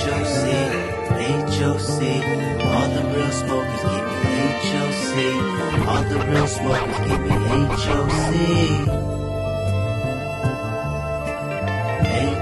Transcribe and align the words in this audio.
HOC, 0.00 0.44
HOC. 1.58 2.00
All 2.72 2.88
the 2.88 3.02
real 3.14 3.30
smokers 3.30 3.82
give 3.82 4.08
me 4.24 4.36
HOC. 4.70 5.14
All 5.88 6.02
the 6.04 6.18
real 6.30 6.46
smokers 6.46 6.98
give 7.06 7.20
me 7.20 7.36
HOC. 7.82 8.32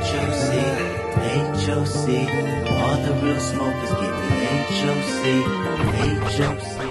HOC, 0.09 0.50
HOC. 1.64 2.07
All 2.79 2.96
the 3.02 3.12
real 3.23 3.41
smokers 3.41 3.93
give 4.02 4.16
me 4.30 4.38
HOC, 4.79 5.22
HOC. 6.38 6.88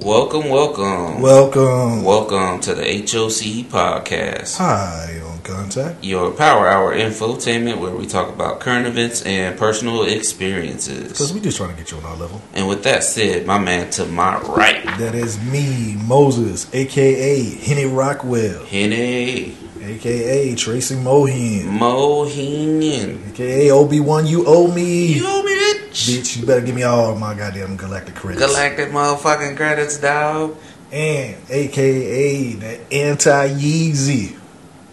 Welcome, 0.00 0.48
welcome. 0.48 1.20
Welcome. 1.20 2.04
Welcome 2.04 2.60
to 2.60 2.74
the 2.74 2.84
HOC 2.84 3.66
podcast, 3.68 4.56
Hi, 4.58 5.20
on 5.24 5.40
contact. 5.40 6.04
your 6.04 6.30
power 6.30 6.68
hour 6.68 6.94
infotainment 6.94 7.80
where 7.80 7.90
we 7.94 8.06
talk 8.06 8.28
about 8.32 8.60
current 8.60 8.86
events 8.86 9.22
and 9.22 9.58
personal 9.58 10.04
experiences. 10.04 11.08
Because 11.08 11.32
we 11.32 11.40
just 11.40 11.56
trying 11.56 11.70
to 11.70 11.76
get 11.76 11.90
you 11.90 11.96
on 11.98 12.04
our 12.04 12.16
level. 12.16 12.40
And 12.54 12.68
with 12.68 12.84
that 12.84 13.02
said, 13.02 13.44
my 13.44 13.58
man 13.58 13.90
to 13.92 14.06
my 14.06 14.38
right, 14.42 14.84
That 14.98 15.14
is 15.16 15.42
me, 15.42 15.96
Moses, 16.06 16.72
aka 16.72 17.42
Henny 17.56 17.84
Rockwell, 17.86 18.64
Henny 18.66 19.56
aka 19.82 20.54
Tracy 20.54 20.94
Mohin, 20.96 21.64
Mohinian. 21.78 23.30
aka 23.30 23.70
Obi 23.70 24.00
Wan. 24.00 24.26
You 24.26 24.44
owe 24.46 24.68
me, 24.72 25.06
You 25.14 25.24
owe 25.26 25.42
me, 25.42 25.52
bitch. 25.54 26.08
bitch. 26.08 26.36
You 26.38 26.46
better 26.46 26.60
give 26.60 26.74
me 26.74 26.82
all 26.82 27.14
my 27.16 27.34
goddamn 27.34 27.76
galactic 27.76 28.14
credits. 28.14 28.44
Galactic 28.44 28.90
motherfucking 28.90 29.56
credits, 29.56 29.98
dog. 29.98 30.56
and 30.92 31.36
aka 31.50 32.52
the 32.54 32.80
anti 32.92 33.48
Yeezy. 33.50 34.36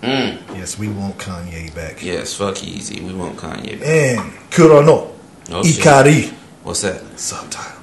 Mm. 0.02 0.38
Yes, 0.56 0.78
we 0.78 0.88
want 0.90 1.18
Kanye 1.18 1.74
back. 1.74 2.04
Yes, 2.04 2.34
fuck 2.36 2.56
Yeezy. 2.56 3.02
We 3.02 3.14
want 3.14 3.38
Kanye. 3.38 3.80
back. 3.80 3.88
And 3.88 4.20
Kurono, 4.52 5.12
Oh, 5.52 5.64
shit. 5.64 5.84
Ikari, 5.84 6.34
What's 6.64 6.82
that? 6.82 7.02
subtitle, 7.20 7.75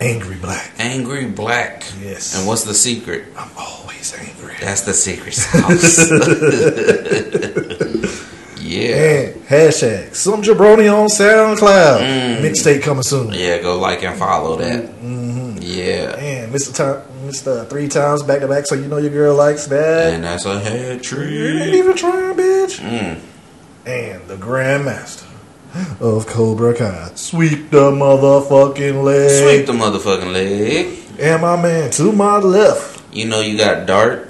Angry 0.00 0.36
Black. 0.36 0.72
Angry 0.78 1.26
Black. 1.26 1.84
Yes. 2.02 2.36
And 2.36 2.46
what's 2.46 2.64
the 2.64 2.74
secret? 2.74 3.24
I'm 3.36 3.50
always 3.56 4.14
angry. 4.18 4.54
That's 4.60 4.82
the 4.82 4.92
secret 4.92 5.32
sauce. 5.34 6.10
yeah. 8.60 8.96
And 8.96 9.34
hashtag 9.46 10.14
some 10.14 10.42
jabroni 10.42 10.92
on 10.92 11.08
SoundCloud. 11.08 12.00
Mm. 12.00 12.40
Mixtape 12.42 12.82
coming 12.82 13.02
soon. 13.02 13.32
Yeah, 13.32 13.60
go 13.62 13.78
like 13.78 14.02
and 14.02 14.18
follow 14.18 14.56
that. 14.56 14.84
Mm-hmm. 14.84 15.58
Yeah. 15.60 16.14
And 16.16 16.52
Mr. 16.54 16.74
Time, 16.74 17.02
Mr. 17.26 17.68
Three 17.68 17.88
times 17.88 18.22
back 18.22 18.40
to 18.40 18.48
back, 18.48 18.66
so 18.66 18.74
you 18.74 18.88
know 18.88 18.98
your 18.98 19.10
girl 19.10 19.34
likes 19.34 19.66
that. 19.66 20.12
And 20.12 20.24
that's 20.24 20.44
a 20.44 20.60
head 20.60 20.84
you 20.86 20.92
ain't 20.92 21.02
tree. 21.02 21.78
even 21.78 21.96
trying, 21.96 22.36
bitch. 22.36 22.80
Mm. 22.80 23.20
And 23.86 24.28
the 24.28 24.36
Grandmaster 24.36 25.25
of 26.00 26.26
Cobra 26.26 26.74
Kai, 26.74 27.10
sweep 27.14 27.70
the 27.70 27.90
motherfucking 27.90 29.02
leg. 29.02 29.30
Sweep 29.42 29.66
the 29.66 29.72
motherfucking 29.72 30.32
leg. 30.32 30.98
And 31.20 31.42
my 31.42 31.60
man 31.60 31.90
to 31.92 32.12
my 32.12 32.38
left, 32.38 33.02
You 33.12 33.26
know 33.26 33.40
you 33.40 33.56
got 33.56 33.86
Dart, 33.86 34.28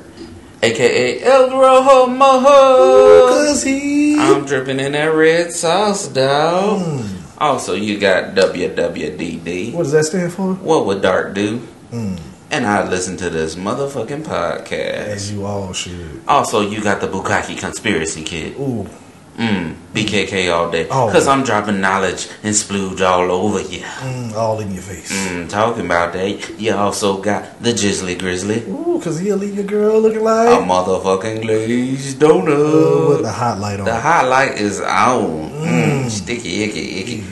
aka 0.62 1.22
El 1.22 1.50
Rojo 1.50 2.06
Mojo. 2.06 3.28
cause 3.28 3.62
he. 3.62 4.18
I'm 4.18 4.44
dripping 4.44 4.80
in 4.80 4.92
that 4.92 5.06
red 5.06 5.52
sauce, 5.52 6.08
dog. 6.08 6.80
Mm. 6.82 7.22
Also, 7.38 7.74
you 7.74 7.98
got 7.98 8.34
WWDD. 8.34 9.72
What 9.74 9.82
does 9.84 9.92
that 9.92 10.04
stand 10.04 10.32
for? 10.32 10.54
What 10.54 10.86
would 10.86 11.02
Dart 11.02 11.34
do? 11.34 11.58
Mm. 11.90 12.18
And 12.50 12.64
I 12.64 12.88
listen 12.88 13.16
to 13.18 13.28
this 13.28 13.56
motherfucking 13.56 14.22
podcast. 14.22 14.70
As 14.72 15.32
you 15.32 15.44
all 15.44 15.72
should. 15.72 16.22
Also, 16.28 16.60
you 16.60 16.80
got 16.82 17.00
the 17.00 17.08
Bukaki 17.08 17.58
Conspiracy 17.58 18.22
Kid. 18.22 18.54
Ooh, 18.58 18.88
Mm, 19.36 19.74
BKK 19.92 20.50
all 20.50 20.70
day. 20.70 20.86
Oh. 20.90 21.10
Cause 21.12 21.26
I'm 21.28 21.42
dropping 21.44 21.78
knowledge 21.80 22.26
and 22.42 22.54
splooge 22.54 23.02
all 23.06 23.30
over 23.30 23.60
you. 23.60 23.80
mm, 23.80 24.32
all 24.32 24.58
in 24.60 24.72
your 24.72 24.82
face. 24.82 25.12
Mm, 25.12 25.48
talking 25.50 25.84
about 25.84 26.14
that. 26.14 26.58
You 26.58 26.74
also 26.74 27.20
got 27.20 27.62
the 27.62 27.72
Jizzly 27.72 28.18
Grizzly. 28.18 28.62
Ooh, 28.66 28.98
cause 29.04 29.18
he'll 29.18 29.36
leave 29.36 29.54
your 29.54 29.66
girl 29.66 30.00
looking 30.00 30.24
like... 30.24 30.48
A 30.48 30.62
motherfucking 30.62 31.42
glazed 31.42 32.22
Uh, 32.22 32.28
with 32.34 32.46
donut. 32.46 33.22
the 33.22 33.30
hot 33.30 33.58
light 33.60 33.78
on. 33.78 33.84
The 33.84 33.94
highlight 34.00 34.58
is 34.58 34.80
on. 34.80 35.50
Mm, 35.50 36.04
Mm. 36.06 36.10
sticky, 36.10 36.62
icky, 36.64 37.00
icky. 37.00 37.24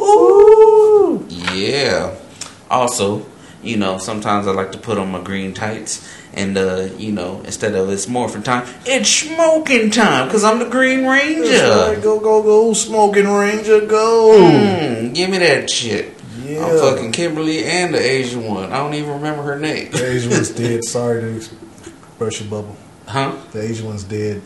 Ooh. 0.00 1.26
Yeah. 1.52 2.14
Also, 2.70 3.26
you 3.64 3.76
know, 3.76 3.98
sometimes 3.98 4.46
I 4.46 4.52
like 4.52 4.72
to 4.72 4.78
put 4.78 4.98
on 4.98 5.10
my 5.10 5.20
green 5.20 5.54
tights. 5.54 6.08
And, 6.36 6.58
uh, 6.58 6.88
you 6.98 7.12
know, 7.12 7.42
instead 7.44 7.76
of 7.76 7.88
it's 7.90 8.08
morphin' 8.08 8.42
time, 8.42 8.66
it's 8.84 9.08
smoking 9.08 9.90
time. 9.92 10.28
Cause 10.28 10.42
I'm 10.42 10.58
the 10.58 10.64
Green 10.68 11.06
Ranger. 11.06 11.42
Right. 11.68 12.02
Go, 12.02 12.18
go, 12.18 12.42
go, 12.42 12.72
smoking 12.72 13.28
ranger, 13.28 13.86
go. 13.86 14.36
Mm, 14.50 15.14
give 15.14 15.30
me 15.30 15.38
that 15.38 15.70
shit. 15.70 16.12
Yeah. 16.42 16.66
I'm 16.66 16.76
fucking 16.78 17.12
Kimberly 17.12 17.64
and 17.64 17.94
the 17.94 18.00
Asian 18.00 18.44
one. 18.52 18.72
I 18.72 18.78
don't 18.78 18.94
even 18.94 19.12
remember 19.12 19.42
her 19.44 19.58
name. 19.60 19.92
The 19.92 20.04
Asian 20.10 20.32
one's 20.32 20.50
dead. 20.56 20.84
Sorry 20.84 21.20
to 21.20 21.48
burst 22.18 22.40
your 22.40 22.50
bubble. 22.50 22.76
Huh? 23.06 23.36
The 23.52 23.62
Asian 23.62 23.86
one's 23.86 24.02
dead. 24.02 24.42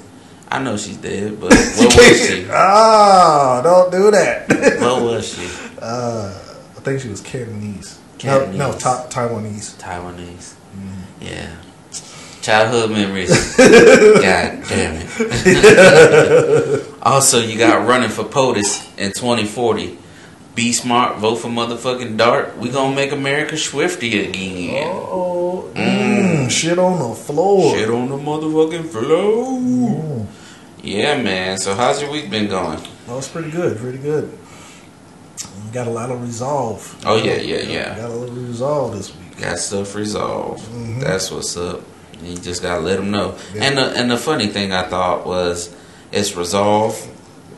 I 0.50 0.62
know 0.62 0.76
she's 0.76 0.96
dead, 0.98 1.40
but 1.40 1.52
what 1.54 1.96
was 1.96 2.28
she? 2.28 2.46
Ah, 2.50 3.60
don't 3.62 3.90
do 3.90 4.10
that. 4.10 4.46
What 4.80 5.02
was 5.02 5.34
she? 5.34 5.46
uh, 5.80 6.28
I 6.76 6.80
think 6.80 7.00
she 7.00 7.08
was 7.08 7.20
Cantonese. 7.22 7.97
Cantonese. 8.18 8.58
No, 8.58 8.72
no, 8.72 8.78
Ta- 8.78 9.06
Taiwanese. 9.08 9.74
Taiwanese. 9.76 10.54
Mm-hmm. 10.76 11.22
Yeah. 11.22 11.50
Childhood 12.42 12.90
memories. 12.92 13.30
God 13.56 14.64
damn 14.68 14.96
it. 15.08 16.86
also, 17.02 17.40
you 17.40 17.58
got 17.58 17.86
running 17.86 18.08
for 18.10 18.24
POTUS 18.24 18.96
in 18.98 19.12
2040. 19.12 19.98
Be 20.54 20.72
smart, 20.72 21.18
vote 21.18 21.36
for 21.36 21.48
motherfucking 21.48 22.16
Dart. 22.16 22.56
We 22.58 22.68
gonna 22.70 22.94
make 22.94 23.12
America 23.12 23.56
swifty 23.56 24.24
again. 24.28 24.86
Oh, 24.88 25.70
Mm. 25.74 26.46
mm, 26.46 26.50
shit 26.50 26.78
on 26.78 26.98
the 27.10 27.14
floor. 27.14 27.76
Shit 27.76 27.90
on 27.90 28.08
the 28.08 28.16
motherfucking 28.16 28.86
floor. 28.88 29.46
Mm. 29.60 30.26
Yeah, 30.82 31.20
man. 31.22 31.58
So 31.58 31.74
how's 31.74 32.00
your 32.02 32.10
week 32.10 32.28
been 32.30 32.48
going? 32.48 32.80
Well, 33.06 33.18
it's 33.18 33.28
pretty 33.28 33.50
good, 33.50 33.78
pretty 33.78 33.98
good. 33.98 34.36
We 35.68 35.74
got 35.74 35.86
a 35.86 35.90
lot 35.90 36.10
of 36.10 36.22
resolve. 36.22 36.98
Oh, 37.04 37.16
yeah, 37.16 37.36
yeah, 37.36 37.58
yeah. 37.58 37.96
Got 37.96 38.10
a 38.10 38.14
little 38.14 38.34
resolve 38.34 38.96
this 38.96 39.14
week. 39.14 39.38
Got 39.38 39.58
stuff 39.58 39.94
resolved. 39.94 40.64
Mhm. 40.72 41.00
That's 41.02 41.30
what's 41.30 41.56
up. 41.58 41.82
You 42.24 42.36
just 42.38 42.62
gotta 42.62 42.80
let 42.80 42.96
them 42.96 43.10
know. 43.10 43.34
Yeah. 43.54 43.64
And 43.64 43.76
the 43.78 43.82
and 43.94 44.10
the 44.10 44.16
funny 44.16 44.46
thing 44.48 44.72
I 44.72 44.84
thought 44.84 45.26
was 45.26 45.68
it's 46.10 46.34
resolved, 46.34 47.06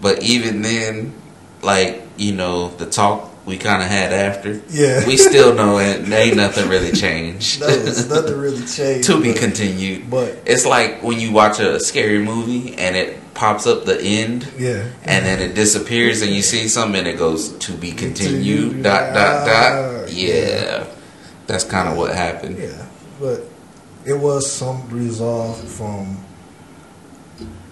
but 0.00 0.22
even 0.25 0.60
then, 0.62 1.15
like 1.62 2.03
you 2.16 2.32
know, 2.32 2.69
the 2.76 2.84
talk 2.87 3.31
we 3.47 3.56
kind 3.56 3.81
of 3.82 3.88
had 3.88 4.12
after, 4.12 4.60
Yeah. 4.69 5.06
we 5.06 5.16
still 5.16 5.54
know 5.54 5.78
it 5.78 6.06
ain't 6.12 6.37
nothing 6.37 6.69
really 6.69 6.93
changed. 6.93 7.60
No, 7.62 7.69
it's 7.69 8.09
nothing 8.10 8.37
really 8.38 8.66
changed. 8.76 9.06
to 9.06 9.20
be 9.20 9.32
continued. 9.32 10.10
But 10.10 10.37
It's 10.44 10.66
like 10.66 11.03
when 11.03 11.19
you 11.20 11.31
watch 11.32 11.60
a 11.60 11.78
scary 11.81 12.19
movie 12.19 12.75
and 12.76 12.97
it 12.97 13.16
pops 13.34 13.66
up 13.66 13.84
the 13.84 14.00
end. 14.00 14.48
yeah, 14.58 14.88
And 15.04 15.24
then 15.24 15.41
it 15.41 15.54
disappears, 15.54 16.22
and 16.22 16.32
you 16.32 16.42
see 16.42 16.68
something, 16.68 16.98
and 17.00 17.08
it 17.08 17.18
goes 17.18 17.56
to 17.58 17.72
be 17.72 17.92
continued. 17.92 18.82
Dot 18.82 19.14
dot 19.14 19.46
dot. 19.46 20.12
yeah. 20.12 20.34
Yeah, 20.34 20.86
that's 21.46 21.64
kind 21.64 21.88
of 21.88 21.96
what 21.96 22.14
happened. 22.14 22.58
yeah. 22.58 22.86
But 23.20 23.44
it 24.04 24.14
was 24.14 24.50
some 24.50 24.88
resolve 24.90 25.58
from 25.69 26.24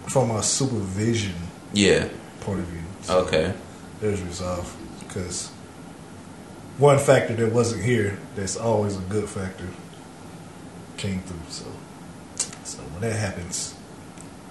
from 0.08 0.30
a 0.30 0.42
supervision 0.42 1.34
Yeah. 1.72 2.08
point 2.40 2.60
of 2.60 2.66
view. 2.66 2.82
So 3.02 3.18
Okay. 3.20 3.52
there's 4.00 4.22
resolve 4.22 4.74
because 5.00 5.50
one 6.78 6.98
factor 6.98 7.34
that 7.34 7.52
wasn't 7.52 7.82
here 7.84 8.18
that's 8.34 8.56
always 8.56 8.96
a 8.96 9.00
good 9.00 9.28
factor 9.28 9.66
came 10.96 11.20
through. 11.22 11.38
So 11.50 11.64
so 12.64 12.78
when 12.78 13.02
that 13.10 13.18
happens, 13.18 13.74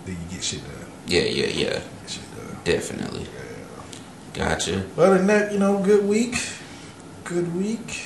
then 0.06 0.16
you 0.30 0.36
get 0.36 0.44
shit 0.44 0.62
done. 0.64 0.87
Yeah, 1.08 1.22
yeah, 1.22 1.48
yeah. 1.48 1.70
Get 1.80 2.10
shit 2.10 2.24
done. 2.36 2.58
Definitely. 2.64 3.22
Yeah. 3.22 3.28
Gotcha. 4.50 4.86
Other 4.98 5.18
than 5.18 5.28
that, 5.28 5.52
you 5.52 5.60
know, 5.60 5.82
good 5.82 6.06
week. 6.06 6.36
Good 7.24 7.56
week. 7.56 8.06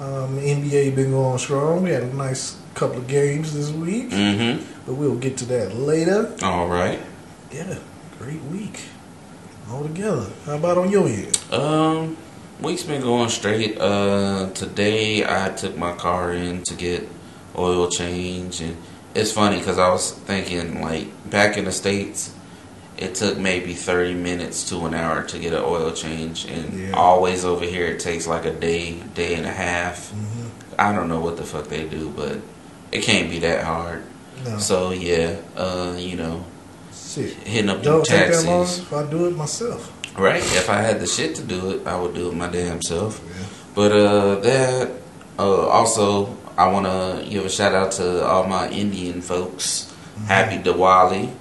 Um, 0.00 0.38
NBA 0.38 0.94
been 0.96 1.10
going 1.10 1.38
strong. 1.38 1.82
We 1.84 1.90
had 1.90 2.02
a 2.04 2.14
nice 2.14 2.56
couple 2.74 2.98
of 2.98 3.06
games 3.06 3.52
this 3.54 3.70
week, 3.70 4.08
Mm-hmm. 4.10 4.64
but 4.86 4.94
we'll 4.94 5.16
get 5.16 5.36
to 5.38 5.44
that 5.46 5.74
later. 5.76 6.34
All 6.42 6.66
right. 6.68 6.98
Yeah, 7.52 7.78
great 8.18 8.42
week 8.44 8.80
all 9.70 9.82
together. 9.82 10.26
How 10.46 10.56
about 10.56 10.78
on 10.78 10.90
your 10.90 11.06
end? 11.06 11.38
Um, 11.52 12.16
week's 12.60 12.82
been 12.82 13.02
going 13.02 13.28
straight. 13.28 13.78
Uh, 13.78 14.50
today 14.54 15.24
I 15.24 15.50
took 15.50 15.76
my 15.76 15.92
car 15.94 16.32
in 16.32 16.62
to 16.64 16.74
get 16.74 17.06
oil 17.56 17.88
change, 17.90 18.60
and 18.62 18.76
it's 19.14 19.32
funny 19.32 19.58
because 19.58 19.78
I 19.78 19.90
was 19.90 20.12
thinking 20.12 20.80
like 20.80 21.06
back 21.32 21.56
in 21.56 21.64
the 21.64 21.72
states, 21.72 22.32
it 22.98 23.16
took 23.16 23.38
maybe 23.38 23.72
thirty 23.74 24.14
minutes 24.14 24.68
to 24.68 24.84
an 24.86 24.94
hour 24.94 25.24
to 25.24 25.38
get 25.40 25.52
an 25.52 25.62
oil 25.64 25.90
change, 25.90 26.44
and 26.44 26.78
Yeah. 26.78 26.92
always 26.94 27.44
over 27.44 27.64
here 27.64 27.86
it 27.86 27.98
takes 27.98 28.26
like 28.28 28.44
a 28.44 28.52
day, 28.52 29.02
day 29.14 29.34
and 29.34 29.46
a 29.46 29.50
half. 29.52 30.12
Mm-hmm. 30.12 30.46
I 30.78 30.92
don't 30.92 31.08
know 31.08 31.18
what 31.20 31.36
the 31.38 31.42
fuck 31.44 31.66
they 31.68 31.84
do, 31.84 32.12
but 32.14 32.36
it 32.92 33.02
can't 33.02 33.28
be 33.30 33.38
that 33.40 33.64
hard. 33.64 34.02
No. 34.44 34.58
So 34.58 34.90
yeah, 34.92 35.36
uh, 35.56 35.94
you 35.98 36.16
know, 36.16 36.44
Shit. 36.94 37.32
hitting 37.46 37.70
up 37.70 37.82
Don't 37.82 38.04
take 38.04 38.30
that 38.30 38.44
long 38.44 38.64
taxis. 38.66 38.78
if 38.80 38.92
I 38.92 39.02
do 39.10 39.26
it 39.26 39.36
myself. 39.36 39.90
Right? 40.16 40.42
If 40.42 40.68
I 40.68 40.82
had 40.82 41.00
the 41.00 41.06
shit 41.06 41.34
to 41.36 41.42
do 41.42 41.70
it, 41.70 41.86
I 41.86 41.98
would 41.98 42.14
do 42.14 42.28
it 42.28 42.34
my 42.34 42.48
damn 42.48 42.82
self. 42.82 43.20
Yeah. 43.24 43.46
But 43.74 43.92
uh, 43.92 44.34
that 44.40 44.90
uh, 45.38 45.66
also, 45.68 46.36
I 46.58 46.66
want 46.68 46.84
to 46.86 47.26
give 47.28 47.46
a 47.46 47.48
shout 47.48 47.74
out 47.74 47.92
to 47.92 48.22
all 48.26 48.44
my 48.46 48.68
Indian 48.68 49.22
folks. 49.22 49.91
Happy 50.26 50.58
Diwali, 50.58 51.34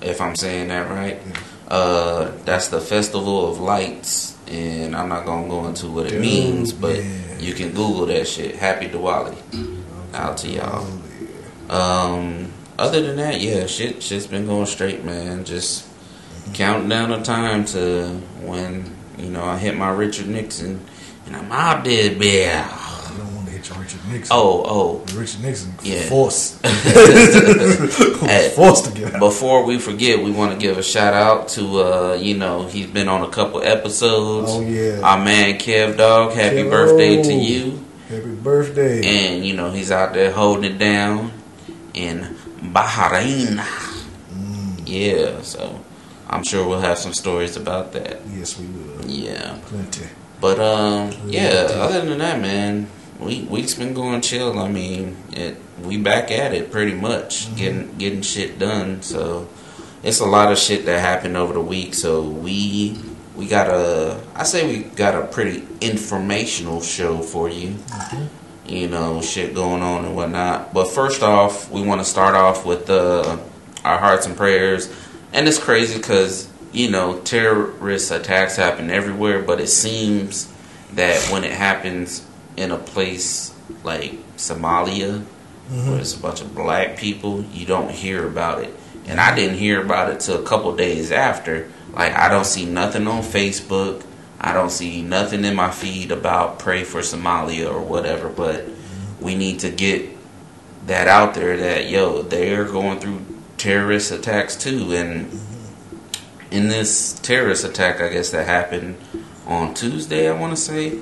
if 0.00 0.20
I'm 0.20 0.36
saying 0.36 0.68
that 0.68 0.90
right. 0.90 1.20
Uh, 1.68 2.32
that's 2.44 2.68
the 2.68 2.80
festival 2.80 3.50
of 3.50 3.60
lights, 3.60 4.36
and 4.46 4.96
I'm 4.96 5.08
not 5.08 5.26
gonna 5.26 5.48
go 5.48 5.66
into 5.66 5.88
what 5.88 6.06
it 6.06 6.10
Dude, 6.10 6.22
means, 6.22 6.72
but 6.72 6.96
yeah. 6.96 7.38
you 7.38 7.52
can 7.52 7.68
Google 7.72 8.06
that 8.06 8.26
shit. 8.26 8.56
Happy 8.56 8.88
Diwali. 8.88 9.36
Out 10.14 10.38
to 10.38 10.48
y'all. 10.48 10.86
Um, 11.68 12.50
other 12.78 13.02
than 13.02 13.16
that, 13.16 13.40
yeah, 13.40 13.66
shit, 13.66 14.02
shit's 14.02 14.26
been 14.26 14.46
going 14.46 14.66
straight, 14.66 15.04
man. 15.04 15.44
Just 15.44 15.86
counting 16.54 16.88
down 16.88 17.10
the 17.10 17.22
time 17.22 17.64
to 17.66 18.08
when 18.40 18.96
you 19.18 19.28
know 19.28 19.44
I 19.44 19.58
hit 19.58 19.76
my 19.76 19.90
Richard 19.90 20.28
Nixon, 20.28 20.80
and 21.26 21.36
I'm 21.36 21.52
out 21.52 21.84
there, 21.84 22.18
bear. 22.18 22.66
You 23.68 23.74
don't 23.74 23.78
want 23.78 23.90
to 23.90 23.96
Richard 23.96 24.12
Nixon. 24.12 24.36
Oh, 24.36 24.62
oh. 24.66 25.18
Richard 25.18 25.40
Nixon 25.42 25.74
Yeah. 25.82 26.02
forced. 26.08 26.60
Forced 28.56 28.84
to 28.86 28.90
get 28.92 29.14
out. 29.14 29.20
Before 29.20 29.64
we 29.64 29.78
forget, 29.78 30.22
we 30.22 30.30
want 30.30 30.52
to 30.52 30.58
give 30.58 30.78
a 30.78 30.82
shout 30.82 31.14
out 31.14 31.48
to 31.50 31.80
uh, 31.82 32.14
you 32.14 32.36
know, 32.36 32.66
he's 32.66 32.86
been 32.86 33.08
on 33.08 33.22
a 33.22 33.28
couple 33.28 33.62
episodes. 33.62 34.50
Oh 34.50 34.60
yeah. 34.62 35.00
Our 35.02 35.22
man 35.22 35.58
Kev 35.58 35.96
Dog, 35.96 36.32
happy 36.32 36.62
birthday 36.64 37.22
to 37.22 37.32
you. 37.32 37.84
Happy 38.08 38.34
birthday. 38.34 39.02
And 39.34 39.44
you 39.46 39.54
know, 39.54 39.70
he's 39.70 39.90
out 39.92 40.14
there 40.14 40.30
holding 40.32 40.72
it 40.72 40.78
down 40.78 41.32
in 41.94 42.36
Bahrain. 42.62 43.58
Mm, 44.32 44.82
Yeah, 44.86 45.42
so 45.42 45.80
I'm 46.28 46.42
sure 46.44 46.66
we'll 46.66 46.80
have 46.80 46.98
some 46.98 47.12
stories 47.14 47.56
about 47.56 47.92
that. 47.92 48.20
yes, 48.34 48.58
we 48.58 48.66
will. 48.66 49.04
Yeah. 49.06 49.58
Plenty. 49.66 50.06
But 50.40 50.58
um 50.58 51.12
Yeah. 51.26 51.66
other 51.70 52.04
than 52.04 52.18
that, 52.18 52.40
man, 52.40 52.88
we 53.18 53.42
week's 53.42 53.74
been 53.74 53.94
going 53.94 54.20
chill. 54.20 54.58
I 54.58 54.68
mean, 54.68 55.16
it 55.32 55.56
we 55.82 55.96
back 55.96 56.30
at 56.30 56.52
it 56.54 56.70
pretty 56.72 56.94
much, 56.94 57.48
Mhm. 57.48 57.56
getting 57.56 57.94
getting 57.98 58.22
shit 58.22 58.58
done. 58.58 59.02
So 59.02 59.48
it's 60.02 60.20
a 60.20 60.26
lot 60.26 60.52
of 60.52 60.58
shit 60.58 60.86
that 60.86 61.00
happened 61.00 61.36
over 61.36 61.52
the 61.52 61.60
week. 61.60 61.94
So 61.94 62.22
we 62.22 62.98
we 63.36 63.46
got 63.46 63.68
a 63.68 64.16
I 64.34 64.44
say 64.44 64.66
we 64.66 64.78
got 64.84 65.14
a 65.14 65.22
pretty 65.26 65.62
informational 65.80 66.80
show 66.80 67.18
for 67.18 67.48
you. 67.48 67.74
You 68.66 68.86
know, 68.88 69.22
shit 69.22 69.54
going 69.54 69.82
on 69.82 70.04
and 70.04 70.14
whatnot. 70.14 70.74
But 70.74 70.90
first 70.90 71.22
off, 71.22 71.70
we 71.70 71.80
want 71.80 72.02
to 72.02 72.04
start 72.04 72.34
off 72.34 72.66
with 72.66 72.90
uh, 72.90 73.38
our 73.84 73.96
hearts 73.98 74.26
and 74.26 74.36
prayers. 74.36 74.88
And 75.32 75.48
it's 75.48 75.58
crazy 75.58 75.96
because 75.96 76.48
you 76.72 76.90
know 76.90 77.18
terrorist 77.20 78.10
attacks 78.10 78.56
happen 78.56 78.90
everywhere, 78.90 79.40
but 79.42 79.58
it 79.60 79.68
seems 79.68 80.48
that 80.94 81.18
when 81.30 81.44
it 81.44 81.52
happens 81.52 82.22
in 82.58 82.70
a 82.70 82.78
place 82.78 83.54
like 83.84 84.12
Somalia, 84.36 85.24
Mm-hmm. 85.70 85.90
where 85.90 86.00
it's 86.00 86.14
a 86.16 86.18
bunch 86.18 86.40
of 86.40 86.54
black 86.54 86.96
people, 86.96 87.42
you 87.52 87.66
don't 87.66 87.90
hear 87.90 88.26
about 88.26 88.64
it. 88.64 88.74
And 89.04 89.20
I 89.20 89.34
didn't 89.36 89.58
hear 89.58 89.82
about 89.84 90.10
it 90.10 90.20
till 90.20 90.42
a 90.42 90.46
couple 90.46 90.74
days 90.74 91.12
after. 91.12 91.70
Like 91.92 92.14
I 92.14 92.30
don't 92.30 92.46
see 92.46 92.64
nothing 92.64 93.06
on 93.06 93.22
Facebook. 93.22 94.02
I 94.40 94.54
don't 94.54 94.70
see 94.70 95.02
nothing 95.02 95.44
in 95.44 95.54
my 95.54 95.70
feed 95.70 96.10
about 96.10 96.58
pray 96.58 96.84
for 96.84 97.00
Somalia 97.02 97.70
or 97.70 97.82
whatever. 97.82 98.30
But 98.30 98.64
we 99.20 99.34
need 99.34 99.58
to 99.60 99.68
get 99.70 100.08
that 100.86 101.06
out 101.06 101.34
there 101.34 101.58
that 101.58 101.90
yo, 101.90 102.22
they're 102.22 102.64
going 102.64 102.98
through 102.98 103.20
terrorist 103.58 104.10
attacks 104.10 104.56
too. 104.56 104.94
And 104.94 105.38
in 106.50 106.68
this 106.68 107.12
terrorist 107.20 107.64
attack, 107.64 108.00
I 108.00 108.08
guess 108.08 108.30
that 108.30 108.46
happened 108.46 108.96
on 109.46 109.74
Tuesday, 109.74 110.30
I 110.30 110.32
want 110.32 110.56
to 110.56 110.56
say. 110.56 110.98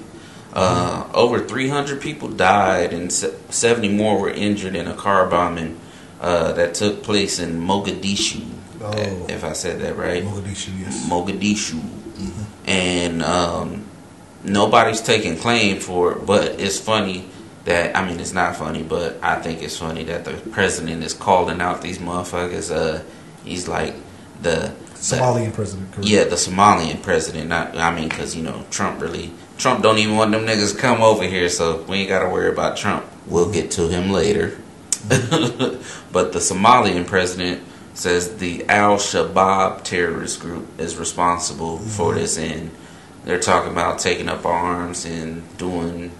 Uh, 0.58 1.06
over 1.12 1.38
300 1.40 2.00
people 2.00 2.28
died 2.30 2.94
and 2.94 3.12
70 3.12 3.90
more 3.90 4.18
were 4.18 4.30
injured 4.30 4.74
in 4.74 4.88
a 4.88 4.94
car 4.94 5.28
bombing 5.28 5.78
uh, 6.18 6.52
that 6.52 6.72
took 6.72 7.02
place 7.02 7.38
in 7.38 7.60
Mogadishu. 7.60 8.42
Oh. 8.80 9.26
If 9.28 9.44
I 9.44 9.52
said 9.52 9.80
that 9.80 9.96
right. 9.96 10.24
Mogadishu, 10.24 10.80
yes. 10.80 11.08
Mogadishu. 11.10 11.82
And 12.66 13.22
um, 13.22 13.84
nobody's 14.44 15.02
taking 15.02 15.36
claim 15.36 15.78
for 15.78 16.12
it, 16.12 16.24
but 16.24 16.58
it's 16.58 16.80
funny 16.80 17.28
that, 17.66 17.94
I 17.94 18.08
mean, 18.08 18.18
it's 18.18 18.32
not 18.32 18.56
funny, 18.56 18.82
but 18.82 19.18
I 19.22 19.42
think 19.42 19.62
it's 19.62 19.76
funny 19.76 20.04
that 20.04 20.24
the 20.24 20.32
president 20.52 21.04
is 21.04 21.12
calling 21.12 21.60
out 21.60 21.82
these 21.82 21.98
motherfuckers. 21.98 22.74
Uh, 22.74 23.02
he's 23.44 23.68
like, 23.68 23.94
the. 24.40 24.72
the 24.94 25.16
Somalian 25.16 25.52
president. 25.52 25.92
Correct. 25.92 26.08
yeah, 26.08 26.24
the 26.24 26.36
Somalian 26.36 27.02
president. 27.02 27.48
Not, 27.48 27.76
I 27.76 27.94
mean, 27.94 28.08
because 28.08 28.34
you 28.34 28.42
know 28.42 28.64
Trump 28.70 29.02
really, 29.02 29.32
Trump 29.58 29.82
don't 29.82 29.98
even 29.98 30.16
want 30.16 30.32
them 30.32 30.44
niggas 30.44 30.74
to 30.74 30.78
come 30.78 31.00
over 31.02 31.24
here, 31.24 31.48
so 31.48 31.82
we 31.82 31.98
ain't 31.98 32.08
got 32.08 32.22
to 32.22 32.28
worry 32.28 32.50
about 32.50 32.76
Trump. 32.76 33.06
We'll 33.26 33.50
get 33.50 33.70
to 33.72 33.88
him 33.88 34.10
later. 34.10 34.58
but 35.08 36.32
the 36.32 36.40
Somalian 36.40 37.06
president 37.06 37.62
says 37.94 38.36
the 38.36 38.68
Al 38.68 38.96
Shabaab 38.96 39.82
terrorist 39.82 40.40
group 40.40 40.66
is 40.78 40.96
responsible 40.96 41.78
for 41.78 42.10
mm-hmm. 42.10 42.20
this, 42.20 42.38
and 42.38 42.70
they're 43.24 43.40
talking 43.40 43.72
about 43.72 43.98
taking 43.98 44.28
up 44.28 44.44
arms 44.44 45.04
and 45.04 45.56
doing, 45.58 46.12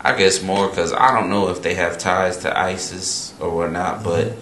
I 0.00 0.16
guess, 0.16 0.42
more 0.42 0.68
because 0.68 0.92
I 0.92 1.18
don't 1.18 1.30
know 1.30 1.48
if 1.48 1.62
they 1.62 1.74
have 1.74 1.98
ties 1.98 2.38
to 2.38 2.58
ISIS 2.58 3.34
or 3.40 3.54
whatnot, 3.54 3.96
mm-hmm. 3.96 4.04
but 4.04 4.32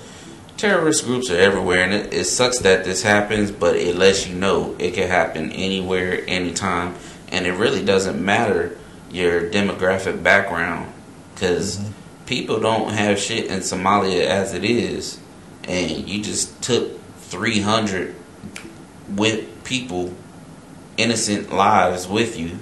terrorist 0.58 1.04
groups 1.06 1.30
are 1.30 1.38
everywhere, 1.38 1.82
and 1.82 1.94
it, 1.94 2.12
it 2.12 2.24
sucks 2.24 2.58
that 2.60 2.84
this 2.84 3.02
happens, 3.02 3.50
but 3.50 3.76
it 3.76 3.96
lets 3.96 4.26
you 4.26 4.34
know 4.34 4.76
it 4.78 4.94
can 4.94 5.08
happen 5.08 5.50
anywhere, 5.52 6.22
anytime, 6.26 6.94
and 7.34 7.48
it 7.48 7.52
really 7.52 7.84
doesn't 7.84 8.24
matter 8.24 8.78
your 9.10 9.50
demographic 9.50 10.22
background 10.22 10.92
because 11.34 11.78
mm-hmm. 11.78 11.90
people 12.26 12.60
don't 12.60 12.92
have 12.92 13.18
shit 13.18 13.46
in 13.46 13.58
Somalia 13.58 14.24
as 14.24 14.54
it 14.54 14.64
is, 14.64 15.18
and 15.64 16.08
you 16.08 16.22
just 16.22 16.62
took 16.62 17.00
300 17.16 18.14
with 19.08 19.64
people, 19.64 20.14
innocent 20.96 21.52
lives 21.52 22.06
with 22.06 22.38
you, 22.38 22.56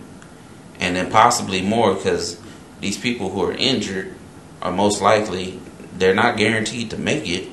and 0.81 0.97
then 0.97 1.11
possibly 1.11 1.61
more 1.61 1.95
because 1.95 2.41
these 2.81 2.97
people 2.97 3.29
who 3.29 3.45
are 3.45 3.53
injured 3.53 4.15
are 4.63 4.73
most 4.73 5.03
likely 5.03 5.61
they're 5.93 6.15
not 6.15 6.39
guaranteed 6.39 6.89
to 6.91 6.97
make 6.97 7.29
it. 7.29 7.47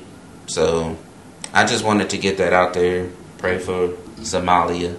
So 0.46 0.96
I 1.52 1.66
just 1.66 1.84
wanted 1.84 2.08
to 2.10 2.18
get 2.18 2.38
that 2.38 2.54
out 2.54 2.72
there. 2.72 3.10
Pray 3.36 3.58
for 3.58 3.88
Somalia 4.20 4.98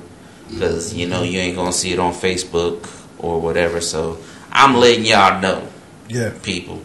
because 0.52 0.94
you 0.94 1.08
know 1.08 1.24
you 1.24 1.40
ain't 1.40 1.56
gonna 1.56 1.74
see 1.74 1.92
it 1.92 2.00
on 2.00 2.14
Facebook 2.14 2.90
or 3.20 3.40
whatever. 3.40 3.82
So 3.82 4.18
I'm 4.52 4.76
letting 4.76 5.06
y'all 5.06 5.42
know, 5.42 5.68
Yeah. 6.08 6.32
people, 6.44 6.82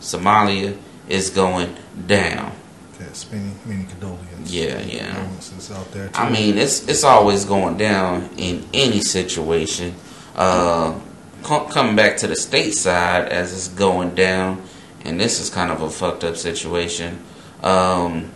Somalia 0.00 0.76
is 1.08 1.30
going 1.30 1.76
down. 2.06 2.52
Yes. 2.98 3.26
Many, 3.32 3.50
many 3.66 3.84
condolences. 3.84 4.54
Yeah, 4.54 4.78
yeah. 4.80 5.14
Condolences 5.14 5.70
out 5.70 5.90
there. 5.92 6.08
Too. 6.08 6.14
I 6.20 6.30
mean, 6.30 6.58
it's 6.58 6.86
it's 6.88 7.04
always 7.04 7.44
going 7.44 7.76
down 7.76 8.28
in 8.36 8.64
any 8.74 9.00
situation. 9.00 9.94
Uh, 10.36 10.94
co- 11.42 11.64
coming 11.66 11.96
back 11.96 12.16
to 12.18 12.26
the 12.26 12.36
state 12.36 12.74
side 12.74 13.28
as 13.28 13.52
it's 13.52 13.68
going 13.68 14.14
down, 14.14 14.62
and 15.04 15.18
this 15.20 15.40
is 15.40 15.50
kind 15.50 15.70
of 15.70 15.82
a 15.82 15.90
fucked 15.90 16.24
up 16.24 16.36
situation. 16.36 17.18
Um, 17.62 18.30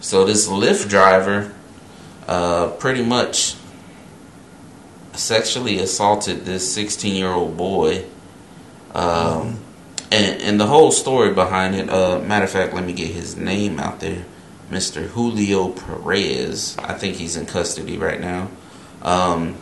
so 0.00 0.24
this 0.24 0.48
Lyft 0.48 0.88
driver, 0.88 1.52
uh, 2.28 2.68
pretty 2.78 3.02
much 3.04 3.54
sexually 5.14 5.78
assaulted 5.78 6.44
this 6.44 6.72
16 6.74 7.14
year 7.14 7.30
old 7.30 7.56
boy. 7.56 8.04
Um, 8.94 9.60
and, 10.12 10.40
and 10.42 10.60
the 10.60 10.66
whole 10.66 10.92
story 10.92 11.32
behind 11.34 11.74
it, 11.74 11.90
uh, 11.90 12.20
matter 12.20 12.44
of 12.44 12.50
fact, 12.50 12.74
let 12.74 12.84
me 12.84 12.92
get 12.92 13.10
his 13.10 13.36
name 13.36 13.80
out 13.80 14.00
there. 14.00 14.24
Mr. 14.70 15.06
Julio 15.06 15.70
Perez. 15.70 16.76
I 16.78 16.94
think 16.94 17.16
he's 17.16 17.36
in 17.36 17.46
custody 17.46 17.98
right 17.98 18.20
now. 18.20 18.48
Um, 19.02 19.56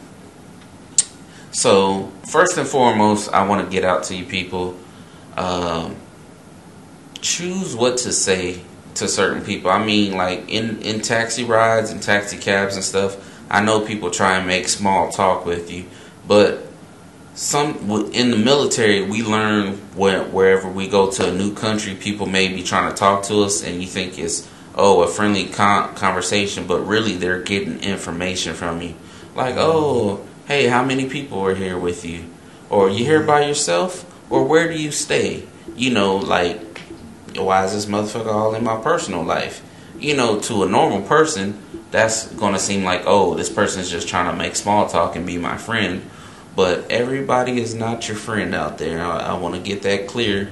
so, 1.50 2.11
first 2.30 2.56
and 2.56 2.66
foremost, 2.66 3.30
I 3.32 3.47
want 3.47 3.64
to 3.64 3.71
get 3.71 3.85
out 3.85 4.04
to 4.04 4.16
you 4.16 4.25
people. 4.25 4.76
Um, 5.37 5.97
choose 7.21 7.75
what 7.75 7.99
to 7.99 8.12
say 8.12 8.62
to 8.94 9.09
certain 9.09 9.42
people. 9.44 9.71
I 9.71 9.85
mean, 9.85 10.16
like 10.16 10.49
in, 10.49 10.80
in 10.82 11.00
taxi 11.00 11.44
rides 11.44 11.90
and 11.90 12.02
taxi 12.02 12.38
cabs 12.38 12.76
and 12.76 12.85
stuff, 12.85 13.32
I 13.52 13.62
know 13.62 13.82
people 13.82 14.11
try 14.11 14.38
and 14.38 14.47
make 14.47 14.66
small 14.66 15.12
talk 15.12 15.44
with 15.44 15.71
you, 15.71 15.85
but 16.26 16.66
some 17.35 18.11
in 18.12 18.30
the 18.30 18.37
military 18.37 19.02
we 19.02 19.23
learn 19.23 19.75
where, 19.94 20.25
wherever 20.25 20.68
we 20.68 20.88
go 20.88 21.11
to 21.11 21.30
a 21.30 21.35
new 21.35 21.54
country 21.54 21.94
people 21.94 22.26
may 22.26 22.49
be 22.49 22.62
trying 22.62 22.90
to 22.90 22.97
talk 22.97 23.25
to 23.25 23.42
us 23.42 23.62
and 23.62 23.80
you 23.80 23.87
think 23.87 24.18
it's 24.18 24.49
oh 24.75 25.02
a 25.02 25.09
friendly 25.09 25.47
con- 25.47 25.94
conversation 25.94 26.66
but 26.66 26.80
really 26.80 27.16
they're 27.16 27.42
getting 27.42 27.80
information 27.80 28.54
from 28.54 28.82
you. 28.82 28.94
Like 29.35 29.54
oh 29.59 30.26
hey 30.47 30.66
how 30.66 30.85
many 30.85 31.09
people 31.09 31.40
are 31.40 31.54
here 31.54 31.78
with 31.78 32.04
you? 32.04 32.25
Or 32.68 32.88
you 32.88 33.04
here 33.04 33.23
by 33.23 33.47
yourself? 33.47 34.09
Or 34.30 34.44
where 34.44 34.71
do 34.71 34.78
you 34.78 34.90
stay? 34.90 35.44
You 35.76 35.90
know 35.90 36.16
like 36.16 36.80
why 37.35 37.64
is 37.64 37.73
this 37.73 37.87
motherfucker 37.87 38.32
all 38.32 38.54
in 38.54 38.64
my 38.64 38.80
personal 38.80 39.23
life? 39.23 39.62
You 39.99 40.16
know 40.16 40.38
to 40.40 40.64
a 40.64 40.68
normal 40.68 41.02
person 41.02 41.62
that's 41.92 42.26
gonna 42.32 42.58
seem 42.58 42.82
like 42.82 43.02
oh 43.06 43.34
this 43.34 43.49
person's 43.50 43.90
just 43.90 44.08
trying 44.08 44.30
to 44.30 44.37
make 44.37 44.56
small 44.56 44.88
talk 44.88 45.14
and 45.14 45.25
be 45.25 45.38
my 45.38 45.56
friend. 45.56 46.02
But 46.54 46.90
everybody 46.90 47.61
is 47.61 47.75
not 47.75 48.08
your 48.08 48.16
friend 48.16 48.54
out 48.54 48.78
there. 48.78 49.02
I, 49.02 49.20
I 49.20 49.34
want 49.34 49.54
to 49.54 49.61
get 49.61 49.82
that 49.82 50.06
clear 50.06 50.50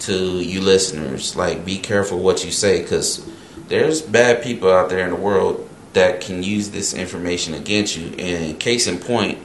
to 0.00 0.40
you 0.40 0.60
listeners. 0.60 1.36
Like, 1.36 1.64
be 1.64 1.78
careful 1.78 2.18
what 2.18 2.44
you 2.44 2.50
say 2.50 2.82
because 2.82 3.26
there's 3.68 4.02
bad 4.02 4.42
people 4.42 4.70
out 4.70 4.90
there 4.90 5.04
in 5.04 5.10
the 5.10 5.16
world 5.16 5.68
that 5.94 6.20
can 6.20 6.42
use 6.42 6.70
this 6.70 6.94
information 6.94 7.54
against 7.54 7.96
you. 7.96 8.14
And 8.18 8.58
case 8.60 8.86
in 8.86 8.98
point, 8.98 9.38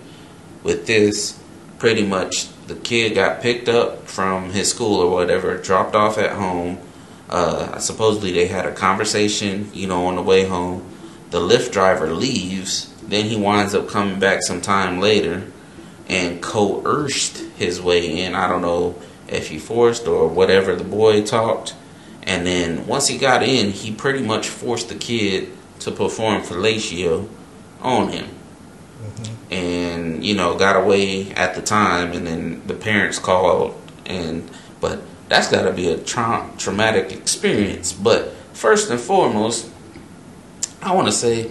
with 0.61 0.85
this, 0.87 1.39
pretty 1.79 2.05
much 2.05 2.47
the 2.67 2.75
kid 2.75 3.15
got 3.15 3.41
picked 3.41 3.67
up 3.67 4.07
from 4.07 4.51
his 4.51 4.69
school 4.69 4.99
or 4.99 5.09
whatever, 5.09 5.57
dropped 5.57 5.95
off 5.95 6.17
at 6.17 6.33
home. 6.33 6.79
Uh, 7.29 7.79
supposedly 7.79 8.31
they 8.31 8.47
had 8.47 8.65
a 8.65 8.73
conversation, 8.73 9.69
you 9.73 9.87
know, 9.87 10.05
on 10.07 10.15
the 10.15 10.21
way 10.21 10.45
home. 10.45 10.87
The 11.33 11.39
Lyft 11.39 11.71
driver 11.71 12.13
leaves. 12.13 12.93
Then 13.01 13.25
he 13.25 13.35
winds 13.35 13.73
up 13.73 13.89
coming 13.89 14.19
back 14.19 14.43
some 14.43 14.61
time 14.61 14.99
later 14.99 15.41
and 16.07 16.39
coerced 16.43 17.39
his 17.57 17.81
way 17.81 18.21
in. 18.21 18.35
I 18.35 18.47
don't 18.47 18.61
know 18.61 19.01
if 19.27 19.47
he 19.49 19.57
forced 19.57 20.07
or 20.07 20.27
whatever 20.27 20.75
the 20.75 20.83
boy 20.83 21.23
talked. 21.23 21.73
And 22.21 22.45
then 22.45 22.85
once 22.85 23.07
he 23.07 23.17
got 23.17 23.41
in, 23.41 23.71
he 23.71 23.91
pretty 23.91 24.21
much 24.21 24.47
forced 24.47 24.89
the 24.89 24.95
kid 24.95 25.49
to 25.79 25.89
perform 25.89 26.43
fellatio 26.43 27.27
on 27.81 28.09
him. 28.09 28.25
Mm-hmm. 29.01 29.53
And, 29.53 30.23
you 30.23 30.35
know, 30.35 30.55
got 30.55 30.75
away 30.75 31.31
at 31.31 31.55
the 31.55 31.63
time. 31.63 32.11
And 32.11 32.27
then 32.27 32.67
the 32.67 32.75
parents 32.75 33.17
called. 33.17 33.73
And, 34.05 34.47
but 34.79 35.01
that's 35.29 35.49
got 35.49 35.63
to 35.63 35.73
be 35.73 35.91
a 35.91 35.97
tra- 35.97 36.47
traumatic 36.59 37.11
experience. 37.11 37.91
But 37.91 38.33
first 38.53 38.91
and 38.91 38.99
foremost, 38.99 39.71
I 40.83 40.93
want 40.93 41.07
to 41.07 41.13
say, 41.13 41.49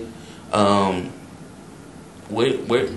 um, 0.53 1.11
where, 2.29 2.53
where, 2.59 2.89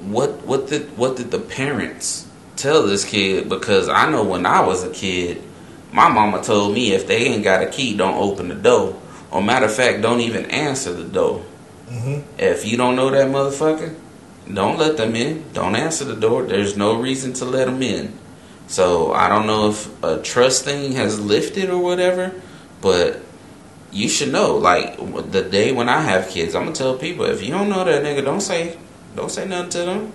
what 0.00 0.46
what 0.46 0.68
did 0.68 0.96
what 0.96 1.16
did 1.16 1.30
the 1.30 1.38
parents 1.38 2.26
tell 2.56 2.86
this 2.86 3.04
kid? 3.04 3.48
Because 3.48 3.88
I 3.88 4.10
know 4.10 4.22
when 4.24 4.46
I 4.46 4.60
was 4.60 4.84
a 4.84 4.90
kid, 4.90 5.42
my 5.92 6.08
mama 6.08 6.42
told 6.42 6.74
me 6.74 6.92
if 6.92 7.06
they 7.06 7.26
ain't 7.26 7.44
got 7.44 7.62
a 7.62 7.66
key, 7.66 7.96
don't 7.96 8.16
open 8.16 8.48
the 8.48 8.54
door. 8.54 9.00
Or 9.30 9.42
matter 9.42 9.66
of 9.66 9.74
fact, 9.74 10.02
don't 10.02 10.20
even 10.20 10.46
answer 10.50 10.92
the 10.92 11.04
door. 11.04 11.44
Mm-hmm. 11.88 12.20
If 12.38 12.64
you 12.64 12.76
don't 12.76 12.96
know 12.96 13.10
that 13.10 13.28
motherfucker, 13.28 13.94
don't 14.52 14.78
let 14.78 14.96
them 14.96 15.14
in. 15.16 15.44
Don't 15.52 15.76
answer 15.76 16.04
the 16.04 16.16
door. 16.16 16.44
There's 16.44 16.76
no 16.76 17.00
reason 17.00 17.32
to 17.34 17.44
let 17.44 17.66
them 17.66 17.82
in. 17.82 18.18
So 18.66 19.12
I 19.12 19.28
don't 19.28 19.46
know 19.46 19.70
if 19.70 20.02
a 20.02 20.22
trust 20.22 20.64
thing 20.64 20.92
has 20.92 21.18
lifted 21.18 21.70
or 21.70 21.82
whatever, 21.82 22.32
but 22.80 23.22
you 23.92 24.08
should 24.08 24.32
know. 24.32 24.56
Like 24.56 24.96
the 25.30 25.42
day 25.42 25.72
when 25.72 25.88
I 25.88 26.00
have 26.00 26.28
kids, 26.28 26.54
I'm 26.54 26.64
gonna 26.64 26.74
tell 26.74 26.96
people 26.96 27.24
if 27.24 27.42
you 27.42 27.50
don't 27.50 27.68
know 27.68 27.84
that 27.84 28.02
nigga, 28.02 28.24
don't 28.24 28.40
say 28.40 28.78
don't 29.16 29.30
say 29.30 29.46
nothing 29.46 29.70
to 29.70 29.78
them. 29.78 30.12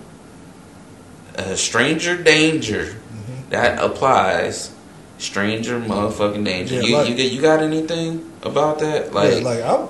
Uh, 1.36 1.56
stranger 1.56 2.20
danger. 2.22 2.84
Mm-hmm. 2.84 3.50
That 3.50 3.82
applies. 3.82 4.72
Stranger 5.18 5.80
motherfucking 5.80 6.44
danger. 6.44 6.74
Yeah, 6.74 6.82
you, 6.82 6.96
like, 6.96 7.08
you 7.08 7.14
you 7.14 7.40
got 7.40 7.62
anything 7.62 8.32
about 8.42 8.80
that? 8.80 9.14
Like 9.14 9.34
yeah, 9.34 9.40
like 9.40 9.62
I'm 9.62 9.88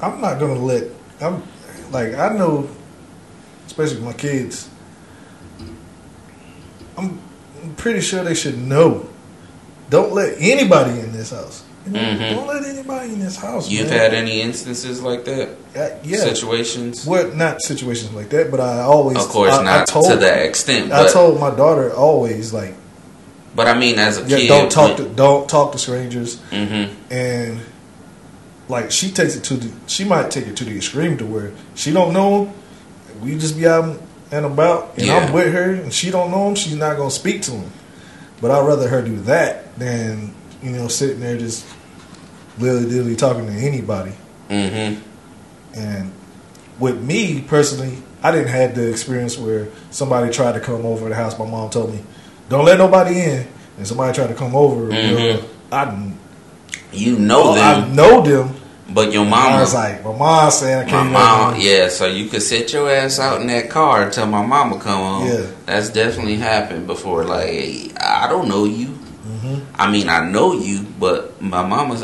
I'm 0.00 0.20
not 0.20 0.40
gonna 0.40 0.58
let 0.58 0.90
I'm 1.20 1.42
like 1.92 2.14
I 2.14 2.30
know 2.30 2.68
especially 3.66 4.00
my 4.00 4.12
kids 4.12 4.68
I'm 6.96 7.20
pretty 7.76 8.00
sure 8.00 8.24
they 8.24 8.34
should 8.34 8.58
know. 8.58 9.08
Don't 9.90 10.12
let 10.12 10.36
anybody 10.38 11.00
in 11.00 11.12
this 11.12 11.30
house. 11.30 11.64
Mm-hmm. 11.84 12.36
Don't 12.36 12.46
let 12.46 12.64
anybody 12.64 13.12
in 13.12 13.20
this 13.20 13.36
house. 13.36 13.70
You've 13.70 13.90
man. 13.90 13.98
had 13.98 14.14
any 14.14 14.40
instances 14.40 15.02
like 15.02 15.24
that? 15.26 15.50
Uh, 15.76 15.98
yeah. 16.02 16.18
Situations? 16.18 17.04
What? 17.04 17.36
Not 17.36 17.60
situations 17.60 18.12
like 18.14 18.30
that, 18.30 18.50
but 18.50 18.60
I 18.60 18.80
always. 18.80 19.18
Of 19.18 19.28
course, 19.28 19.52
I, 19.52 19.62
not 19.62 19.82
I 19.82 19.84
told, 19.84 20.10
to 20.10 20.16
that 20.16 20.46
extent. 20.46 20.92
I 20.92 21.08
told 21.08 21.38
my 21.40 21.54
daughter 21.54 21.92
always 21.92 22.52
like. 22.52 22.74
But 23.54 23.68
I 23.68 23.78
mean, 23.78 23.98
as 23.98 24.18
a 24.18 24.22
yeah, 24.22 24.36
kid, 24.36 24.48
don't 24.48 24.72
talk 24.72 24.96
to 24.96 25.08
don't 25.08 25.48
talk 25.48 25.72
to 25.72 25.78
strangers. 25.78 26.36
Mm-hmm. 26.50 27.12
And 27.12 27.60
like 28.68 28.90
she 28.90 29.10
takes 29.10 29.36
it 29.36 29.44
to 29.44 29.54
the, 29.54 29.72
she 29.86 30.04
might 30.04 30.30
take 30.30 30.46
it 30.46 30.56
to 30.56 30.64
the 30.64 30.74
extreme 30.74 31.18
to 31.18 31.26
where 31.26 31.52
she 31.74 31.92
don't 31.92 32.12
know. 32.12 32.46
Him, 32.46 32.54
we 33.20 33.38
just 33.38 33.56
be 33.56 33.66
out 33.66 34.00
and 34.30 34.46
about, 34.46 34.96
and 34.96 35.06
yeah. 35.06 35.18
I'm 35.18 35.32
with 35.32 35.52
her, 35.52 35.74
and 35.74 35.92
she 35.92 36.10
don't 36.10 36.30
know 36.30 36.48
him. 36.48 36.54
She's 36.54 36.76
not 36.76 36.96
gonna 36.96 37.10
speak 37.10 37.42
to 37.42 37.52
him. 37.52 37.70
But 38.40 38.50
I'd 38.50 38.66
rather 38.66 38.88
her 38.88 39.02
do 39.02 39.16
that 39.20 39.78
than 39.78 40.34
you 40.64 40.70
know 40.70 40.88
sitting 40.88 41.20
there 41.20 41.36
just 41.36 41.66
willy 42.58 42.86
nilly 42.86 43.14
talking 43.14 43.46
to 43.46 43.52
anybody. 43.52 44.12
Mm-hmm. 44.48 45.02
And 45.78 46.12
with 46.78 47.02
me 47.02 47.42
personally, 47.42 47.98
I 48.22 48.32
didn't 48.32 48.48
have 48.48 48.74
the 48.74 48.88
experience 48.90 49.36
where 49.38 49.68
somebody 49.90 50.32
tried 50.32 50.52
to 50.52 50.60
come 50.60 50.86
over 50.86 51.08
the 51.08 51.14
house. 51.14 51.38
My 51.38 51.46
mom 51.46 51.70
told 51.70 51.92
me, 51.92 52.02
"Don't 52.48 52.64
let 52.64 52.78
nobody 52.78 53.20
in," 53.20 53.46
and 53.76 53.86
somebody 53.86 54.14
tried 54.14 54.28
to 54.28 54.34
come 54.34 54.56
over. 54.56 54.88
Mm-hmm. 54.88 55.18
You 55.18 55.32
know, 55.34 55.44
I 55.70 56.12
you 56.92 57.18
know 57.18 57.54
them. 57.54 57.84
I 57.84 57.94
know 57.94 58.22
them. 58.22 58.56
But 58.88 59.12
your 59.12 59.24
mom 59.24 59.54
I 59.54 59.60
was 59.60 59.74
like, 59.74 60.04
my 60.04 60.16
mom 60.16 60.50
said 60.50 60.86
I 60.86 60.90
can't. 60.90 61.10
My 61.10 61.50
mom, 61.52 61.54
yeah. 61.58 61.88
So 61.88 62.06
you 62.06 62.28
could 62.28 62.42
sit 62.42 62.72
your 62.72 62.90
ass 62.90 63.18
out 63.18 63.40
in 63.40 63.46
that 63.46 63.70
car 63.70 64.02
until 64.02 64.26
my 64.26 64.44
mama 64.44 64.78
come 64.78 65.00
home. 65.00 65.26
Yeah, 65.26 65.50
that's 65.64 65.90
definitely 65.90 66.36
happened 66.36 66.86
before. 66.86 67.24
Like, 67.24 67.92
I 68.00 68.28
don't 68.28 68.48
know 68.48 68.64
you. 68.64 68.98
Mm-hmm. 69.44 69.80
I 69.80 69.90
mean, 69.90 70.08
I 70.08 70.28
know 70.30 70.54
you, 70.54 70.82
but 70.98 71.40
my 71.40 71.66
mama's 71.66 72.02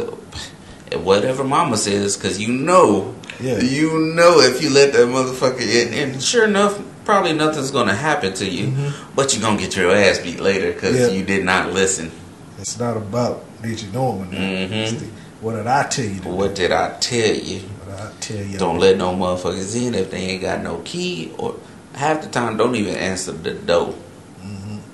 whatever 0.98 1.44
mama 1.44 1.76
says, 1.76 2.16
because 2.16 2.40
you 2.40 2.48
know, 2.48 3.14
yeah. 3.40 3.60
you 3.60 3.98
know 4.14 4.40
if 4.40 4.62
you 4.62 4.70
let 4.70 4.92
that 4.92 5.08
motherfucker 5.08 5.60
in, 5.60 5.94
and 5.94 6.22
sure 6.22 6.44
enough, 6.44 6.80
probably 7.04 7.32
nothing's 7.32 7.70
gonna 7.70 7.94
happen 7.94 8.34
to 8.34 8.48
you, 8.48 8.68
mm-hmm. 8.68 9.14
but 9.14 9.32
you're 9.32 9.42
gonna 9.42 9.58
get 9.58 9.76
your 9.76 9.94
ass 9.94 10.18
beat 10.18 10.40
later 10.40 10.72
because 10.72 10.98
yeah. 10.98 11.08
you 11.08 11.24
did 11.24 11.44
not 11.44 11.72
listen. 11.72 12.10
It's 12.58 12.78
not 12.78 12.96
about 12.96 13.44
did 13.62 13.80
you 13.80 13.90
know 13.92 14.22
him 14.22 14.30
mm-hmm. 14.30 15.06
what 15.40 15.54
did 15.54 15.66
I 15.66 15.86
tell 15.86 16.04
you? 16.04 16.20
What 16.22 16.54
did 16.54 16.72
I 16.72 16.98
tell 16.98 17.34
you? 17.34 17.60
What 17.60 17.96
did 17.96 18.06
I 18.06 18.12
tell 18.20 18.44
you? 18.44 18.58
Don't 18.58 18.78
let 18.78 18.96
no 18.96 19.14
motherfuckers 19.14 19.76
in 19.80 19.94
if 19.94 20.10
they 20.10 20.18
ain't 20.18 20.42
got 20.42 20.62
no 20.62 20.78
key, 20.78 21.32
or 21.38 21.56
half 21.94 22.22
the 22.22 22.28
time 22.28 22.56
don't 22.56 22.74
even 22.74 22.94
answer 22.96 23.32
the 23.32 23.54
door. 23.54 23.94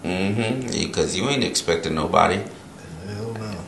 Mm-hmm. 0.07 0.87
Because 0.87 1.17
you 1.17 1.29
ain't 1.29 1.45
expecting 1.45 1.95
nobody. 1.95 2.43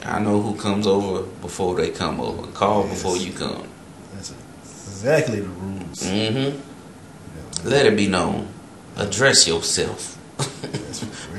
I 0.04 0.20
know 0.20 0.40
who 0.40 0.56
comes 0.56 0.86
over 0.86 1.24
before 1.42 1.76
they 1.76 1.90
come 1.90 2.18
over. 2.18 2.46
Call 2.52 2.86
yes. 2.86 2.94
before 2.94 3.16
you 3.18 3.32
come. 3.32 3.68
That's 4.14 4.30
exactly 4.62 5.40
the 5.40 5.48
rules. 5.48 6.02
Mm-hmm. 6.02 6.56
Yeah, 6.56 7.70
Let 7.70 7.86
it 7.86 7.96
be 7.96 8.08
known. 8.08 8.48
Address 8.96 9.46
yourself 9.46 10.16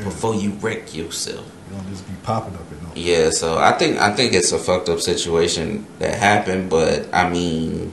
before 0.03 0.35
you 0.35 0.51
wreck 0.51 0.93
yourself. 0.95 1.45
You 1.69 1.77
don't 1.77 1.89
just 1.89 2.07
be 2.07 2.13
popping 2.21 2.53
up 2.53 2.71
at 2.71 2.83
no. 2.83 2.89
Yeah, 2.95 3.31
so 3.31 3.57
I 3.57 3.71
think 3.71 3.97
I 3.97 4.13
think 4.15 4.33
it's 4.33 4.51
a 4.51 4.59
fucked 4.59 4.87
up 4.87 4.99
situation 4.99 5.85
that 5.97 6.13
happened, 6.19 6.69
but 6.69 7.13
I 7.13 7.27
mean 7.29 7.91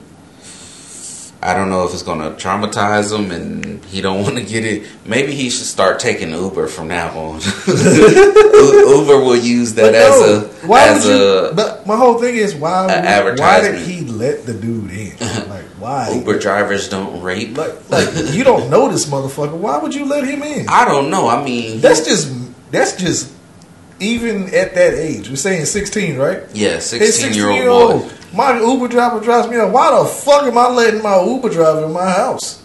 I 1.41 1.53
don't 1.53 1.69
know 1.69 1.85
if 1.85 1.93
it's 1.93 2.01
gonna 2.01 2.31
traumatize 2.31 3.15
him, 3.17 3.31
and 3.31 3.83
he 3.85 4.01
don't 4.01 4.23
want 4.23 4.35
to 4.35 4.43
get 4.43 4.65
it. 4.65 4.87
Maybe 5.05 5.33
he 5.33 5.49
should 5.49 5.65
start 5.65 5.99
taking 5.99 6.31
Uber 6.31 6.67
from 6.67 6.87
now 6.87 7.09
on. 7.17 7.39
Uber 7.67 9.19
will 9.19 9.35
use 9.35 9.75
that 9.75 9.91
no, 9.91 9.99
as 9.99 10.43
a 10.43 10.67
why 10.67 10.87
as 10.87 11.05
you, 11.05 11.13
a. 11.13 11.53
But 11.53 11.85
my 11.85 11.95
whole 11.95 12.19
thing 12.19 12.35
is 12.35 12.55
why 12.55 12.87
why 13.37 13.61
did 13.61 13.87
he 13.87 14.01
let 14.05 14.45
the 14.45 14.53
dude 14.53 14.91
in? 14.91 15.17
Like 15.47 15.65
why? 15.79 16.11
Uber 16.11 16.39
drivers 16.39 16.89
don't 16.89 17.21
rape. 17.21 17.55
Like, 17.55 17.89
like 17.89 18.09
you 18.33 18.43
don't 18.43 18.69
know 18.69 18.89
this 18.89 19.05
motherfucker. 19.05 19.53
Why 19.53 19.77
would 19.77 19.93
you 19.93 20.05
let 20.05 20.25
him 20.25 20.41
in? 20.41 20.67
I 20.67 20.83
don't 20.83 21.09
know. 21.09 21.29
I 21.29 21.43
mean, 21.43 21.79
that's 21.79 22.05
just 22.05 22.33
that's 22.71 22.97
just 22.97 23.31
even 23.99 24.45
at 24.53 24.73
that 24.75 24.95
age. 24.95 25.29
We're 25.29 25.35
saying 25.35 25.65
sixteen, 25.65 26.17
right? 26.17 26.43
Yeah, 26.53 26.79
sixteen, 26.79 27.33
16 27.33 27.53
year 27.53 27.69
old 27.69 28.01
boy 28.01 28.16
my 28.33 28.59
Uber 28.59 28.87
driver 28.87 29.19
drives 29.19 29.47
me 29.47 29.57
up. 29.57 29.71
Why 29.71 29.97
the 29.97 30.05
fuck 30.05 30.43
am 30.43 30.57
I 30.57 30.69
letting 30.69 31.01
my 31.01 31.21
Uber 31.23 31.49
driver 31.49 31.85
in 31.85 31.93
my 31.93 32.09
house? 32.09 32.63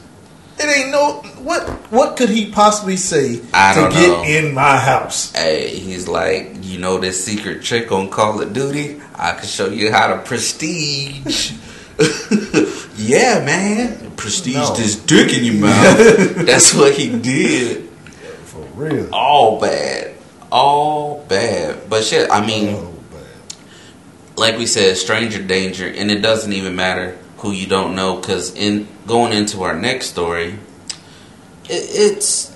It 0.58 0.64
ain't 0.64 0.90
no 0.90 1.14
what. 1.42 1.68
What 1.90 2.16
could 2.16 2.28
he 2.28 2.50
possibly 2.50 2.96
say 2.96 3.40
I 3.52 3.74
to 3.74 3.94
get 3.94 4.08
know. 4.08 4.24
in 4.24 4.54
my 4.54 4.76
house? 4.76 5.32
Hey, 5.32 5.68
he's 5.68 6.06
like, 6.08 6.50
you 6.60 6.78
know, 6.78 6.98
this 6.98 7.24
secret 7.24 7.62
trick 7.62 7.90
on 7.90 8.10
Call 8.10 8.40
of 8.40 8.52
Duty. 8.52 9.00
I 9.14 9.32
can 9.32 9.46
show 9.46 9.68
you 9.68 9.90
how 9.90 10.14
to 10.14 10.22
prestige. 10.22 11.52
yeah, 12.96 13.44
man, 13.44 14.12
prestige 14.16 14.54
no. 14.54 14.74
this 14.74 14.96
dick 14.96 15.32
in 15.36 15.44
your 15.44 15.54
mouth. 15.54 16.36
That's 16.46 16.74
what 16.74 16.94
he 16.94 17.18
did. 17.18 17.88
For 18.44 18.62
real. 18.74 19.12
All 19.12 19.58
bad. 19.60 20.16
All 20.50 21.24
bad. 21.28 21.88
But 21.88 22.04
shit, 22.04 22.30
I 22.30 22.44
mean. 22.44 22.74
Oh 22.76 22.91
like 24.42 24.58
we 24.58 24.66
said, 24.66 24.96
stranger 24.96 25.40
danger, 25.40 25.86
and 25.86 26.10
it 26.10 26.20
doesn't 26.20 26.52
even 26.52 26.74
matter 26.74 27.16
who 27.38 27.52
you 27.52 27.68
don't 27.68 27.94
know 27.94 28.16
because 28.16 28.52
in 28.56 28.88
going 29.06 29.32
into 29.32 29.62
our 29.62 29.74
next 29.78 30.06
story, 30.06 30.58
it, 31.70 31.86
it's 31.90 32.54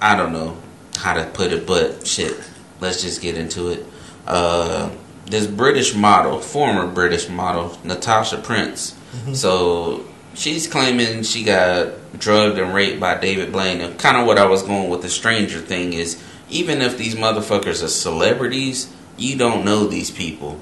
I 0.00 0.14
don't 0.14 0.32
know 0.32 0.56
how 0.96 1.14
to 1.14 1.24
put 1.24 1.52
it, 1.52 1.66
but 1.66 2.06
shit, 2.06 2.36
let's 2.78 3.02
just 3.02 3.20
get 3.20 3.36
into 3.36 3.70
it. 3.70 3.84
Uh, 4.24 4.90
this 5.26 5.48
British 5.48 5.96
model, 5.96 6.38
former 6.38 6.86
British 6.86 7.28
model, 7.28 7.76
Natasha 7.82 8.38
Prince. 8.38 8.96
So 9.32 10.04
she's 10.34 10.68
claiming 10.68 11.24
she 11.24 11.42
got 11.42 12.18
drugged 12.18 12.58
and 12.58 12.72
raped 12.72 13.00
by 13.00 13.18
David 13.18 13.50
Blaine. 13.50 13.80
And 13.80 13.98
kind 13.98 14.16
of 14.16 14.26
what 14.26 14.38
I 14.38 14.46
was 14.46 14.62
going 14.62 14.90
with 14.90 15.02
the 15.02 15.08
stranger 15.08 15.60
thing 15.60 15.92
is, 15.92 16.22
even 16.50 16.82
if 16.82 16.98
these 16.98 17.16
motherfuckers 17.16 17.82
are 17.82 17.88
celebrities, 17.88 18.92
you 19.16 19.36
don't 19.36 19.64
know 19.64 19.86
these 19.86 20.10
people. 20.10 20.60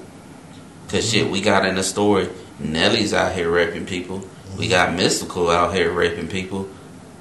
Because 0.85 1.09
shit, 1.09 1.29
we 1.29 1.41
got 1.41 1.65
in 1.65 1.75
the 1.75 1.83
story. 1.83 2.29
Nelly's 2.59 3.13
out 3.13 3.33
here 3.33 3.49
raping 3.49 3.85
people. 3.85 4.23
We 4.57 4.67
got 4.67 4.89
Mystikal 4.89 5.53
out 5.53 5.73
here 5.73 5.91
raping 5.91 6.27
people. 6.27 6.69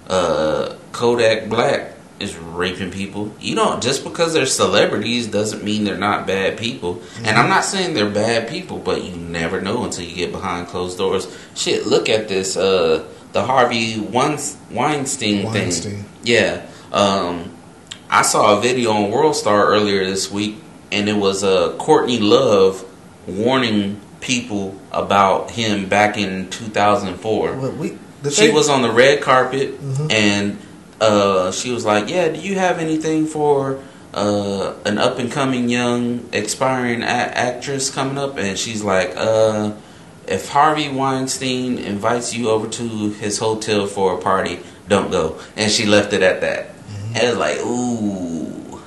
Uh, 0.07 0.77
Kodak 0.93 1.49
Black 1.49 1.95
is 2.21 2.37
raping 2.37 2.91
people. 2.91 3.35
You 3.41 3.55
know, 3.55 3.81
just 3.81 4.05
because 4.05 4.35
they're 4.35 4.47
celebrities 4.47 5.27
doesn't 5.29 5.65
mean 5.65 5.85
they're 5.85 5.97
not 5.97 6.27
bad 6.27 6.59
people. 6.59 7.03
And 7.25 7.37
I'm 7.39 7.49
not 7.49 7.65
saying 7.65 7.95
they're 7.95 8.11
bad 8.11 8.49
people, 8.49 8.79
but 8.79 9.03
you 9.03 9.17
never 9.17 9.61
know 9.61 9.85
until 9.85 10.05
you 10.05 10.15
get 10.15 10.33
behind 10.33 10.69
closed 10.69 10.99
doors. 10.99 11.27
Shit, 11.55 11.87
look 11.87 12.09
at 12.09 12.29
this. 12.29 12.57
Uh, 12.57 13.07
the 13.33 13.43
Harvey 13.45 13.95
Weins- 13.97 14.57
Weinstein, 14.71 15.51
thing. 15.53 16.05
Yeah. 16.23 16.67
Um, 16.93 17.51
I 18.11 18.21
saw 18.23 18.59
a 18.59 18.61
video 18.61 18.93
on 18.93 19.11
World 19.11 19.35
Star 19.35 19.67
earlier 19.67 20.05
this 20.05 20.31
week, 20.31 20.57
and 20.93 21.09
it 21.09 21.15
was 21.17 21.43
uh, 21.43 21.75
Courtney 21.79 22.19
Love 22.19 22.85
warning 23.27 24.01
people 24.21 24.75
about 24.93 25.51
him 25.51 25.89
back 25.89 26.17
in 26.17 26.49
2004 26.51 27.53
Well, 27.57 27.73
we, 27.73 27.99
the 28.23 28.31
she 28.31 28.47
thing- 28.47 28.55
was 28.55 28.69
on 28.69 28.83
the 28.83 28.91
red 28.91 29.21
carpet 29.21 29.81
Mhm. 29.83 30.13
and 30.13 30.59
uh, 31.01 31.51
she 31.51 31.73
was 31.73 31.85
like, 31.85 32.09
"Yeah, 32.09 32.29
do 32.29 32.39
you 32.39 32.55
have 32.55 32.79
anything 32.79 33.27
for 33.27 33.79
uh, 34.15 34.75
an 34.85 34.99
up 34.99 35.19
and 35.19 35.33
coming 35.33 35.69
young 35.69 36.21
expiring 36.33 37.03
a- 37.03 37.07
actress 37.07 37.91
coming 37.91 38.17
up?" 38.19 38.39
And 38.39 38.57
she's 38.57 38.85
like, 38.85 39.13
uh, 39.17 39.73
"If 40.29 40.49
Harvey 40.51 40.89
Weinstein 40.91 41.79
invites 41.79 42.33
you 42.35 42.51
over 42.51 42.69
to 42.69 43.11
his 43.11 43.39
hotel 43.39 43.87
for 43.89 44.15
a 44.15 44.19
party, 44.19 44.61
don't 44.89 45.11
go." 45.11 45.37
And 45.57 45.73
she 45.73 45.87
left 45.87 46.13
it 46.13 46.23
at 46.23 46.41
that. 46.43 46.71
And 47.15 47.25
it's 47.25 47.37
like, 47.37 47.59
"Ooh, 47.59 48.81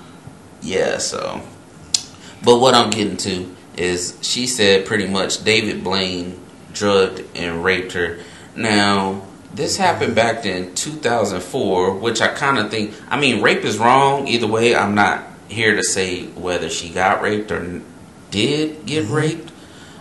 yeah." 0.62 1.00
So, 1.00 1.42
but 2.46 2.60
what 2.60 2.74
I'm 2.76 2.92
getting 2.92 3.18
to 3.18 3.55
is 3.78 4.18
she 4.22 4.48
said 4.48 4.86
pretty 4.86 5.08
much 5.08 5.44
David 5.44 5.84
Blaine 5.84 6.40
drugged 6.74 7.24
and 7.36 7.64
raped 7.64 7.94
her. 7.94 8.20
Now, 8.56 9.26
this 9.54 9.78
happened 9.78 10.16
back 10.16 10.46
in 10.46 10.76
2004, 10.76 11.96
which 11.96 12.22
I 12.22 12.28
kind 12.28 12.58
of 12.58 12.70
think, 12.70 12.94
I 13.10 13.20
mean, 13.20 13.42
rape 13.42 13.64
is 13.64 13.78
wrong 13.78 14.28
either 14.28 14.48
way. 14.48 14.76
I'm 14.76 14.96
not 14.96 15.24
here 15.48 15.76
to 15.76 15.84
say 15.84 16.26
whether 16.26 16.70
she 16.70 16.90
got 16.90 17.22
raped 17.22 17.52
or 17.52 17.82
did 18.32 18.86
get 18.86 19.06
mm-hmm. 19.06 19.14
raped, 19.14 19.52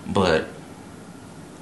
but 0.07 0.49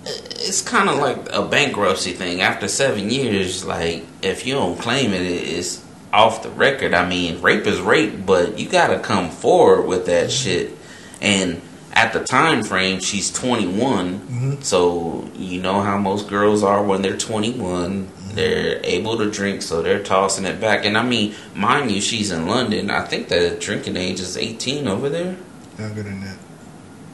it's 0.05 0.63
kind 0.63 0.89
of 0.89 0.99
like 0.99 1.33
a 1.33 1.43
bankruptcy 1.43 2.13
thing. 2.13 2.41
After 2.41 2.67
seven 2.67 3.11
years, 3.11 3.65
like, 3.65 4.05
if 4.23 4.47
you 4.47 4.55
don't 4.55 4.79
claim 4.79 5.13
it, 5.13 5.23
it's 5.23 5.85
off 6.13 6.43
the 6.43 6.51
record. 6.51 6.95
I 6.95 7.09
mean, 7.09 7.41
rape 7.43 7.67
is 7.67 7.81
rape, 7.81 8.27
but 8.27 8.59
you 8.59 8.69
gotta 8.69 8.99
come 8.99 9.31
forward 9.31 9.87
with 9.87 10.07
that 10.07 10.29
mm-hmm. 10.29 10.31
shit. 10.31 10.79
And 11.21 11.63
at 11.93 12.13
the 12.13 12.21
time 12.21 12.63
frame, 12.63 13.01
she's 13.01 13.31
21, 13.31 14.21
Mhm. 14.31 14.65
so 14.65 15.29
you 15.37 15.61
know 15.61 15.81
how 15.83 15.99
most 15.99 16.29
girls 16.29 16.63
are 16.63 16.83
when 16.83 17.03
they're 17.03 17.17
21. 17.17 18.09
They're 18.35 18.81
able 18.83 19.19
to 19.19 19.31
drink, 19.31 19.61
so 19.61 19.83
they're 19.83 19.99
tossing 20.03 20.47
it 20.47 20.59
back. 20.61 20.87
And 20.87 20.97
I 20.97 21.03
mean, 21.03 21.35
mind 21.55 21.91
you, 21.91 22.01
she's 22.01 22.31
in 22.31 22.47
London. 22.49 22.91
I 22.91 23.03
think 23.03 23.29
the 23.29 23.57
drinking 23.61 23.97
age 23.99 24.21
is 24.21 24.37
18 24.39 24.89
over 24.89 25.09
there. 25.09 25.37
younger 25.79 26.03
than 26.03 26.21
that. 26.21 26.37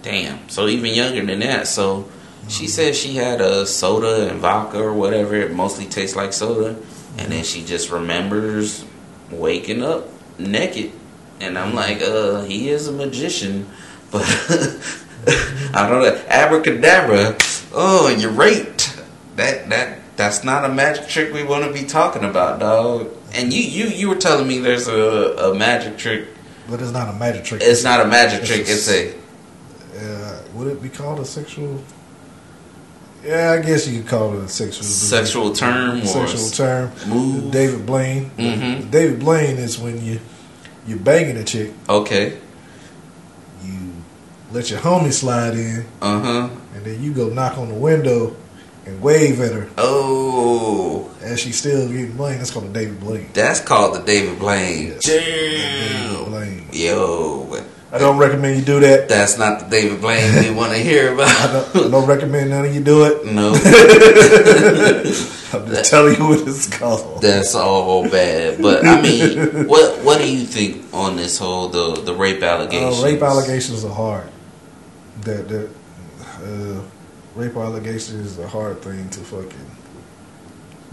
Damn. 0.02 0.38
So 0.48 0.66
even 0.68 0.92
younger 0.94 1.24
than 1.24 1.40
that. 1.40 1.66
So 1.68 2.06
she 2.48 2.66
said 2.66 2.94
she 2.96 3.14
had 3.14 3.40
a 3.40 3.66
soda 3.66 4.28
and 4.28 4.40
vodka 4.40 4.78
or 4.78 4.92
whatever. 4.92 5.34
It 5.36 5.52
mostly 5.52 5.86
tastes 5.86 6.16
like 6.16 6.32
soda. 6.32 6.74
And 7.18 7.32
then 7.32 7.44
she 7.44 7.62
just 7.64 7.90
remembers 7.90 8.84
waking 9.30 9.82
up 9.82 10.08
naked. 10.38 10.90
And 11.40 11.56
I'm 11.58 11.74
like, 11.74 12.02
uh, 12.02 12.42
he 12.42 12.68
is 12.68 12.88
a 12.88 12.92
magician. 12.92 13.66
But 14.10 14.22
I 15.74 15.88
don't 15.88 16.02
know. 16.02 16.22
Abracadabra. 16.28 17.36
Oh, 17.72 18.08
you're 18.18 18.30
raped. 18.30 19.00
That 19.36 19.68
that 19.68 19.98
that's 20.16 20.42
not 20.44 20.64
a 20.64 20.68
magic 20.68 21.08
trick 21.08 21.32
we 21.32 21.44
want 21.44 21.64
to 21.64 21.72
be 21.72 21.84
talking 21.86 22.24
about, 22.24 22.60
dog. 22.60 23.10
And 23.34 23.52
you 23.52 23.60
you 23.62 23.86
you 23.90 24.08
were 24.08 24.16
telling 24.16 24.48
me 24.48 24.58
there's 24.58 24.88
a, 24.88 24.94
a 25.50 25.54
magic 25.54 25.98
trick. 25.98 26.28
But 26.68 26.80
it's 26.82 26.92
not 26.92 27.08
a 27.14 27.18
magic 27.18 27.44
trick. 27.44 27.60
It's 27.62 27.84
not 27.84 28.00
a 28.00 28.06
magic 28.06 28.40
It's 28.40 28.48
trick. 28.48 28.60
It's 28.62 28.88
a 28.90 29.14
Uh, 29.98 30.42
would 30.54 30.68
it 30.68 30.82
be 30.82 30.88
called 30.88 31.20
a 31.20 31.24
sexual? 31.24 31.82
Yeah, 33.24 33.50
I 33.52 33.58
guess 33.66 33.86
you 33.88 34.00
could 34.00 34.08
call 34.08 34.34
it 34.38 34.44
a 34.44 34.48
sexual 34.48 34.84
Sexual 34.84 35.52
term 35.52 36.02
or 36.02 36.06
Sexual 36.06 36.50
term. 36.50 36.92
move. 37.08 37.50
David 37.50 37.84
Blaine. 37.84 38.30
Mhm. 38.38 38.90
David 38.90 39.18
Blaine 39.20 39.56
is 39.58 39.78
when 39.78 40.02
you 40.04 40.20
you're 40.86 40.98
banging 40.98 41.36
a 41.36 41.44
chick, 41.44 41.72
Okay. 41.88 42.38
Let 44.52 44.70
your 44.70 44.80
homie 44.80 45.12
slide 45.12 45.54
in, 45.54 45.84
Uh 46.00 46.20
huh. 46.20 46.48
and 46.74 46.84
then 46.84 47.02
you 47.02 47.12
go 47.12 47.28
knock 47.28 47.58
on 47.58 47.68
the 47.68 47.74
window 47.74 48.34
and 48.86 49.00
wave 49.02 49.40
at 49.40 49.52
her 49.52 49.68
Oh, 49.76 51.10
And 51.22 51.38
she's 51.38 51.58
still 51.58 51.88
getting 51.88 52.12
blamed. 52.16 52.40
That's 52.40 52.50
called 52.50 52.66
the 52.66 52.72
David 52.72 53.00
Blaine. 53.00 53.28
that's 53.34 53.60
called 53.60 53.94
the 53.96 54.00
David 54.04 54.38
Blaine. 54.38 54.86
Yes. 54.88 55.04
David 55.04 55.88
Damn. 55.90 56.24
Blaine. 56.24 56.66
Yo, 56.72 57.64
I 57.92 57.98
don't 57.98 58.16
recommend 58.18 58.58
you 58.58 58.64
do 58.64 58.80
that. 58.80 59.08
that's 59.08 59.36
not 59.38 59.60
the 59.60 59.66
David 59.66 60.00
Blaine 60.00 60.44
we 60.44 60.50
want 60.54 60.72
to 60.72 60.78
hear 60.78 61.10
I 61.10 61.12
about. 61.14 61.72
don't, 61.74 61.86
I 61.86 61.90
don't 61.90 62.06
recommend 62.08 62.50
none 62.50 62.64
of 62.66 62.74
you 62.74 62.82
do 62.82 63.04
it. 63.04 63.26
no, 63.26 63.52
I'm 65.52 65.66
just 65.66 65.90
telling 65.90 66.16
you 66.16 66.28
what 66.28 66.40
it's 66.46 66.66
called. 66.68 67.22
that's 67.22 67.54
all 67.54 68.08
bad. 68.08 68.60
But 68.60 68.86
I 68.86 69.00
mean, 69.00 69.66
what 69.66 70.02
what 70.04 70.18
do 70.18 70.30
you 70.30 70.44
think 70.44 70.84
on 70.94 71.16
this 71.16 71.38
whole 71.38 71.68
the 71.68 72.00
the 72.02 72.14
rape 72.14 72.42
allegations? 72.42 73.00
Uh, 73.02 73.04
rape 73.06 73.22
allegations 73.22 73.84
are 73.84 73.94
hard. 73.94 74.28
That 75.28 75.46
that 75.48 75.68
uh, 76.42 76.80
rape 77.34 77.54
allegations 77.56 78.26
is 78.26 78.38
a 78.38 78.48
hard 78.48 78.80
thing 78.80 79.08
to 79.10 79.20
fucking. 79.20 79.70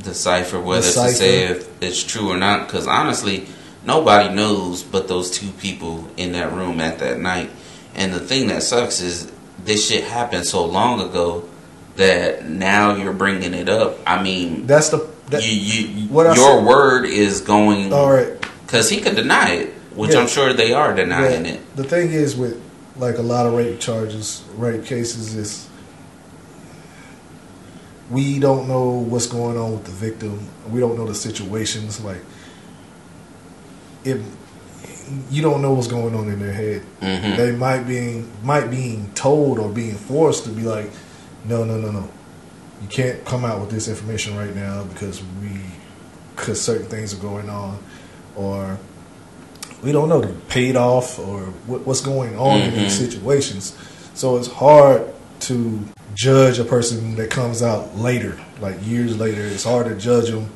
decipher 0.03 0.59
whether 0.59 0.81
Decipher. 0.81 1.09
to 1.11 1.15
say 1.15 1.43
if 1.45 1.81
it's 1.81 2.03
true 2.03 2.29
or 2.31 2.37
not. 2.37 2.67
Because 2.67 2.85
honestly, 2.85 3.47
nobody 3.85 4.33
knows 4.33 4.83
but 4.83 5.07
those 5.07 5.31
two 5.31 5.51
people 5.51 6.07
in 6.17 6.33
that 6.33 6.51
room 6.51 6.81
at 6.81 6.99
that 6.99 7.19
night. 7.19 7.49
And 7.95 8.13
the 8.13 8.19
thing 8.19 8.47
that 8.49 8.61
sucks 8.63 8.99
is 8.99 9.31
this 9.63 9.87
shit 9.89 10.03
happened 10.03 10.45
so 10.45 10.65
long 10.65 10.99
ago 10.99 11.47
that 11.95 12.45
now 12.45 12.93
you're 12.95 13.13
bringing 13.13 13.53
it 13.53 13.69
up. 13.69 13.97
I 14.05 14.21
mean, 14.21 14.67
That's 14.67 14.89
the. 14.89 15.09
That, 15.29 15.43
you, 15.43 15.51
you, 15.53 16.07
what 16.09 16.27
I 16.27 16.35
your 16.35 16.61
word 16.63 17.05
is 17.05 17.41
going 17.41 17.91
all 17.91 18.11
right. 18.11 18.33
because 18.65 18.89
he 18.91 18.99
could 19.01 19.15
deny 19.15 19.53
it, 19.53 19.73
which 19.95 20.11
Yeah. 20.13 20.19
I'm 20.19 20.27
sure 20.27 20.53
they 20.53 20.71
are 20.73 20.93
denying 20.93 21.45
Yeah, 21.45 21.53
it. 21.53 21.75
The 21.75 21.83
thing 21.85 22.11
is 22.11 22.35
with 22.35 22.61
like 22.97 23.17
a 23.17 23.21
lot 23.21 23.45
of 23.45 23.53
rape 23.53 23.79
charges, 23.79 24.43
rape 24.55 24.85
cases 24.85 25.35
is 25.35 25.69
we 28.09 28.39
don't 28.39 28.67
know 28.67 28.89
what's 28.89 29.27
going 29.27 29.57
on 29.57 29.71
with 29.71 29.85
the 29.85 29.91
victim. 29.91 30.47
We 30.69 30.79
don't 30.79 30.97
know 30.97 31.07
the 31.07 31.15
situations. 31.15 32.03
Like 32.03 32.21
it, 34.03 34.21
you 35.29 35.41
don't 35.41 35.61
know 35.61 35.73
what's 35.73 35.87
going 35.87 36.15
on 36.15 36.29
in 36.29 36.39
their 36.39 36.53
head. 36.53 36.81
hmm 36.99 37.35
They 37.35 37.51
might 37.51 37.83
being 37.83 38.31
might 38.43 38.69
being 38.69 39.11
told 39.13 39.59
or 39.59 39.69
being 39.69 39.95
forced 39.95 40.43
to 40.45 40.49
be 40.51 40.61
like, 40.63 40.89
no, 41.45 41.63
no, 41.63 41.77
no, 41.77 41.91
no, 41.91 42.09
you 42.81 42.87
can't 42.87 43.23
come 43.25 43.45
out 43.45 43.59
with 43.59 43.69
this 43.71 43.87
information 43.87 44.35
right 44.37 44.55
now 44.55 44.83
because 44.85 45.21
we 45.41 45.59
because 46.35 46.61
certain 46.61 46.87
things 46.87 47.13
are 47.13 47.21
going 47.21 47.49
on, 47.49 47.79
or 48.35 48.77
we 49.85 49.91
don't 49.91 50.09
know 50.09 50.19
they're 50.19 50.33
paid 50.49 50.75
off 50.75 51.17
or 51.19 51.41
what, 51.67 51.85
what's 51.85 52.01
going 52.01 52.35
on 52.37 52.59
in 52.61 52.73
these 52.73 52.95
Mhm. 52.99 53.05
situations. 53.11 53.73
So 54.15 54.35
it's 54.37 54.47
hard 54.47 55.03
to 55.41 55.79
judge 56.15 56.59
a 56.59 56.63
person 56.65 57.15
that 57.17 57.29
comes 57.29 57.61
out 57.61 57.97
later, 57.97 58.37
like 58.61 58.75
years 58.85 59.17
later. 59.17 59.41
It's 59.45 59.63
hard 59.63 59.87
to 59.87 59.95
judge 59.95 60.29
them 60.31 60.49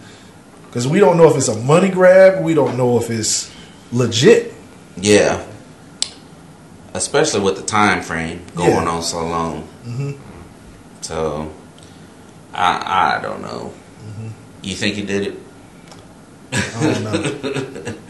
because 0.68 0.88
we 0.88 1.00
don't 1.00 1.18
know 1.18 1.30
if 1.30 1.36
it's 1.38 1.48
a 1.48 1.56
money 1.60 1.90
grab. 1.90 2.44
We 2.44 2.54
don't 2.54 2.76
know 2.78 2.98
if 2.98 3.10
it's 3.10 3.52
legit. 3.92 4.54
Yeah. 4.98 5.44
Especially 6.94 7.42
with 7.42 7.56
the 7.58 7.62
time 7.62 8.02
frame 8.02 8.42
going 8.56 8.72
Yeah. 8.72 8.90
on 8.90 9.04
so 9.04 9.26
long. 9.28 9.68
hmm 9.86 10.12
So, 11.02 11.50
I 12.54 13.18
I 13.18 13.22
don't 13.22 13.42
know. 13.42 13.74
Mhm. 14.08 14.32
You 14.64 14.76
think 14.76 14.96
he 14.96 15.02
did 15.04 15.24
it? 15.28 15.40
I 16.52 16.84
don't 16.84 17.04
know. 17.04 17.94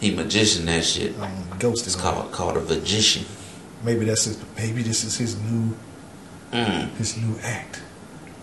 He 0.00 0.10
magician 0.14 0.66
that 0.66 0.84
shit. 0.84 1.18
um, 1.20 1.30
ghosted. 1.58 1.86
It's 1.88 1.96
on 1.96 2.02
called 2.02 2.32
called 2.32 2.56
a 2.56 2.60
magician. 2.60 3.26
Maybe 3.84 4.04
that's 4.06 4.24
his, 4.24 4.38
maybe 4.56 4.82
this 4.82 5.04
is 5.04 5.16
his 5.18 5.36
new 5.38 5.74
Mm. 6.52 6.90
his 6.96 7.16
new 7.16 7.36
act 7.44 7.80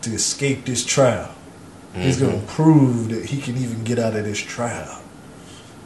to 0.03 0.11
escape 0.13 0.63
this 0.65 0.85
trial. 0.85 1.29
He's 1.93 2.17
Mhm. 2.17 2.21
gonna 2.21 2.41
prove 2.47 3.09
that 3.09 3.25
he 3.25 3.41
can 3.41 3.57
even 3.57 3.83
get 3.83 3.99
out 3.99 4.15
of 4.15 4.23
this 4.23 4.39
trial. 4.39 5.01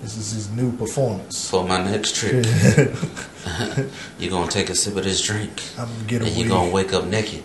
This 0.04 0.18
is 0.18 0.32
his 0.32 0.50
new 0.50 0.72
performance. 0.74 1.50
For 1.50 1.64
my 1.64 1.82
next 1.84 2.16
trip, 2.16 2.46
you're 4.20 4.30
gonna 4.32 4.52
take 4.52 4.70
a 4.70 4.76
sip 4.76 4.96
of 4.98 5.04
this 5.04 5.22
drink, 5.22 5.64
I'm 5.80 5.86
gonna 5.88 6.04
get 6.08 6.22
and 6.24 6.32
you're 6.36 6.50
gonna 6.50 6.70
wake 6.70 6.94
up 6.94 7.06
naked. 7.06 7.44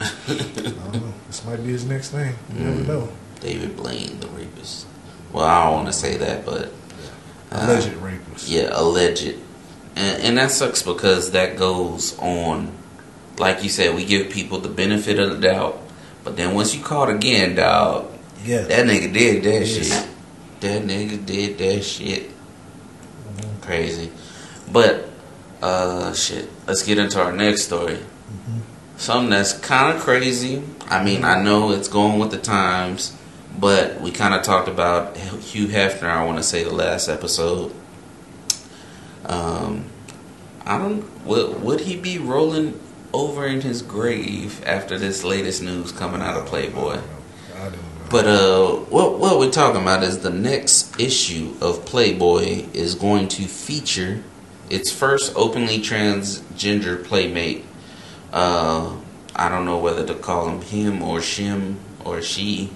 I 0.00 0.06
don't 0.28 0.94
know. 0.94 1.14
This 1.28 1.44
might 1.44 1.64
be 1.64 1.72
his 1.72 1.84
next 1.84 2.08
thing. 2.10 2.34
You 2.54 2.60
never 2.64 2.82
Mm. 2.82 2.86
know. 2.88 3.08
David 3.40 3.76
Blaine, 3.76 4.18
the 4.20 4.28
rapist. 4.28 4.86
Well, 5.32 5.44
I 5.44 5.64
don't 5.64 5.74
want 5.74 5.86
to 5.88 5.92
say 5.92 6.16
that, 6.16 6.44
but 6.46 6.72
Alleged 7.52 7.94
rapist. 7.94 8.48
Yeah, 8.48 8.70
alleged. 8.72 9.34
And, 9.96 10.22
and 10.22 10.38
that 10.38 10.50
sucks 10.50 10.82
because 10.82 11.32
that 11.32 11.56
goes 11.56 12.18
on. 12.18 12.72
Like 13.38 13.62
you 13.62 13.68
said, 13.68 13.94
we 13.94 14.04
give 14.04 14.30
people 14.30 14.58
the 14.58 14.68
benefit 14.68 15.18
of 15.18 15.30
the 15.30 15.48
doubt. 15.48 15.78
But 16.24 16.36
then 16.36 16.54
once 16.54 16.74
you 16.74 16.82
caught 16.82 17.10
again, 17.10 17.56
dog, 17.56 18.10
Yeah. 18.44 18.62
that 18.62 18.86
nigga 18.86 19.12
did 19.12 19.42
that 19.44 19.66
Yes. 19.66 19.68
shit. 19.68 20.08
That 20.60 20.82
nigga 20.84 21.24
did 21.26 21.58
that 21.58 21.84
shit. 21.84 22.30
Mm-hmm. 22.30 23.60
Crazy. 23.62 24.10
But, 24.70 25.10
uh, 25.60 26.12
shit. 26.14 26.48
Let's 26.66 26.82
get 26.82 26.98
into 26.98 27.20
our 27.20 27.32
next 27.32 27.62
story. 27.64 27.94
Mm-hmm. 27.96 28.58
Something 28.96 29.30
that's 29.30 29.52
kind 29.54 29.96
of 29.96 30.02
crazy. 30.02 30.62
I 30.88 31.02
mean, 31.02 31.24
I 31.24 31.34
mm-hmm. 31.34 31.44
know 31.44 31.72
it's 31.72 31.88
going 31.88 32.18
with 32.18 32.30
the 32.30 32.38
times, 32.38 33.16
but 33.58 34.00
we 34.00 34.10
kind 34.10 34.34
of 34.34 34.42
talked 34.42 34.68
about 34.68 35.16
Hugh 35.16 35.68
Hefner, 35.68 36.08
I 36.08 36.24
want 36.24 36.38
to 36.38 36.42
say, 36.42 36.64
the 36.64 36.72
last 36.72 37.08
episode. 37.08 37.74
Um, 39.24 39.84
I 40.64 40.78
don't. 40.78 41.04
Would, 41.24 41.62
would 41.62 41.80
he 41.80 41.96
be 41.96 42.18
rolling 42.18 42.80
over 43.12 43.46
in 43.46 43.60
his 43.60 43.82
grave 43.82 44.64
after 44.66 44.98
this 44.98 45.22
latest 45.22 45.62
news 45.62 45.92
coming 45.92 46.20
out 46.20 46.36
of 46.36 46.46
Playboy? 46.46 47.00
I 47.54 47.64
don't 47.64 47.72
know. 47.72 47.78
But 48.10 48.26
uh, 48.26 48.68
what 48.90 49.18
what 49.18 49.38
we're 49.38 49.50
talking 49.50 49.80
about 49.80 50.02
is 50.02 50.18
the 50.20 50.30
next 50.30 51.00
issue 51.00 51.54
of 51.60 51.84
Playboy 51.84 52.66
is 52.72 52.94
going 52.94 53.28
to 53.28 53.44
feature 53.44 54.22
its 54.68 54.90
first 54.90 55.32
openly 55.36 55.78
transgender 55.78 57.02
playmate. 57.04 57.64
Uh, 58.32 58.96
I 59.34 59.48
don't 59.48 59.64
know 59.64 59.78
whether 59.78 60.06
to 60.06 60.14
call 60.14 60.48
him 60.48 60.60
him 60.62 61.02
or 61.02 61.18
shim 61.18 61.76
or 62.04 62.22
she. 62.22 62.70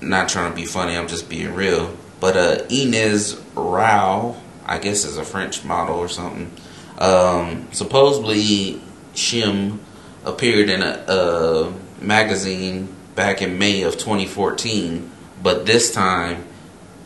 Not 0.00 0.28
trying 0.28 0.50
to 0.50 0.56
be 0.56 0.64
funny, 0.64 0.96
I'm 0.96 1.08
just 1.08 1.28
being 1.28 1.54
real. 1.54 1.96
But 2.20 2.36
uh, 2.36 2.64
Ines 2.70 3.40
Rau, 3.54 4.36
I 4.64 4.78
guess 4.78 5.04
is 5.04 5.16
a 5.16 5.24
French 5.24 5.64
model 5.64 5.96
or 5.96 6.08
something. 6.08 6.50
Um, 6.98 7.68
supposedly, 7.72 8.80
Shim 9.14 9.78
appeared 10.24 10.68
in 10.68 10.82
a, 10.82 11.04
a 11.08 11.72
magazine 12.02 12.94
back 13.14 13.42
in 13.42 13.58
May 13.58 13.82
of 13.82 13.94
2014, 13.94 15.10
but 15.42 15.66
this 15.66 15.92
time 15.92 16.44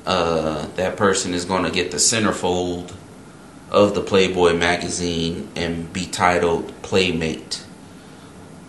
uh, 0.06 0.66
that 0.76 0.96
person 0.96 1.34
is 1.34 1.44
going 1.44 1.64
to 1.64 1.70
get 1.70 1.90
the 1.90 1.96
centerfold 1.96 2.94
of 3.70 3.94
the 3.94 4.00
Playboy 4.00 4.54
magazine 4.54 5.48
and 5.56 5.92
be 5.92 6.06
titled 6.06 6.72
Playmate. 6.82 7.64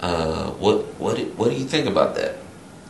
Uh, 0.01 0.51
what 0.51 0.85
what 0.99 1.19
what 1.35 1.49
do 1.49 1.55
you 1.55 1.65
think 1.65 1.87
about 1.87 2.15
that? 2.15 2.37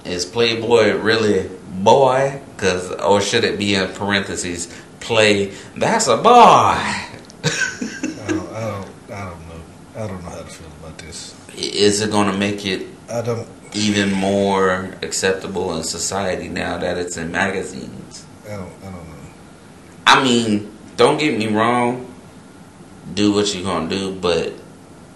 Is 0.06 0.26
Playboy 0.26 0.98
really 0.98 1.50
boy? 1.80 2.42
Cause 2.58 2.92
or 2.92 3.22
should 3.22 3.44
it 3.44 3.58
be 3.60 3.76
in 3.76 3.88
parentheses 3.94 4.74
play? 5.00 5.52
That's 5.76 6.08
a 6.08 6.18
boy. 6.18 6.30
I 6.30 7.12
don't, 8.28 8.50
I 8.50 8.62
don't, 8.62 8.90
I 9.12 9.30
don't 9.30 9.48
know. 9.48 9.62
I 9.96 10.08
don't 10.08 10.24
know 10.24 10.30
how 10.30 10.38
to 10.38 10.46
feel 10.46 10.68
about 10.80 10.98
this. 11.00 11.36
Is 11.58 12.02
it 12.02 12.12
going 12.12 12.32
to 12.32 12.38
make 12.38 12.66
it 12.66 12.88
I 13.10 13.22
don't, 13.22 13.48
even 13.74 14.12
more 14.14 14.96
acceptable 15.02 15.76
in 15.76 15.84
society 15.84 16.48
now 16.48 16.78
that 16.78 16.98
it's 16.98 17.18
in 17.18 17.32
magazines? 17.32 18.26
I 18.46 18.56
don't, 18.56 18.72
I 18.82 18.86
don't 18.86 18.94
know. 18.94 19.16
I 20.08 20.24
mean, 20.24 20.72
don't 20.98 21.18
get 21.20 21.38
me 21.38 21.48
wrong. 21.48 22.14
Do 23.14 23.34
what 23.34 23.54
you're 23.54 23.64
gonna 23.64 23.90
do, 23.90 24.16
but 24.16 24.54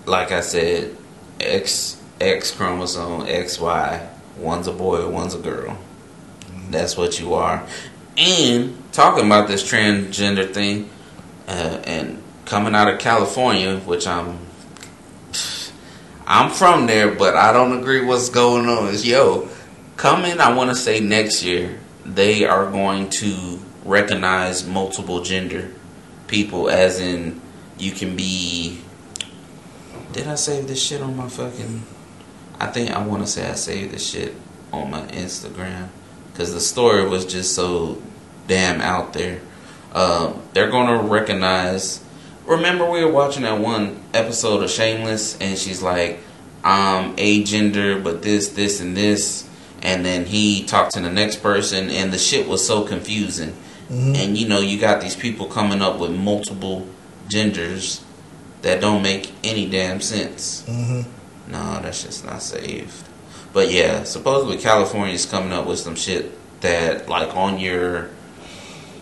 like 0.06 0.32
I 0.32 0.42
said, 0.42 0.96
X 1.40 2.02
X 2.20 2.52
chromosome 2.52 3.26
X 3.28 3.60
Y. 3.60 4.10
One's 4.40 4.68
a 4.68 4.72
boy, 4.72 5.08
one's 5.10 5.36
a 5.36 5.40
girl. 5.40 5.78
That's 6.70 6.96
what 6.96 7.20
you 7.20 7.34
are. 7.34 7.68
And 8.18 8.78
talking 8.94 9.26
about 9.26 9.48
this 9.48 9.70
transgender 9.70 10.54
thing, 10.54 10.90
uh, 11.48 11.82
and 11.86 12.22
coming 12.46 12.76
out 12.76 12.88
of 12.88 13.00
California, 13.00 13.78
which 13.80 14.08
I'm, 14.08 14.40
I'm 16.26 16.52
from 16.52 16.88
there, 16.88 17.14
but 17.14 17.36
I 17.36 17.52
don't 17.52 17.78
agree 17.78 18.06
what's 18.06 18.30
going 18.30 18.68
on. 18.68 18.88
Is 18.90 19.06
yo, 19.06 19.50
coming? 19.98 20.40
I 20.40 20.54
want 20.54 20.70
to 20.70 20.76
say 20.76 21.00
next 21.00 21.44
year 21.44 21.80
they 22.06 22.46
are 22.46 22.70
going 22.70 23.10
to 23.10 23.60
recognize 23.84 24.66
multiple 24.66 25.22
gender 25.22 25.72
people, 26.28 26.70
as 26.70 27.00
in 27.00 27.42
you 27.78 27.92
can 27.92 28.16
be. 28.16 28.80
Did 30.12 30.28
I 30.28 30.36
save 30.36 30.68
this 30.68 30.82
shit 30.82 31.02
on 31.02 31.16
my 31.16 31.28
fucking? 31.28 31.84
I 32.60 32.68
think 32.68 32.92
I 32.92 33.02
want 33.06 33.24
to 33.24 33.28
say 33.28 33.50
I 33.50 33.54
saved 33.54 33.94
this 33.94 34.08
shit 34.10 34.36
on 34.74 34.92
my 34.92 35.02
Instagram 35.08 35.88
because 36.32 36.54
the 36.54 36.60
story 36.60 37.08
was 37.08 37.26
just 37.26 37.56
so 37.56 38.02
damn 38.48 38.82
out 38.82 39.14
there. 39.14 39.40
Um, 39.94 40.42
they're 40.54 40.70
gonna 40.70 41.02
recognize. 41.02 42.02
Remember, 42.46 42.90
we 42.90 43.04
were 43.04 43.12
watching 43.12 43.44
that 43.44 43.60
one 43.60 44.02
episode 44.14 44.64
of 44.64 44.70
Shameless, 44.70 45.38
and 45.40 45.58
she's 45.58 45.82
like, 45.82 46.20
"I'm 46.64 47.14
a 47.18 47.44
gender, 47.44 48.00
but 48.00 48.22
this, 48.22 48.50
this, 48.50 48.80
and 48.82 48.96
this," 48.98 49.46
and 49.82 50.06
then 50.06 50.26
he 50.26 50.64
talked 50.64 50.94
to 50.94 51.00
the 51.00 51.12
next 51.12 51.38
person, 51.38 51.90
and 51.90 52.12
the 52.12 52.18
shit 52.18 52.48
was 52.48 52.66
so 52.66 52.82
confusing. 52.84 53.54
Mhm. 53.92 54.16
And 54.18 54.38
you 54.38 54.48
know, 54.48 54.60
you 54.60 54.78
got 54.80 55.02
these 55.02 55.16
people 55.16 55.46
coming 55.48 55.82
up 55.82 55.98
with 56.00 56.12
multiple 56.12 56.88
genders 57.28 58.02
that 58.62 58.82
don't 58.82 59.02
make 59.02 59.32
any 59.44 59.66
damn 59.68 60.02
sense. 60.02 60.64
hmm 60.68 61.02
No, 61.50 61.80
that's 61.82 62.04
just 62.04 62.24
not 62.24 62.42
saved. 62.42 63.08
But 63.52 63.72
yeah, 63.72 64.04
supposedly 64.04 64.58
California's 64.58 65.26
coming 65.26 65.52
up 65.52 65.66
with 65.66 65.80
some 65.80 65.96
shit 65.96 66.32
that 66.62 67.10
like 67.10 67.36
on 67.36 67.60
your 67.60 68.10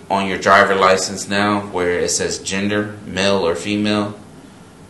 on 0.09 0.27
your 0.27 0.37
driver 0.37 0.73
license 0.73 1.27
now 1.27 1.61
where 1.67 1.99
it 1.99 2.09
says 2.09 2.39
gender, 2.39 2.97
male 3.05 3.45
or 3.45 3.55
female, 3.55 4.17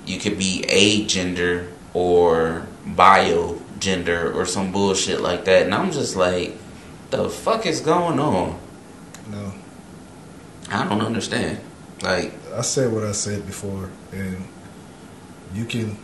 you 0.05 0.19
could 0.19 0.37
be 0.37 0.63
a 0.69 1.05
gender 1.05 1.71
or 1.93 2.67
bio 2.85 3.59
gender 3.79 4.31
or 4.31 4.45
some 4.45 4.71
bullshit 4.71 5.21
like 5.21 5.45
that. 5.45 5.63
And 5.63 5.73
I'm 5.73 5.91
just 5.91 6.15
like, 6.15 6.55
the 7.09 7.29
fuck 7.29 7.65
is 7.65 7.81
going 7.81 8.19
on? 8.19 8.59
No, 9.31 9.53
I 10.69 10.87
don't 10.87 11.01
understand. 11.01 11.59
Like, 12.03 12.33
I 12.53 12.61
said 12.61 12.93
what 12.93 13.03
I 13.03 13.11
said 13.11 13.45
before, 13.47 13.89
and 14.11 14.47
you 15.53 15.65
can, 15.65 15.81
you 15.81 15.95
can 15.95 15.97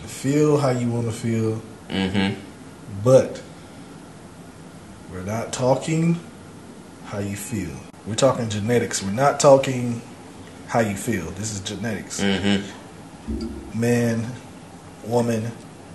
feel 0.00 0.58
how 0.58 0.70
you 0.70 0.88
want 0.88 1.06
to 1.06 1.12
feel, 1.12 1.62
mm-hmm. 1.88 2.40
but 3.02 3.42
we're 5.12 5.22
not 5.22 5.52
talking 5.52 6.18
how 7.06 7.18
you 7.18 7.36
feel. 7.36 7.70
We're 8.06 8.14
talking 8.14 8.48
genetics. 8.48 9.02
We're 9.02 9.12
not 9.12 9.40
talking 9.40 10.02
how 10.66 10.80
you 10.80 10.96
feel. 10.96 11.30
This 11.32 11.52
is 11.52 11.60
genetics. 11.60 12.20
Mm-hmm. 12.20 13.80
Man, 13.80 14.26
woman, 15.04 15.52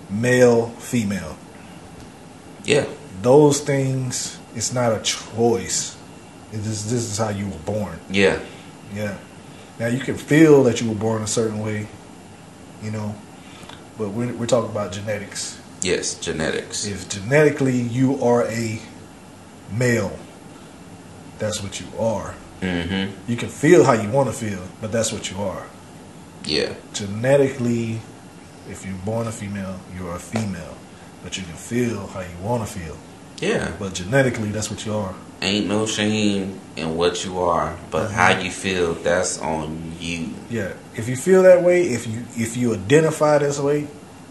male, 0.08 0.68
female. 0.70 1.36
Yeah. 2.64 2.86
Those 3.22 3.60
things, 3.60 4.38
it's 4.54 4.72
not 4.72 4.92
a 4.92 5.02
choice. 5.02 5.96
It 6.52 6.60
is, 6.60 6.90
this 6.90 7.04
is 7.04 7.18
how 7.18 7.28
you 7.28 7.46
were 7.46 7.58
born. 7.58 8.00
Yeah. 8.10 8.40
Yeah. 8.94 9.16
Now 9.78 9.86
you 9.86 10.00
can 10.00 10.16
feel 10.16 10.64
that 10.64 10.80
you 10.80 10.88
were 10.88 10.96
born 10.96 11.22
a 11.22 11.26
certain 11.26 11.60
way, 11.60 11.86
you 12.82 12.90
know, 12.90 13.14
but 14.00 14.08
we're, 14.08 14.32
we're 14.32 14.46
talking 14.46 14.70
about 14.70 14.92
genetics. 14.92 15.60
Yes. 15.82 16.14
Genetics. 16.14 16.86
If 16.86 17.08
genetically 17.10 17.78
you 17.78 18.22
are 18.24 18.46
a 18.46 18.80
male, 19.70 20.18
that's 21.38 21.62
what 21.62 21.78
you 21.80 21.86
are. 21.98 22.34
Mm-hmm. 22.62 23.30
You 23.30 23.36
can 23.36 23.50
feel 23.50 23.84
how 23.84 23.92
you 23.92 24.08
want 24.08 24.28
to 24.28 24.34
feel, 24.34 24.62
but 24.80 24.90
that's 24.90 25.12
what 25.12 25.30
you 25.30 25.38
are. 25.42 25.66
Yeah. 26.44 26.74
Genetically, 26.94 28.00
if 28.70 28.86
you're 28.86 28.94
born 29.04 29.26
a 29.26 29.32
female, 29.32 29.78
you're 29.94 30.16
a 30.16 30.18
female, 30.18 30.76
but 31.22 31.36
you 31.36 31.44
can 31.44 31.54
feel 31.54 32.06
how 32.06 32.20
you 32.20 32.36
want 32.42 32.66
to 32.66 32.78
feel. 32.78 32.96
Yeah. 33.38 33.72
But 33.78 33.92
genetically, 33.92 34.48
that's 34.48 34.70
what 34.70 34.86
you 34.86 34.94
are. 34.94 35.14
Ain't 35.42 35.66
no 35.66 35.86
shame 35.86 36.60
in 36.76 36.96
what 36.96 37.24
you 37.24 37.38
are, 37.40 37.76
but 37.90 38.10
how 38.10 38.38
you 38.38 38.50
feel, 38.50 38.94
that's 38.94 39.38
on 39.40 39.94
you. 39.98 40.34
Yeah. 40.50 40.74
If 40.94 41.08
you 41.08 41.16
feel 41.16 41.42
that 41.44 41.62
way, 41.62 41.82
if 41.84 42.06
you 42.06 42.24
if 42.36 42.56
you 42.56 42.74
identify 42.74 43.38
this 43.38 43.58
way, 43.58 43.86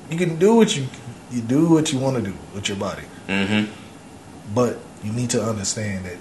you 0.10 0.18
can 0.18 0.38
do 0.38 0.56
what 0.56 0.76
you 0.76 0.88
you 1.32 1.42
do 1.42 1.70
what 1.70 1.92
you 1.92 2.00
want 2.00 2.18
to 2.18 2.22
do 2.32 2.38
with 2.54 2.70
your 2.70 2.78
body. 2.78 3.04
Mm-hmm. 3.28 3.72
But 4.54 4.78
you 5.04 5.12
need 5.12 5.30
to 5.32 5.44
understand 5.44 6.06
that 6.06 6.18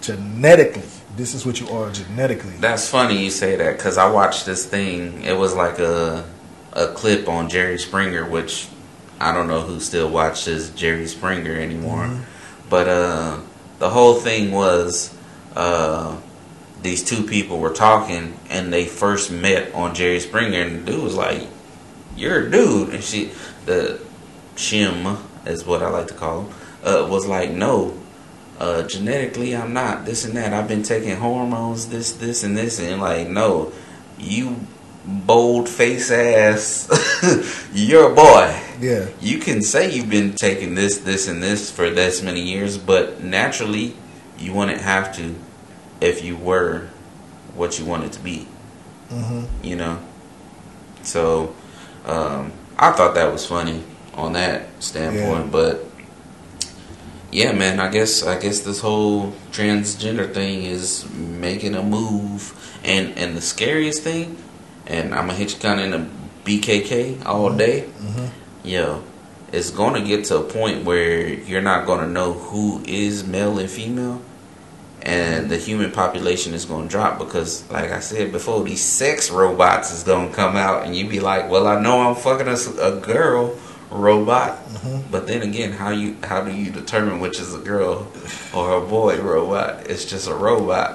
genetically, 0.00 0.82
this 1.16 1.34
is 1.34 1.44
what 1.44 1.60
you 1.60 1.68
are 1.68 1.90
genetically. 1.90 2.52
That's 2.58 2.88
funny 2.88 3.22
you 3.22 3.30
say 3.30 3.56
that 3.56 3.76
because 3.76 3.98
I 3.98 4.10
watched 4.10 4.46
this 4.46 4.64
thing. 4.64 5.24
It 5.24 5.36
was 5.36 5.54
like 5.54 5.78
a 5.78 6.24
a 6.72 6.88
clip 6.88 7.28
on 7.28 7.48
Jerry 7.48 7.78
Springer, 7.78 8.28
which 8.28 8.68
I 9.20 9.32
don't 9.32 9.48
know 9.48 9.60
who 9.60 9.80
still 9.80 10.10
watches 10.10 10.70
Jerry 10.70 11.06
Springer 11.06 11.54
anymore. 11.54 12.04
Mhm. 12.04 12.22
But 12.68 12.88
uh, 12.88 13.38
the 13.78 13.90
whole 13.90 14.14
thing 14.14 14.52
was 14.52 15.16
uh, 15.54 16.16
these 16.82 17.02
two 17.02 17.22
people 17.22 17.58
were 17.58 17.72
talking 17.72 18.38
and 18.48 18.72
they 18.72 18.84
first 18.84 19.30
met 19.30 19.74
on 19.74 19.94
Jerry 19.94 20.20
Springer 20.20 20.60
and 20.60 20.86
the 20.86 20.92
dude 20.92 21.02
was 21.02 21.14
like, 21.14 21.46
You're 22.16 22.46
a 22.46 22.50
dude 22.50 22.94
and 22.94 23.02
she 23.02 23.32
the 23.64 24.00
Shim 24.54 25.20
is 25.46 25.64
what 25.64 25.82
I 25.82 25.90
like 25.90 26.08
to 26.08 26.14
call 26.14 26.42
him, 26.42 26.54
uh, 26.84 27.06
was 27.08 27.26
like, 27.26 27.50
No, 27.50 27.96
uh, 28.58 28.82
genetically 28.82 29.54
I'm 29.54 29.72
not 29.72 30.04
this 30.04 30.24
and 30.24 30.36
that. 30.36 30.52
I've 30.52 30.68
been 30.68 30.82
taking 30.82 31.16
hormones, 31.16 31.88
this, 31.88 32.12
this 32.12 32.42
and 32.42 32.56
this 32.56 32.80
and 32.80 33.00
like, 33.00 33.28
no, 33.28 33.72
you 34.18 34.66
bold 35.06 35.68
face 35.68 36.10
ass 36.10 36.88
you're 37.72 38.10
a 38.12 38.14
boy. 38.14 38.60
Yeah. 38.80 39.06
You 39.20 39.38
can 39.38 39.62
say 39.62 39.90
you've 39.90 40.10
been 40.10 40.32
taking 40.34 40.74
this, 40.74 40.98
this, 40.98 41.28
and 41.28 41.42
this 41.42 41.70
for 41.70 41.88
this 41.90 42.22
many 42.22 42.42
years, 42.42 42.76
but 42.76 43.22
naturally, 43.22 43.94
you 44.38 44.52
wouldn't 44.52 44.80
have 44.80 45.14
to 45.16 45.34
if 46.00 46.22
you 46.24 46.36
were 46.36 46.88
what 47.54 47.78
you 47.78 47.84
wanted 47.86 48.12
to 48.12 48.20
be. 48.20 48.46
hmm 49.08 49.44
You 49.62 49.76
know. 49.76 49.98
So, 51.02 51.54
um, 52.04 52.52
I 52.78 52.90
thought 52.92 53.14
that 53.14 53.32
was 53.32 53.46
funny 53.46 53.82
on 54.14 54.32
that 54.34 54.82
standpoint, 54.82 55.46
Yeah. 55.46 55.50
but 55.50 55.84
yeah, 57.32 57.52
man. 57.52 57.80
I 57.80 57.90
guess 57.90 58.22
I 58.24 58.38
guess 58.38 58.60
this 58.60 58.80
whole 58.80 59.32
transgender 59.52 60.32
thing 60.32 60.64
is 60.64 61.08
making 61.10 61.74
a 61.74 61.82
move, 61.82 62.52
and 62.84 63.16
and 63.16 63.36
the 63.36 63.40
scariest 63.40 64.02
thing, 64.02 64.36
and 64.86 65.14
I'm 65.14 65.26
gonna 65.26 65.34
hit 65.38 65.54
you 65.54 65.60
kind 65.60 65.80
of 65.80 65.86
in 65.86 65.92
a 65.94 66.08
BKK 66.44 67.24
all 67.26 67.52
day. 67.52 67.80
Hmm 67.80 68.26
yo, 68.66 69.00
it's 69.52 69.70
gonna 69.70 70.02
get 70.02 70.24
to 70.24 70.38
a 70.38 70.42
point 70.42 70.84
where 70.84 71.28
you're 71.28 71.62
not 71.62 71.86
gonna 71.86 72.06
know 72.08 72.32
who 72.32 72.82
is 72.84 73.24
male 73.24 73.58
and 73.58 73.70
female, 73.70 74.20
and 75.02 75.48
the 75.48 75.56
human 75.56 75.90
population 75.92 76.52
is 76.52 76.64
gonna 76.64 76.88
drop 76.88 77.18
because, 77.18 77.68
like 77.70 77.92
I 77.92 78.00
said 78.00 78.32
before, 78.32 78.64
these 78.64 78.82
sex 78.82 79.30
robots 79.30 79.92
is 79.92 80.02
gonna 80.02 80.32
come 80.32 80.56
out, 80.56 80.84
and 80.84 80.96
you 80.96 81.08
be 81.08 81.20
like, 81.20 81.48
well, 81.48 81.66
I 81.68 81.80
know 81.80 82.08
I'm 82.08 82.16
fucking 82.16 82.48
a, 82.48 82.82
a 82.82 83.00
girl 83.00 83.56
robot, 83.90 84.58
hmm 84.82 85.00
but 85.12 85.28
then 85.28 85.42
again, 85.42 85.70
how 85.70 85.90
you 85.90 86.16
how 86.24 86.42
do 86.42 86.52
you 86.52 86.72
determine 86.72 87.20
which 87.20 87.38
is 87.38 87.54
a 87.54 87.58
girl 87.58 88.08
or 88.52 88.78
a 88.78 88.80
boy 88.80 89.20
robot? 89.20 89.88
It's 89.88 90.04
just 90.04 90.26
a 90.28 90.34
robot. 90.34 90.85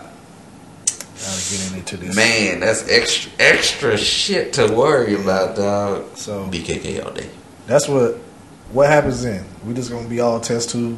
Now 1.52 1.64
getting 1.64 1.78
into 1.80 1.98
this. 1.98 2.16
Man, 2.16 2.60
that's 2.62 2.88
extra 2.90 3.32
extra 3.40 3.98
shit 3.98 4.54
to 4.54 4.68
worry 4.74 5.16
about, 5.16 5.56
dog. 5.56 6.18
So 6.18 6.46
BKK 6.50 7.04
all 7.06 7.12
day. 7.12 7.30
that's 7.68 7.88
what 7.88 8.16
what 8.72 8.88
happens 8.90 9.24
then. 9.24 9.46
We 9.66 9.74
just 9.74 9.92
gonna 9.92 10.08
be 10.08 10.20
all 10.22 10.40
test 10.40 10.70
tube. 10.72 10.98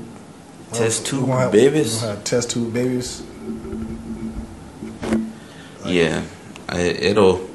Test 0.72 1.04
we 1.04 1.10
tube 1.10 1.28
gonna 1.28 1.42
have, 1.42 1.52
babies? 1.52 1.96
We 1.96 2.02
gonna 2.02 2.16
have 2.16 2.24
test 2.24 2.52
tube 2.52 2.74
babies. 2.74 3.22
Like- 5.84 5.94
Yeah, 5.94 6.24
I- 6.70 6.80
it'll. 6.80 7.48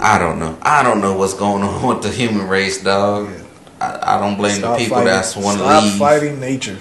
I 0.00 0.18
don't 0.18 0.38
know. 0.38 0.58
I 0.62 0.82
don't 0.82 1.00
know 1.00 1.16
what's 1.16 1.34
going 1.34 1.62
on 1.62 1.82
with 1.88 2.02
the 2.02 2.10
human 2.10 2.48
race, 2.48 2.82
dog. 2.82 3.30
Yeah. 3.30 3.40
I, 3.80 4.16
I 4.16 4.20
don't 4.20 4.36
blame 4.36 4.56
Stop 4.58 4.78
the 4.78 4.84
people 4.84 4.96
fighting- 4.98 5.12
that's 5.12 5.36
want 5.36 5.58
to 5.58 5.64
Stop 5.64 5.82
leave. 5.84 5.94
fighting 5.96 6.40
nature. 6.40 6.78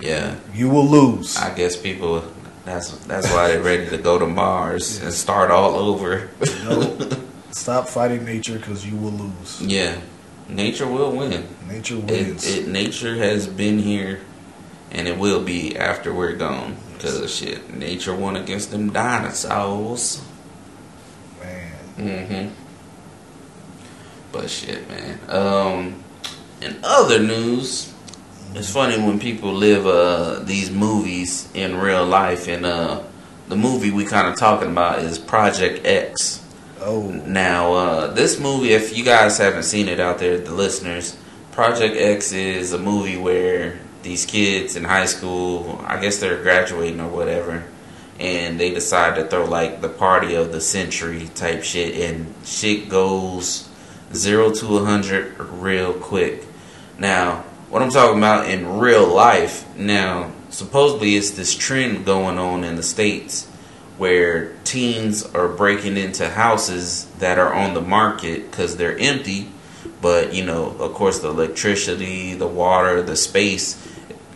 Yeah, 0.00 0.34
You 0.54 0.68
will 0.68 0.86
lose. 0.86 1.36
I 1.38 1.54
guess 1.54 1.74
people. 1.76 2.22
That's 2.66 2.90
that's 3.06 3.32
why 3.32 3.46
they're 3.46 3.62
ready 3.62 3.88
to 3.90 3.96
go 3.96 4.18
to 4.18 4.26
Mars 4.26 5.00
and 5.00 5.12
start 5.12 5.52
all 5.52 5.76
over. 5.76 6.28
No. 6.64 6.98
Stop 7.52 7.88
fighting 7.88 8.24
nature 8.24 8.58
because 8.58 8.84
you 8.84 8.96
will 8.96 9.12
lose. 9.12 9.62
yeah, 9.62 10.00
nature 10.48 10.86
will 10.88 11.12
win. 11.12 11.46
Nature 11.68 11.98
wins. 12.00 12.44
it 12.44 12.66
nature 12.66 13.14
has 13.14 13.46
been 13.46 13.78
here, 13.78 14.20
and 14.90 15.06
it 15.06 15.16
will 15.16 15.44
be 15.44 15.78
after 15.78 16.12
we're 16.12 16.34
gone. 16.34 16.76
Cause 16.98 17.32
shit, 17.32 17.72
nature 17.72 18.14
won 18.14 18.34
against 18.34 18.72
them 18.72 18.92
dinosaurs. 18.92 20.24
Man. 21.40 21.72
Mm-hmm. 21.98 22.54
But 24.32 24.50
shit, 24.50 24.88
man. 24.88 25.20
Um, 25.28 26.04
in 26.60 26.78
other 26.82 27.20
news, 27.20 27.94
it's 28.56 28.72
funny 28.72 28.96
when 28.96 29.18
people 29.18 29.52
live 29.52 29.86
uh 29.86 30.40
these 30.40 30.70
movies 30.70 31.48
in 31.54 31.76
real 31.76 32.06
life, 32.06 32.48
and 32.48 32.64
uh, 32.64 33.02
the 33.48 33.56
movie 33.56 33.90
we 33.90 34.04
kind 34.04 34.28
of 34.28 34.36
talking 34.38 34.70
about 34.70 35.00
is 35.00 35.18
Project 35.18 35.86
X. 35.86 36.42
Oh. 36.80 37.10
Now, 37.10 37.74
uh, 37.74 38.06
this 38.14 38.40
movie, 38.40 38.72
if 38.72 38.96
you 38.96 39.04
guys 39.04 39.38
haven't 39.38 39.64
seen 39.64 39.88
it 39.88 40.00
out 40.00 40.18
there, 40.18 40.38
the 40.38 40.52
listeners, 40.52 41.16
Project 41.52 41.96
X 41.96 42.32
is 42.32 42.72
a 42.72 42.78
movie 42.78 43.16
where 43.16 43.78
these 44.02 44.24
kids 44.24 44.76
in 44.76 44.84
high 44.84 45.06
school, 45.06 45.82
I 45.86 46.00
guess 46.00 46.18
they're 46.18 46.42
graduating 46.42 47.00
or 47.00 47.08
whatever, 47.08 47.64
and 48.18 48.58
they 48.58 48.72
decide 48.72 49.16
to 49.16 49.26
throw 49.26 49.44
like 49.44 49.80
the 49.80 49.88
party 49.88 50.34
of 50.34 50.52
the 50.52 50.60
century 50.60 51.28
type 51.34 51.62
shit, 51.62 51.94
and 52.08 52.32
shit 52.44 52.88
goes 52.88 53.68
zero 54.14 54.50
to 54.50 54.78
a 54.78 54.84
hundred 54.84 55.38
real 55.38 55.92
quick. 55.92 56.44
Now, 56.98 57.44
what 57.68 57.82
I'm 57.82 57.90
talking 57.90 58.18
about 58.18 58.48
in 58.48 58.78
real 58.78 59.06
life, 59.06 59.76
now, 59.76 60.32
supposedly 60.50 61.16
it's 61.16 61.32
this 61.32 61.54
trend 61.54 62.04
going 62.04 62.38
on 62.38 62.64
in 62.64 62.76
the 62.76 62.82
States 62.82 63.46
where 63.98 64.52
teens 64.64 65.24
are 65.34 65.48
breaking 65.48 65.96
into 65.96 66.28
houses 66.28 67.06
that 67.18 67.38
are 67.38 67.52
on 67.52 67.74
the 67.74 67.80
market 67.80 68.50
because 68.50 68.76
they're 68.76 68.98
empty. 68.98 69.48
But, 70.02 70.34
you 70.34 70.44
know, 70.44 70.76
of 70.78 70.92
course, 70.94 71.20
the 71.20 71.28
electricity, 71.28 72.34
the 72.34 72.46
water, 72.46 73.02
the 73.02 73.16
space, 73.16 73.82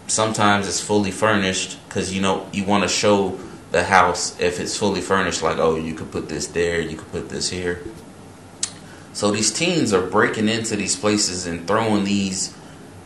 sometimes 0.06 0.66
it's 0.66 0.80
fully 0.80 1.10
furnished 1.10 1.78
because, 1.88 2.12
you 2.14 2.22
know, 2.22 2.48
you 2.52 2.64
want 2.64 2.82
to 2.82 2.88
show 2.88 3.38
the 3.70 3.84
house 3.84 4.38
if 4.40 4.58
it's 4.58 4.76
fully 4.76 5.00
furnished, 5.00 5.42
like, 5.42 5.58
oh, 5.58 5.76
you 5.76 5.94
could 5.94 6.10
put 6.10 6.28
this 6.28 6.46
there, 6.48 6.80
you 6.80 6.96
could 6.96 7.12
put 7.12 7.28
this 7.28 7.50
here. 7.50 7.82
So 9.12 9.30
these 9.30 9.52
teens 9.52 9.92
are 9.92 10.04
breaking 10.04 10.48
into 10.48 10.76
these 10.76 10.96
places 10.96 11.46
and 11.46 11.66
throwing 11.66 12.04
these 12.04 12.56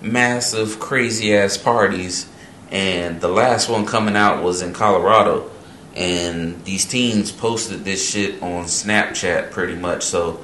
massive, 0.04 0.78
crazy 0.80 1.36
ass 1.36 1.56
parties. 1.56 2.26
And 2.70 3.20
the 3.20 3.28
last 3.28 3.68
one 3.68 3.86
coming 3.86 4.16
out 4.16 4.42
was 4.42 4.62
in 4.62 4.72
Colorado. 4.72 5.50
And 5.94 6.64
these 6.64 6.84
teens 6.84 7.30
posted 7.30 7.84
this 7.84 8.08
shit 8.10 8.42
on 8.42 8.64
Snapchat 8.64 9.50
pretty 9.52 9.76
much. 9.76 10.02
So 10.02 10.40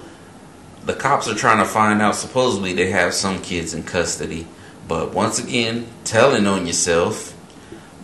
the 0.86 0.94
cops 0.94 1.28
are 1.28 1.34
trying 1.34 1.58
to 1.58 1.64
find 1.64 2.00
out. 2.00 2.14
Supposedly 2.14 2.72
they 2.72 2.90
have 2.90 3.14
some 3.14 3.42
kids 3.42 3.74
in 3.74 3.82
custody. 3.82 4.46
But 4.86 5.12
once 5.12 5.38
again, 5.38 5.86
telling 6.04 6.46
on 6.46 6.66
yourself. 6.66 7.34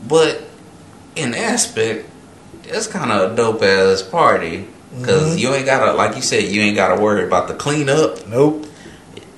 But 0.08 0.42
in 1.14 1.34
aspect, 1.34 2.08
it's 2.64 2.86
kind 2.88 3.12
of 3.12 3.32
a 3.32 3.36
dope 3.36 3.62
ass 3.62 4.02
party. 4.02 4.68
because 4.98 5.36
Mhm. 5.36 5.38
you 5.40 5.52
ain't 5.54 5.66
gotta, 5.66 5.92
like 5.92 6.16
you 6.16 6.22
said, 6.22 6.44
you 6.44 6.62
ain't 6.62 6.74
gotta 6.76 6.98
worry 6.98 7.22
about 7.24 7.48
the 7.48 7.54
cleanup. 7.54 8.26
Nope. 8.28 8.66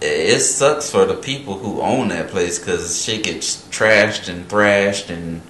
It 0.01 0.41
sucks 0.41 0.91
for 0.91 1.05
the 1.05 1.15
people 1.15 1.59
who 1.59 1.81
own 1.81 2.09
that 2.09 2.29
place 2.29 2.59
because 2.59 3.03
shit 3.05 3.25
gets 3.25 3.57
trashed 3.69 4.29
and 4.29 4.49
thrashed 4.49 5.11
and 5.11 5.43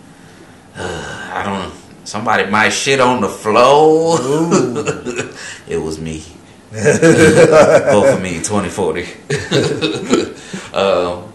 uh, 0.74 1.30
I 1.32 1.42
don't 1.42 1.68
know. 1.68 1.72
Somebody 2.04 2.50
might 2.50 2.70
shit 2.70 3.00
on 3.00 3.20
the 3.20 3.28
floor. 3.28 4.18
It 5.68 5.76
was 5.76 6.00
me. 6.00 6.24
Both 6.72 8.14
of 8.14 8.22
me, 8.22 8.38
2040. 8.38 9.02
um, 10.74 11.30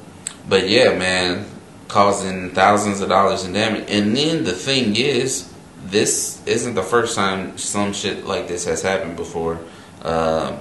but 0.50 0.68
yeah, 0.68 0.98
man, 0.98 1.46
causing 1.88 2.50
thousands 2.52 3.02
of 3.02 3.10
dollars 3.10 3.46
in 3.46 3.54
damage. 3.54 3.86
And 3.90 4.18
then 4.18 4.44
the 4.44 4.54
thing 4.54 4.96
is, 4.96 5.54
this 5.86 6.42
isn't 6.48 6.74
the 6.74 6.82
first 6.82 7.16
time 7.16 7.58
some 7.60 7.94
shit 7.94 8.26
like 8.26 8.48
this 8.48 8.66
has 8.66 8.82
happened 8.82 9.16
before. 9.16 9.60
Um, 10.02 10.58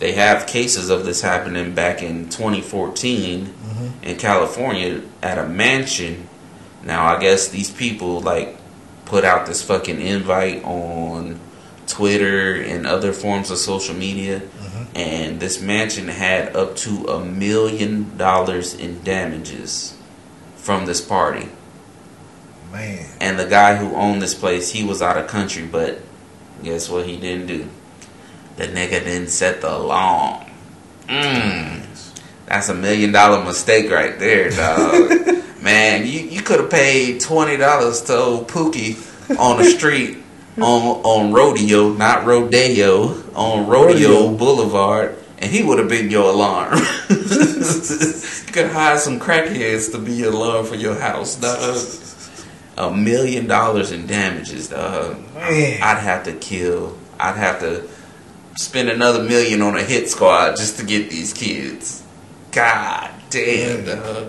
they 0.00 0.12
have 0.12 0.46
cases 0.46 0.90
of 0.90 1.04
this 1.04 1.20
happening 1.20 1.72
back 1.74 2.02
in 2.02 2.28
2014 2.28 3.46
Mhm. 3.46 3.90
in 4.02 4.16
California 4.16 5.02
at 5.22 5.38
a 5.38 5.46
mansion. 5.46 6.26
Now, 6.82 7.14
I 7.14 7.20
guess 7.20 7.48
these 7.48 7.70
people 7.70 8.20
like 8.20 8.56
put 9.04 9.24
out 9.24 9.46
this 9.46 9.62
fucking 9.62 10.00
invite 10.00 10.64
on 10.64 11.38
Twitter 11.86 12.54
and 12.54 12.86
other 12.86 13.12
forms 13.12 13.50
of 13.50 13.58
social 13.58 13.94
media, 13.94 14.40
Mhm. 14.40 14.86
and 14.94 15.40
this 15.40 15.60
mansion 15.60 16.08
had 16.08 16.56
up 16.56 16.76
to 16.76 17.06
a 17.08 17.20
million 17.24 18.12
dollars 18.16 18.74
in 18.74 19.02
damages 19.04 19.92
from 20.56 20.86
this 20.86 21.00
party. 21.00 21.48
Man. 22.72 23.04
And 23.20 23.38
the 23.38 23.46
guy 23.46 23.76
who 23.76 23.94
owned 23.96 24.22
this 24.22 24.34
place, 24.34 24.70
he 24.70 24.84
was 24.84 25.02
out 25.02 25.16
of 25.18 25.26
country, 25.26 25.64
but 25.64 26.00
guess 26.62 26.88
what 26.88 27.04
he 27.06 27.16
didn't 27.16 27.48
do? 27.48 27.66
The 28.56 28.66
nigga 28.66 29.04
didn't 29.04 29.28
set 29.28 29.60
the 29.60 29.74
alarm. 29.76 30.44
Mmm. 31.08 31.86
That's 32.46 32.68
a 32.68 32.74
million 32.74 33.12
dollar 33.12 33.44
mistake 33.44 33.90
right 33.90 34.18
there, 34.18 34.50
dog. 34.50 35.36
Man, 35.62 36.06
you, 36.06 36.20
you 36.20 36.40
could 36.42 36.60
have 36.60 36.70
paid 36.70 37.20
twenty 37.20 37.56
dollars 37.56 38.00
to 38.02 38.16
old 38.16 38.48
Pookie 38.48 38.96
on 39.38 39.58
the 39.58 39.64
street 39.64 40.18
on 40.56 40.82
on 41.04 41.32
rodeo, 41.32 41.90
not 41.92 42.26
rodeo, 42.26 43.14
on 43.34 43.68
rodeo, 43.68 44.08
Rodeo. 44.24 44.36
boulevard, 44.36 45.16
and 45.38 45.50
he 45.50 45.62
would 45.62 45.78
have 45.78 45.88
been 45.88 46.10
your 46.10 46.32
alarm. 46.32 46.76
you 47.10 48.52
could 48.52 48.70
hire 48.70 48.98
some 48.98 49.20
crackheads 49.20 49.92
to 49.92 49.98
be 49.98 50.12
your 50.12 50.32
alarm 50.32 50.66
for 50.66 50.74
your 50.74 50.98
house, 50.98 51.36
dog. 51.36 51.78
a 52.76 52.90
million 52.94 53.46
dollars 53.46 53.92
in 53.92 54.06
damages, 54.06 54.68
dog. 54.68 55.18
Man. 55.34 55.82
I'd 55.82 55.98
have 56.00 56.24
to 56.24 56.32
kill. 56.32 56.96
I'd 57.18 57.36
have 57.36 57.60
to 57.60 57.86
spend 58.56 58.88
another 58.88 59.22
million 59.22 59.62
on 59.62 59.76
a 59.76 59.82
hit 59.82 60.08
squad 60.08 60.56
just 60.56 60.78
to 60.78 60.84
get 60.84 61.10
these 61.10 61.32
kids. 61.32 62.02
God 62.52 63.10
damn, 63.30 63.86
Yeah. 63.86 64.28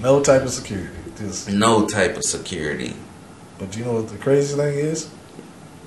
No 0.00 0.22
type 0.22 0.42
of 0.42 0.50
security. 0.50 0.96
Just, 1.16 1.50
No 1.50 1.86
type 1.86 2.16
of 2.16 2.24
security. 2.24 2.94
but 3.58 3.76
you 3.76 3.84
know 3.84 3.92
what 3.94 4.08
the 4.08 4.16
crazy 4.18 4.56
thing 4.56 4.74
is? 4.78 5.10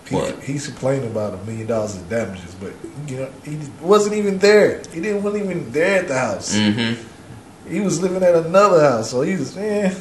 He, 0.07 0.15
What? 0.15 0.43
He's 0.43 0.67
complaining 0.67 1.09
about 1.09 1.33
a 1.33 1.37
million 1.45 1.67
dollars 1.67 1.95
in 1.95 2.07
damages, 2.09 2.55
but 2.55 2.73
you 3.07 3.17
know 3.17 3.29
he 3.43 3.57
wasn't 3.81 4.15
even 4.15 4.37
there. 4.37 4.81
He 4.93 5.01
didn't 5.01 5.23
wasn't 5.23 5.45
even 5.45 5.71
there 5.71 6.01
at 6.01 6.07
the 6.07 6.17
house. 6.19 6.55
Mm-hmm. 6.55 7.69
He 7.73 7.79
was 7.79 8.01
living 8.01 8.21
at 8.21 8.35
another 8.35 8.81
house, 8.81 9.09
so 9.11 9.21
he 9.21 9.35
was 9.35 9.57
eh, 9.57 9.93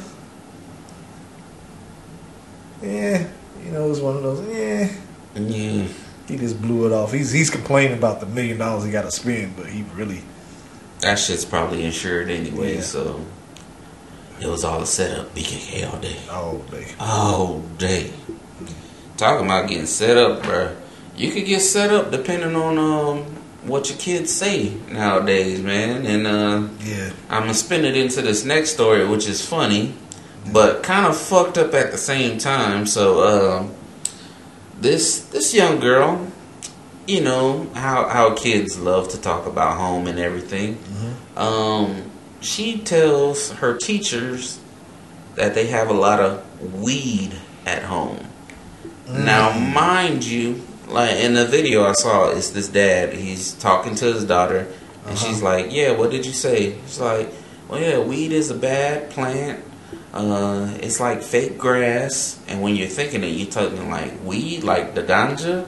yeah. 2.81 3.27
You 3.63 3.71
know, 3.71 3.85
it 3.85 3.89
was 3.89 4.01
one 4.01 4.17
of 4.17 4.23
those 4.23 4.47
yeah. 4.55 4.91
Yeah. 5.35 5.87
He 6.33 6.39
just 6.39 6.59
blew 6.59 6.87
it 6.87 6.91
off. 6.91 7.11
He's 7.11 7.31
he's 7.31 7.51
complaining 7.51 7.95
about 7.95 8.19
the 8.19 8.25
million 8.25 8.57
dollars 8.57 8.83
he 8.85 8.91
got 8.91 9.03
to 9.03 9.11
spend, 9.11 9.55
but 9.55 9.67
he 9.67 9.83
really 9.93 10.21
That 11.01 11.19
shit's 11.19 11.45
probably 11.45 11.85
insured 11.85 12.31
anyway, 12.31 12.75
Yeah. 12.77 12.81
so 12.81 13.21
it 14.41 14.47
was 14.47 14.63
all 14.63 14.81
a 14.81 14.87
setup. 14.87 15.33
BKK 15.35 15.91
all 15.93 15.99
day. 15.99 16.17
all 16.31 16.57
day. 16.71 16.87
All 16.99 17.59
day. 17.77 18.11
Talking 19.15 19.45
about 19.45 19.69
getting 19.69 19.85
set 19.85 20.17
up, 20.17 20.41
bro. 20.41 20.75
You 21.15 21.29
could 21.31 21.45
get 21.45 21.59
set 21.61 21.91
up 21.91 22.09
depending 22.09 22.55
on 22.55 22.79
um 22.79 23.19
what 23.63 23.89
your 23.89 23.97
kids 23.99 24.31
say 24.33 24.73
nowadays, 24.91 25.61
man. 25.61 26.03
And 26.07 26.25
uh 26.25 26.67
Yeah, 26.83 27.11
I'm 27.29 27.43
gonna 27.43 27.53
spin 27.53 27.85
it 27.85 27.95
into 27.95 28.23
this 28.23 28.43
next 28.43 28.71
story, 28.71 29.07
which 29.07 29.27
is 29.27 29.45
funny, 29.45 29.93
but 30.51 30.81
kind 30.81 31.05
of 31.05 31.15
fucked 31.15 31.59
up 31.59 31.75
at 31.75 31.91
the 31.91 31.97
same 31.99 32.39
time. 32.39 32.87
So, 32.87 33.19
uh, 33.19 33.67
this 34.83 35.21
this 35.29 35.53
young 35.53 35.79
girl, 35.79 36.27
you 37.07 37.21
know 37.21 37.69
how 37.73 38.07
how 38.07 38.35
kids 38.35 38.77
love 38.77 39.09
to 39.09 39.19
talk 39.19 39.47
about 39.47 39.77
home 39.77 40.05
and 40.07 40.19
everything. 40.19 40.75
Mm-hmm. 40.75 41.37
Um, 41.37 42.11
she 42.41 42.77
tells 42.77 43.51
her 43.53 43.77
teachers 43.77 44.59
that 45.35 45.55
they 45.55 45.67
have 45.67 45.89
a 45.89 45.93
lot 45.93 46.19
of 46.19 46.73
weed 46.75 47.33
at 47.65 47.83
home. 47.83 48.27
Mm. 49.07 49.25
Now, 49.25 49.57
mind 49.57 50.23
you, 50.25 50.61
like 50.87 51.15
in 51.17 51.33
the 51.33 51.45
video 51.45 51.85
I 51.85 51.93
saw, 51.93 52.29
it's 52.29 52.51
this 52.51 52.67
dad. 52.67 53.13
He's 53.13 53.53
talking 53.53 53.95
to 53.95 54.13
his 54.13 54.25
daughter, 54.25 54.59
and 54.59 55.13
uh-huh. 55.13 55.15
she's 55.15 55.41
like, 55.41 55.71
"Yeah, 55.71 55.93
what 55.93 56.11
did 56.11 56.25
you 56.25 56.33
say?" 56.33 56.77
She's 56.85 56.99
like, 56.99 57.29
"Well, 57.67 57.79
yeah, 57.79 57.99
weed 57.99 58.31
is 58.31 58.51
a 58.51 58.55
bad 58.55 59.09
plant. 59.09 59.63
Uh, 60.13 60.69
it's 60.79 60.99
like 60.99 61.23
fake 61.23 61.57
grass, 61.57 62.39
and 62.47 62.61
when 62.61 62.75
you're 62.75 62.87
thinking 62.87 63.23
it, 63.23 63.29
you're 63.29 63.49
talking 63.49 63.89
like 63.89 64.13
weed, 64.23 64.63
like 64.63 64.93
the 64.93 65.01
ganja." 65.03 65.65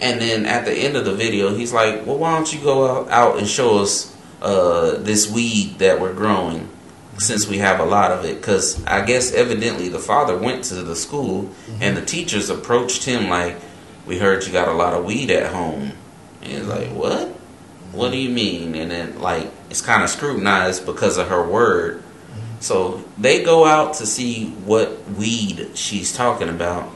And 0.00 0.20
then 0.20 0.46
at 0.46 0.64
the 0.64 0.72
end 0.72 0.96
of 0.96 1.04
the 1.04 1.14
video, 1.14 1.54
he's 1.54 1.72
like, 1.72 2.06
"Well, 2.06 2.18
why 2.18 2.34
don't 2.34 2.52
you 2.52 2.60
go 2.60 3.08
out, 3.08 3.38
and 3.38 3.48
show 3.48 3.78
us 3.78 4.14
uh, 4.42 4.96
this 4.98 5.28
weed 5.30 5.78
that 5.78 6.00
we're 6.00 6.12
growing, 6.12 6.68
since 7.18 7.48
we 7.48 7.58
have 7.58 7.80
a 7.80 7.84
lot 7.84 8.12
of 8.12 8.24
it?" 8.24 8.36
Because 8.40 8.84
I 8.86 9.04
guess 9.04 9.32
evidently 9.32 9.88
the 9.88 9.98
father 9.98 10.36
went 10.36 10.64
to 10.64 10.74
the 10.74 10.94
school, 10.94 11.50
and 11.80 11.96
the 11.96 12.04
teachers 12.04 12.50
approached 12.50 13.04
him 13.04 13.28
like, 13.30 13.56
"We 14.06 14.18
heard 14.18 14.46
you 14.46 14.52
got 14.52 14.68
a 14.68 14.72
lot 14.72 14.92
of 14.92 15.04
weed 15.06 15.30
at 15.30 15.52
home." 15.52 15.92
And 16.42 16.52
he's 16.52 16.66
like, 16.66 16.90
"What? 16.90 17.28
What 17.92 18.12
do 18.12 18.18
you 18.18 18.28
mean?" 18.28 18.74
And 18.74 18.90
then 18.90 19.18
like 19.20 19.50
it's 19.70 19.80
kind 19.80 20.02
of 20.02 20.10
scrutinized 20.10 20.84
because 20.84 21.16
of 21.16 21.28
her 21.28 21.42
word. 21.42 22.02
So 22.60 23.04
they 23.16 23.42
go 23.44 23.64
out 23.64 23.94
to 23.94 24.06
see 24.06 24.50
what 24.64 25.08
weed 25.10 25.70
she's 25.74 26.12
talking 26.14 26.48
about 26.48 26.90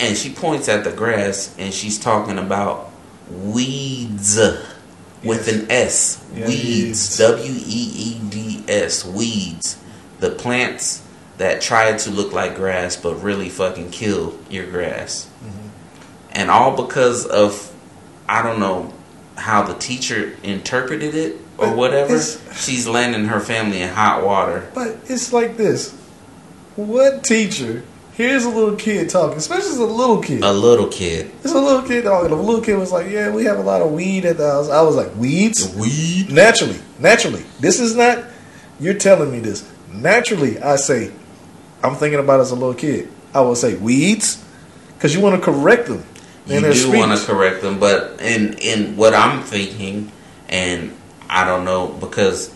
and 0.00 0.16
she 0.16 0.32
points 0.32 0.68
at 0.68 0.82
the 0.84 0.90
grass 0.92 1.54
and 1.58 1.72
she's 1.72 1.98
talking 1.98 2.38
about 2.38 2.90
weeds 3.30 4.36
with 5.22 5.46
Yes. 5.46 5.48
an 5.48 5.70
S. 5.70 6.24
Yeah, 6.34 6.46
weeds. 6.48 6.58
weeds. 6.58 7.18
W 7.18 7.52
E 7.54 7.92
E 7.94 8.20
D 8.28 8.64
S. 8.68 9.04
Weeds. 9.04 9.78
The 10.18 10.30
plants 10.30 11.02
that 11.38 11.60
try 11.60 11.96
to 11.96 12.10
look 12.10 12.32
like 12.32 12.56
grass 12.56 12.96
but 12.96 13.14
really 13.22 13.48
fucking 13.48 13.90
kill 13.90 14.36
your 14.50 14.66
grass. 14.70 15.28
Mm-hmm. 15.44 15.68
And 16.32 16.50
all 16.50 16.76
because 16.84 17.26
of, 17.26 17.72
I 18.28 18.42
don't 18.42 18.58
know 18.60 18.92
how 19.36 19.62
the 19.62 19.74
teacher 19.74 20.36
interpreted 20.42 21.14
it 21.14 21.36
or 21.62 21.74
whatever. 21.74 22.20
She's 22.54 22.86
landing 22.86 23.26
her 23.26 23.40
family 23.40 23.82
in 23.82 23.88
hot 23.88 24.24
water. 24.24 24.68
But 24.74 24.98
it's 25.08 25.32
like 25.32 25.56
this. 25.56 25.92
What 26.76 27.24
teacher? 27.24 27.84
Here's 28.14 28.44
a 28.44 28.50
little 28.50 28.76
kid 28.76 29.08
talking, 29.08 29.38
especially 29.38 29.70
as 29.70 29.78
a 29.78 29.86
little 29.86 30.20
kid. 30.20 30.42
A 30.42 30.52
little 30.52 30.88
kid. 30.88 31.30
It's 31.42 31.54
a 31.54 31.60
little 31.60 31.82
kid 31.82 32.06
oh, 32.06 32.10
talking. 32.10 32.32
A 32.32 32.40
little 32.40 32.60
kid 32.60 32.76
was 32.76 32.92
like, 32.92 33.10
"Yeah, 33.10 33.30
we 33.30 33.44
have 33.44 33.58
a 33.58 33.62
lot 33.62 33.80
of 33.80 33.92
weed 33.92 34.26
at 34.26 34.36
the 34.36 34.50
house." 34.50 34.68
I 34.68 34.82
was 34.82 34.96
like, 34.96 35.14
"Weeds?" 35.16 35.74
Weed? 35.74 36.30
Naturally, 36.30 36.78
naturally. 36.98 37.42
This 37.60 37.80
is 37.80 37.96
not. 37.96 38.24
You're 38.78 38.94
telling 38.94 39.32
me 39.32 39.40
this. 39.40 39.70
Naturally, 39.90 40.58
I 40.60 40.76
say, 40.76 41.12
I'm 41.82 41.94
thinking 41.96 42.20
about 42.20 42.40
as 42.40 42.50
a 42.50 42.54
little 42.54 42.74
kid. 42.74 43.08
I 43.34 43.40
will 43.40 43.56
say 43.56 43.76
weeds, 43.76 44.44
because 44.94 45.14
you 45.14 45.20
want 45.20 45.36
to 45.36 45.42
correct 45.42 45.88
them. 45.88 46.04
You 46.46 46.60
do 46.60 46.92
want 46.92 47.18
to 47.18 47.26
correct 47.26 47.62
them, 47.62 47.78
but 47.78 48.20
in 48.20 48.54
in 48.54 48.96
what 48.96 49.14
I'm 49.14 49.42
thinking, 49.42 50.12
and 50.48 50.92
I 51.32 51.44
don't 51.46 51.64
know 51.64 51.88
because 51.88 52.52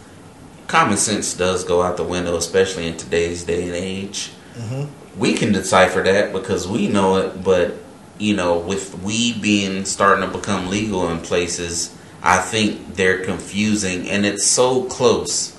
common 0.68 0.98
sense 0.98 1.32
does 1.34 1.64
go 1.64 1.82
out 1.82 1.96
the 1.96 2.04
window, 2.04 2.36
especially 2.36 2.86
in 2.86 2.96
today's 2.98 3.42
day 3.44 3.64
and 3.64 3.74
age. 3.74 4.32
Mhm. 4.58 4.88
We 5.16 5.32
can 5.32 5.50
decipher 5.52 6.02
that 6.02 6.32
because 6.32 6.68
we 6.68 6.86
know 6.88 7.16
it, 7.16 7.42
but 7.42 7.78
you 8.18 8.34
know, 8.36 8.58
with 8.58 8.98
weed 9.02 9.40
being 9.42 9.84
starting 9.84 10.28
to 10.30 10.36
become 10.36 10.68
legal 10.68 11.08
in 11.08 11.20
places, 11.20 11.90
I 12.22 12.38
think 12.38 12.96
they're 12.96 13.24
confusing, 13.24 14.08
and 14.10 14.24
it's 14.26 14.46
so 14.46 14.84
close. 14.84 15.52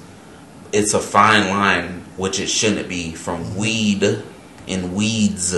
It's 0.71 0.93
a 0.93 0.99
fine 0.99 1.49
line, 1.49 2.03
which 2.17 2.39
it 2.39 2.47
shouldn't 2.49 2.87
be, 2.89 3.13
from 3.13 3.55
weed 3.55 4.21
and 4.67 4.95
weeds. 4.95 5.55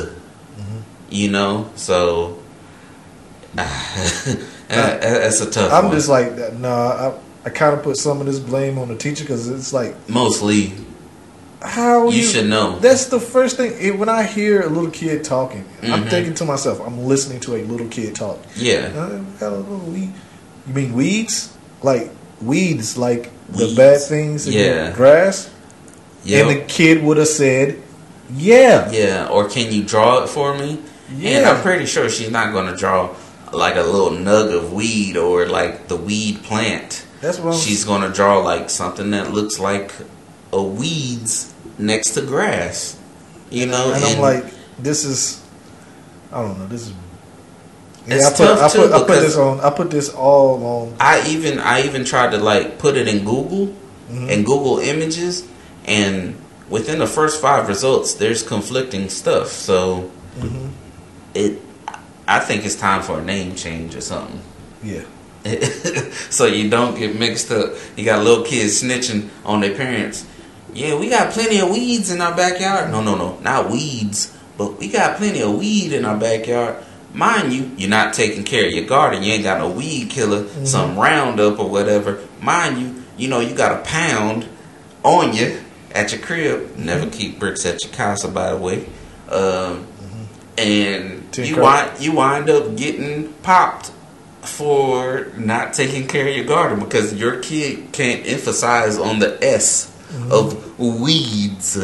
You 1.10 1.32
know, 1.32 1.70
so 1.76 2.38
that's 3.56 5.42
a 5.42 5.50
tough 5.50 5.72
I'm 5.74 5.86
one. 5.86 5.96
just 5.96 6.08
like, 6.10 6.54
nah. 6.54 6.70
I, 7.10 7.14
I 7.46 7.50
kind 7.50 7.74
of 7.74 7.84
put 7.84 7.98
some 7.98 8.20
of 8.20 8.26
this 8.26 8.40
blame 8.40 8.78
on 8.78 8.90
the 8.90 8.96
teacher 8.96 9.24
because 9.24 9.48
it's 9.50 9.72
like, 9.74 9.96
Mostly, 10.10 10.74
how 11.62 12.10
you 12.10 12.24
should 12.24 12.48
know. 12.48 12.80
That's 12.80 13.06
the 13.08 13.20
first 13.20 13.58
thing. 13.58 13.74
It, 13.80 13.98
when 13.98 14.10
I 14.10 14.24
hear 14.24 14.62
a 14.62 14.68
little 14.70 14.92
kid 14.92 15.24
talking, 15.24 15.66
I'm 15.84 16.04
Mhm. 16.06 16.10
thinking 16.10 16.34
to 16.36 16.46
myself, 16.46 16.80
I'm 16.86 17.06
listening 17.06 17.40
to 17.42 17.56
a 17.56 17.64
little 17.64 17.88
kid 17.88 18.16
talk. 18.16 18.40
Yeah, 18.56 18.90
got 19.40 19.54
a 19.54 19.58
little 19.58 19.78
weed. 19.80 20.14
You 20.68 20.74
mean 20.74 20.94
weeds? 20.94 21.50
Like 21.82 22.12
weeds, 22.42 22.98
like 22.98 23.32
the 23.50 23.74
bad 23.76 24.02
things 24.02 24.48
in 24.48 24.54
Yeah. 24.54 24.90
the 24.90 24.96
grass? 24.96 25.50
And 26.30 26.50
the 26.50 26.60
kid 26.68 27.02
would 27.04 27.18
have 27.18 27.28
said, 27.30 27.78
yeah. 28.36 28.92
yeah. 28.92 29.28
Or 29.32 29.48
can 29.50 29.72
you 29.72 29.84
draw 29.84 30.24
it 30.24 30.30
for 30.30 30.56
me? 30.58 30.80
And 31.10 31.22
Yeah. 31.22 31.52
I'm 31.52 31.62
pretty 31.62 31.86
sure 31.86 32.10
she's 32.10 32.30
not 32.30 32.52
going 32.54 32.68
to 32.68 32.76
draw 32.76 33.10
like 33.52 33.76
a 33.78 33.82
little 33.82 34.12
nug 34.12 34.54
of 34.56 34.72
weed 34.74 35.18
or 35.18 35.48
like 35.48 35.88
the 35.88 35.96
weed 35.96 36.44
plant. 36.44 37.04
That's 37.22 37.40
what 37.40 37.54
I'm 37.54 37.60
She's 37.60 37.84
going 37.86 38.02
to 38.02 38.10
draw 38.12 38.40
like 38.40 38.70
something 38.70 39.12
that 39.12 39.32
looks 39.32 39.60
like 39.60 39.92
a 40.54 40.62
weeds 40.62 41.54
next 41.78 42.12
to 42.12 42.22
grass. 42.22 42.98
You 43.50 43.66
know, 43.66 43.92
And 43.94 44.04
I'm 44.04 44.20
like, 44.20 44.46
this 44.78 45.04
is, 45.06 45.44
I 46.32 46.42
don't 46.42 46.58
know, 46.60 46.68
this 46.68 46.88
is. 46.88 46.94
It's 48.06 48.26
I 48.26 48.30
put, 48.30 48.38
tough, 48.38 48.60
I 48.60 48.78
put, 48.78 48.92
I 48.92 49.00
put 49.00 49.08
this 49.22 49.38
on. 49.38 49.60
I 49.60 49.70
put 49.70 49.92
this 49.92 50.10
all 50.14 50.64
on. 50.64 50.96
I 51.00 51.28
even 51.30 51.60
I 51.60 51.84
even 51.84 52.06
tried 52.06 52.32
to 52.32 52.38
like 52.38 52.80
put 52.80 52.96
it 52.96 53.08
in 53.08 53.24
Google 53.26 53.76
Mhm. 54.10 54.32
and 54.34 54.46
Google 54.46 54.80
Images, 54.80 55.44
and 55.86 56.36
within 56.70 56.98
the 57.00 57.06
first 57.08 57.40
five 57.42 57.68
results, 57.68 58.16
there's 58.16 58.42
conflicting 58.42 59.10
stuff. 59.10 59.50
So 59.50 60.10
Mhm. 60.40 60.70
it, 61.36 61.62
I 62.28 62.40
think 62.40 62.66
it's 62.66 62.76
time 62.76 63.04
for 63.04 63.20
a 63.20 63.24
name 63.24 63.54
change 63.56 63.96
or 63.96 64.02
something. 64.02 64.42
Yeah. 64.84 65.02
so 66.30 66.46
you 66.46 66.70
don't 66.70 66.98
get 66.98 67.18
mixed 67.18 67.52
up. 67.52 67.74
You 67.96 68.06
got 68.06 68.24
little 68.24 68.44
kids 68.44 68.82
snitching 68.82 69.30
on 69.46 69.62
their 69.62 69.76
parents. 69.76 70.26
Yeah, 70.74 70.98
we 70.98 71.10
got 71.10 71.32
plenty 71.34 71.60
of 71.60 71.70
weeds 71.70 72.12
in 72.12 72.22
our 72.22 72.36
backyard. 72.36 72.92
No, 72.92 73.02
no, 73.02 73.16
no, 73.16 73.40
not 73.40 73.70
weeds, 73.70 74.38
but 74.58 74.78
we 74.78 74.90
got 74.90 75.18
plenty 75.18 75.42
of 75.42 75.58
weed 75.58 75.94
in 75.94 76.06
our 76.06 76.18
backyard. 76.18 76.84
Mind 77.14 77.52
you, 77.54 77.72
you're 77.76 77.90
not 77.90 78.14
taking 78.14 78.44
care 78.44 78.68
of 78.68 78.72
your 78.72 78.86
garden. 78.86 79.24
You 79.24 79.34
ain't 79.34 79.44
got 79.44 79.58
no 79.58 79.72
weed 79.72 80.12
killer, 80.12 80.44
mm-hmm. 80.44 80.66
some 80.66 80.98
Roundup 80.98 81.58
or 81.58 81.70
whatever. 81.70 82.20
Mind 82.40 82.80
you, 82.80 83.04
you 83.18 83.28
know 83.28 83.40
you 83.40 83.56
got 83.56 83.80
a 83.80 83.84
pound 83.84 84.48
on 85.04 85.34
you 85.34 85.60
at 85.94 86.12
your 86.12 86.22
crib. 86.22 86.76
Never 86.78 87.08
mm-hmm. 87.08 87.12
keep 87.12 87.40
bricks 87.40 87.66
at 87.66 87.84
your 87.84 87.94
casa, 87.94 88.28
by 88.28 88.52
the 88.52 88.58
way. 88.58 88.86
Um, 89.28 89.86
mm-hmm. 89.86 90.24
and 90.60 91.38
you 91.38 91.62
wind 91.62 92.00
you 92.00 92.12
wind 92.12 92.50
up 92.50 92.76
getting 92.76 93.34
popped 93.42 93.92
for 94.42 95.28
not 95.38 95.74
taking 95.74 96.08
care 96.08 96.28
of 96.28 96.36
your 96.36 96.46
garden 96.46 96.80
because 96.80 97.14
your 97.14 97.40
kid 97.42 97.92
can't 97.92 98.26
emphasize 98.26 98.98
on 98.98 99.20
the 99.20 99.38
S 99.44 99.92
mm-hmm. 100.10 100.32
of 100.32 100.80
weeds. 100.80 101.78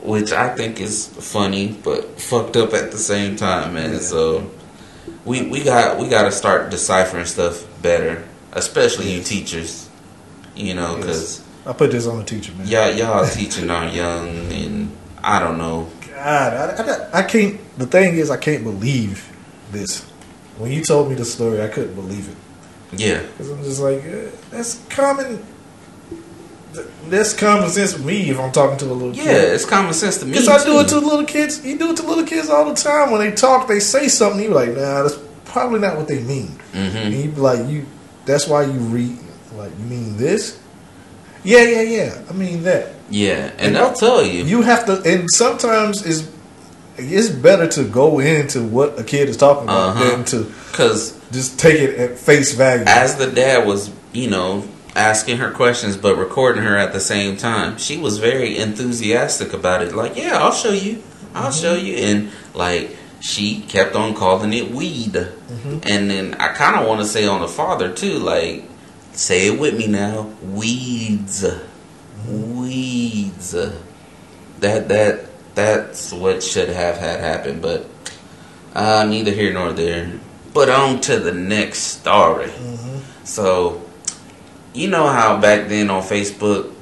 which 0.00 0.32
I 0.32 0.54
think 0.54 0.80
is 0.80 1.06
funny 1.06 1.78
but 1.84 2.20
fucked 2.20 2.56
up 2.56 2.74
at 2.74 2.90
the 2.90 2.98
same 2.98 3.36
time, 3.36 3.74
man. 3.74 3.92
Yeah. 3.94 3.98
So 4.00 4.50
we 5.24 5.42
we 5.42 5.62
got 5.62 5.98
we 5.98 6.08
got 6.08 6.22
to 6.22 6.32
start 6.32 6.70
deciphering 6.70 7.26
stuff 7.26 7.66
better, 7.82 8.26
especially 8.52 9.12
you 9.12 9.22
teachers. 9.22 9.88
You 10.54 10.74
know, 10.74 10.96
because 10.96 11.42
I 11.64 11.72
put 11.72 11.92
this 11.92 12.06
on 12.06 12.18
the 12.18 12.24
teacher, 12.24 12.52
man. 12.54 12.66
y'all 12.66 12.90
y'all 12.90 13.26
teaching 13.26 13.70
our 13.70 13.86
young, 13.88 14.28
and 14.52 14.96
I 15.22 15.38
don't 15.38 15.58
know. 15.58 15.88
God, 16.08 16.78
I, 16.78 17.18
I, 17.18 17.20
I 17.20 17.22
can't. 17.22 17.60
The 17.78 17.86
thing 17.86 18.16
is, 18.16 18.30
I 18.30 18.36
can't 18.36 18.64
believe 18.64 19.28
this. 19.70 20.04
When 20.58 20.70
you 20.72 20.82
told 20.84 21.08
me 21.08 21.14
the 21.14 21.24
story, 21.24 21.62
I 21.62 21.68
couldn't 21.68 21.94
believe 21.94 22.28
it. 22.28 22.36
Yeah, 23.00 23.22
Because 23.22 23.50
I'm 23.50 23.62
just 23.62 23.80
like, 23.80 24.04
eh, 24.04 24.28
that's 24.50 24.84
common. 24.90 25.42
That's 27.08 27.34
common 27.34 27.68
sense 27.70 27.94
for 27.94 28.02
me 28.02 28.30
if 28.30 28.38
I'm 28.38 28.52
talking 28.52 28.78
to 28.78 28.86
a 28.86 28.92
little 28.92 29.14
yeah, 29.14 29.24
kid. 29.24 29.54
it's 29.54 29.64
common 29.66 29.92
sense 29.92 30.18
to 30.18 30.24
me. 30.26 30.32
Because 30.32 30.48
I 30.48 30.64
do 30.64 30.80
it 30.80 30.88
to 30.88 30.98
little 31.00 31.24
kids. 31.24 31.64
You 31.64 31.78
do 31.78 31.90
it 31.90 31.96
to 31.98 32.02
little 32.06 32.24
kids 32.24 32.48
all 32.48 32.64
the 32.68 32.74
time. 32.74 33.10
When 33.10 33.20
they 33.20 33.32
talk, 33.34 33.68
they 33.68 33.80
say 33.80 34.08
something. 34.08 34.42
You're 34.42 34.54
like, 34.54 34.70
nah, 34.70 35.02
that's 35.02 35.18
probably 35.46 35.80
not 35.80 35.96
what 35.96 36.08
they 36.08 36.20
mean. 36.22 36.48
Mhm. 36.72 36.94
And 37.06 37.14
you 37.14 37.28
be 37.30 37.40
like, 37.40 37.68
you. 37.68 37.86
That's 38.24 38.46
why 38.46 38.62
you 38.64 38.72
read. 38.72 39.18
Like, 39.56 39.72
you 39.78 39.84
mean 39.84 40.16
this? 40.16 40.58
Yeah, 41.44 41.62
yeah, 41.64 41.82
yeah. 41.82 42.22
I 42.30 42.32
mean 42.32 42.62
that. 42.62 42.90
Yeah, 43.10 43.50
and 43.58 43.60
And 43.60 43.76
they'll 43.76 43.92
tell 43.92 44.24
you. 44.24 44.44
You 44.44 44.62
have 44.62 44.86
to, 44.86 45.02
and 45.02 45.28
sometimes 45.32 46.06
it's 46.06 46.26
it's 46.96 47.28
better 47.30 47.66
to 47.68 47.84
go 47.84 48.18
into 48.20 48.62
what 48.62 48.98
a 48.98 49.04
kid 49.04 49.28
is 49.28 49.36
talking 49.36 49.64
about 49.64 49.90
Uh-huh. 49.96 50.10
than 50.10 50.24
to 50.26 50.44
Because 50.70 51.18
just 51.32 51.58
take 51.58 51.80
it 51.80 51.98
at 51.98 52.18
face 52.18 52.54
value. 52.54 52.84
as 52.86 53.16
the 53.16 53.26
dad 53.30 53.66
was, 53.66 53.90
you 54.12 54.28
know, 54.28 54.64
asking 54.94 55.38
her 55.38 55.50
questions 55.50 55.96
but 55.96 56.16
recording 56.16 56.62
her 56.62 56.76
at 56.76 56.92
the 56.92 57.00
same 57.00 57.36
time, 57.36 57.78
she 57.78 57.96
was 57.96 58.18
very 58.18 58.58
enthusiastic 58.58 59.52
about 59.52 59.82
it. 59.82 59.94
Like, 59.94 60.16
yeah, 60.16 60.36
I'll 60.38 60.52
show 60.52 60.72
you. 60.72 61.02
I'll 61.34 61.50
mm-hmm. 61.50 61.62
show 61.62 61.74
you. 61.74 61.94
And 61.96 62.30
like, 62.54 62.96
she 63.20 63.60
kept 63.62 63.94
on 63.94 64.14
calling 64.14 64.52
it 64.52 64.70
weed. 64.70 65.12
Mm-hmm. 65.12 65.78
And 65.84 66.10
then 66.10 66.34
I 66.34 66.48
kind 66.48 66.76
of 66.78 66.86
want 66.86 67.00
to 67.00 67.06
say 67.06 67.26
on 67.26 67.40
the 67.40 67.48
father 67.48 67.92
too, 67.92 68.18
like, 68.18 68.64
say 69.12 69.46
it 69.48 69.58
with 69.58 69.78
me 69.78 69.86
now, 69.86 70.30
weeds, 70.42 71.42
mm-hmm. 71.44 72.60
weeds. 72.60 73.52
That 74.60 74.88
that 74.88 75.31
that's 75.54 76.12
what 76.12 76.42
should 76.42 76.68
have 76.68 76.96
had 76.98 77.20
happen, 77.20 77.60
but 77.60 77.86
uh, 78.74 79.04
neither 79.08 79.30
here 79.30 79.52
nor 79.52 79.72
there. 79.72 80.12
But 80.54 80.68
on 80.68 81.00
to 81.02 81.18
the 81.18 81.32
next 81.32 81.78
story. 81.78 82.50
So, 83.24 83.82
you 84.74 84.88
know 84.88 85.06
how 85.08 85.40
back 85.40 85.68
then 85.68 85.90
on 85.90 86.02
Facebook, 86.02 86.72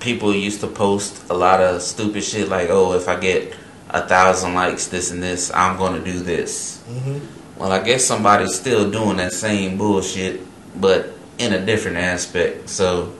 people 0.00 0.34
used 0.34 0.60
to 0.60 0.66
post 0.66 1.22
a 1.30 1.34
lot 1.34 1.60
of 1.60 1.82
stupid 1.82 2.24
shit 2.24 2.48
like, 2.48 2.68
"Oh, 2.70 2.94
if 2.94 3.08
I 3.08 3.18
get 3.18 3.54
a 3.90 4.06
thousand 4.06 4.54
likes, 4.54 4.86
this 4.86 5.10
and 5.10 5.22
this, 5.22 5.52
I'm 5.54 5.76
gonna 5.76 6.00
do 6.00 6.18
this." 6.20 6.80
hmm 6.88 7.18
Well, 7.56 7.70
I 7.70 7.80
guess 7.82 8.04
somebody's 8.04 8.54
still 8.54 8.90
doing 8.90 9.18
that 9.18 9.32
same 9.32 9.76
bullshit, 9.78 10.40
but 10.80 11.12
in 11.38 11.52
a 11.52 11.64
different 11.64 11.98
aspect. 11.98 12.68
So, 12.70 13.12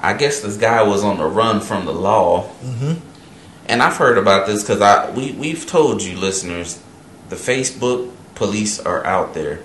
I 0.00 0.14
guess 0.14 0.40
this 0.40 0.56
guy 0.56 0.82
was 0.82 1.04
on 1.04 1.18
the 1.18 1.26
run 1.26 1.60
from 1.60 1.84
the 1.84 1.92
law. 1.92 2.42
hmm 2.64 2.94
And 3.68 3.82
I've 3.82 3.96
heard 3.96 4.16
about 4.16 4.46
this 4.46 4.62
because 4.62 4.80
I 4.80 5.10
we 5.10 5.32
we've 5.32 5.66
told 5.66 6.02
you 6.02 6.16
listeners, 6.16 6.80
the 7.28 7.36
Facebook 7.36 8.12
police 8.34 8.78
are 8.78 9.04
out 9.04 9.34
there. 9.34 9.60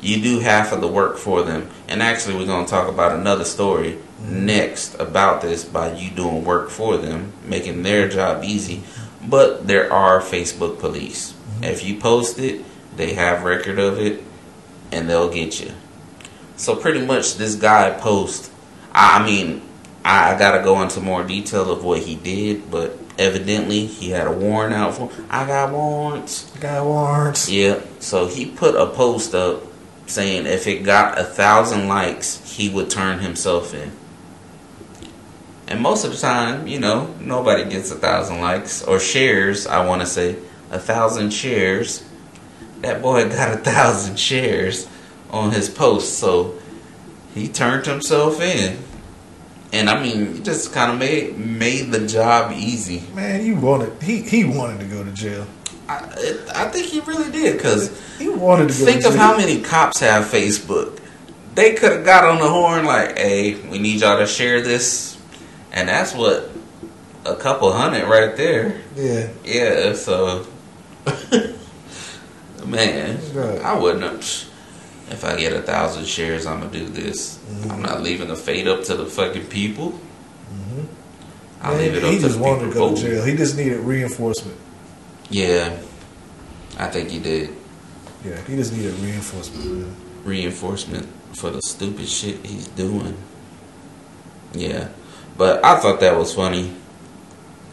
You 0.00 0.22
do 0.22 0.38
half 0.38 0.72
of 0.72 0.80
the 0.80 0.88
work 0.88 1.18
for 1.18 1.42
them, 1.42 1.68
and 1.86 2.02
actually, 2.02 2.36
we're 2.36 2.46
going 2.46 2.64
to 2.64 2.70
talk 2.70 2.88
about 2.88 3.12
another 3.12 3.44
story 3.44 3.92
mm-hmm. 3.92 4.46
next 4.46 4.94
about 4.94 5.42
this 5.42 5.62
by 5.62 5.92
you 5.92 6.10
doing 6.10 6.44
work 6.44 6.70
for 6.70 6.96
them, 6.96 7.34
making 7.44 7.82
their 7.82 8.08
job 8.08 8.42
easy. 8.42 8.82
But 9.22 9.66
there 9.66 9.92
are 9.92 10.20
Facebook 10.20 10.78
police. 10.80 11.32
Mm-hmm. 11.32 11.64
If 11.64 11.84
you 11.84 12.00
post 12.00 12.38
it, 12.38 12.64
they 12.96 13.12
have 13.12 13.44
record 13.44 13.78
of 13.78 13.98
it, 13.98 14.24
and 14.90 15.10
they'll 15.10 15.30
get 15.30 15.60
you. 15.60 15.72
So 16.56 16.74
pretty 16.74 17.04
much, 17.04 17.36
this 17.36 17.54
guy 17.54 17.90
post. 17.90 18.50
I 18.94 19.22
mean, 19.22 19.60
I, 20.02 20.34
I 20.34 20.38
gotta 20.38 20.62
go 20.62 20.80
into 20.80 21.00
more 21.00 21.24
detail 21.24 21.70
of 21.70 21.84
what 21.84 22.00
he 22.00 22.16
did, 22.16 22.70
but 22.70 22.98
evidently 23.18 23.86
he 23.86 24.10
had 24.10 24.26
a 24.26 24.32
warrant 24.32 24.74
out 24.74 24.94
for. 24.94 25.10
I 25.28 25.46
got 25.46 25.72
warrants. 25.72 26.50
Got 26.60 26.84
warrants. 26.84 27.50
Yeah. 27.50 27.80
So 27.98 28.26
he 28.26 28.46
put 28.46 28.74
a 28.74 28.86
post 28.86 29.34
up 29.34 29.62
saying 30.06 30.46
if 30.46 30.66
it 30.66 30.82
got 30.82 31.18
a 31.18 31.24
thousand 31.24 31.88
likes, 31.88 32.56
he 32.56 32.68
would 32.68 32.90
turn 32.90 33.20
himself 33.20 33.74
in. 33.74 33.92
And 35.68 35.80
most 35.80 36.04
of 36.04 36.10
the 36.10 36.18
time, 36.18 36.66
you 36.66 36.80
know, 36.80 37.14
nobody 37.20 37.68
gets 37.68 37.92
a 37.92 37.94
thousand 37.94 38.40
likes 38.40 38.82
or 38.82 38.98
shares. 38.98 39.68
I 39.68 39.86
want 39.86 40.00
to 40.00 40.06
say 40.06 40.36
a 40.70 40.80
thousand 40.80 41.32
shares. 41.32 42.04
That 42.80 43.00
boy 43.00 43.28
got 43.28 43.54
a 43.54 43.58
thousand 43.58 44.18
shares 44.18 44.88
on 45.30 45.52
his 45.52 45.68
post, 45.68 46.18
so 46.18 46.58
he 47.34 47.46
turned 47.46 47.86
himself 47.86 48.40
in. 48.40 48.78
And 49.72 49.88
I 49.88 50.02
mean, 50.02 50.36
it 50.36 50.44
just 50.44 50.72
kind 50.72 50.90
of 50.90 50.98
made 50.98 51.38
made 51.38 51.92
the 51.92 52.06
job 52.06 52.52
easy. 52.52 53.02
Man, 53.14 53.44
you 53.44 53.54
wanted 53.56 54.02
he 54.02 54.22
he 54.22 54.44
wanted 54.44 54.80
to 54.80 54.86
go 54.86 55.04
to 55.04 55.12
jail. 55.12 55.46
I, 55.88 56.06
it, 56.18 56.48
I 56.54 56.68
think 56.68 56.86
he 56.86 57.00
really 57.00 57.30
did 57.32 57.56
because 57.56 57.90
He 58.18 58.28
wanted 58.28 58.70
to 58.70 58.78
go. 58.78 58.84
Think 58.84 59.02
to 59.02 59.08
of 59.08 59.14
jail. 59.14 59.22
how 59.22 59.36
many 59.36 59.60
cops 59.60 60.00
have 60.00 60.24
Facebook. 60.24 60.98
They 61.54 61.74
could 61.74 61.92
have 61.92 62.04
got 62.04 62.24
on 62.24 62.38
the 62.38 62.48
horn 62.48 62.84
like, 62.84 63.16
"Hey, 63.18 63.54
we 63.68 63.78
need 63.78 64.00
y'all 64.00 64.18
to 64.18 64.26
share 64.26 64.60
this," 64.60 65.16
and 65.72 65.88
that's 65.88 66.14
what 66.14 66.50
a 67.24 67.34
couple 67.36 67.72
hundred 67.72 68.08
right 68.08 68.36
there. 68.36 68.80
Yeah. 68.96 69.28
Yeah, 69.44 69.92
so 69.94 70.46
man, 72.66 73.18
Right. 73.34 73.60
I 73.60 73.78
wouldn't. 73.78 74.02
Have, 74.02 74.49
if 75.10 75.24
I 75.24 75.36
get 75.36 75.52
a 75.52 75.62
thousand 75.62 76.06
shares, 76.06 76.46
I'm 76.46 76.60
gonna 76.60 76.72
do 76.72 76.86
this. 76.86 77.38
I'm 77.68 77.82
not 77.82 78.02
leaving 78.02 78.28
the 78.28 78.36
fate 78.36 78.66
up 78.66 78.84
to 78.84 78.94
the 78.94 79.06
fucking 79.06 79.46
people. 79.46 79.98
I'll 81.62 81.72
Man, 81.72 81.80
leave 81.80 81.94
it 81.96 82.04
up 82.04 82.10
he 82.10 82.16
to 82.16 82.22
just 82.22 82.38
the 82.38 82.42
wanted 82.42 82.72
people 82.72 82.90
to 82.90 82.94
go 82.94 83.02
to 83.02 83.02
jail. 83.02 83.24
He 83.24 83.36
just 83.36 83.56
needed 83.56 83.80
reinforcement. 83.80 84.56
Yeah, 85.28 85.78
I 86.78 86.88
think 86.88 87.10
he 87.10 87.18
did. 87.18 87.50
Yeah, 88.24 88.40
he 88.42 88.56
just 88.56 88.72
needed 88.72 88.94
reinforcement. 88.94 89.66
Man. 89.66 89.96
reinforcement 90.24 91.06
for 91.34 91.50
the 91.50 91.60
stupid 91.62 92.08
shit 92.08 92.44
he's 92.44 92.68
doing. 92.68 93.16
Yeah. 94.52 94.88
But 95.36 95.64
I 95.64 95.78
thought 95.78 96.00
that 96.00 96.16
was 96.16 96.34
funny. 96.34 96.74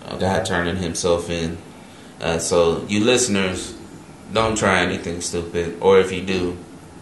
A 0.05 0.17
guy 0.17 0.43
turning 0.43 0.77
himself 0.77 1.29
in. 1.29 1.57
Uh, 2.21 2.39
so, 2.39 2.85
you 2.87 3.03
listeners, 3.03 3.75
don't 4.31 4.57
try 4.57 4.79
anything 4.81 5.21
stupid. 5.21 5.77
Or 5.81 5.99
if 5.99 6.11
you 6.11 6.21
do, 6.21 6.57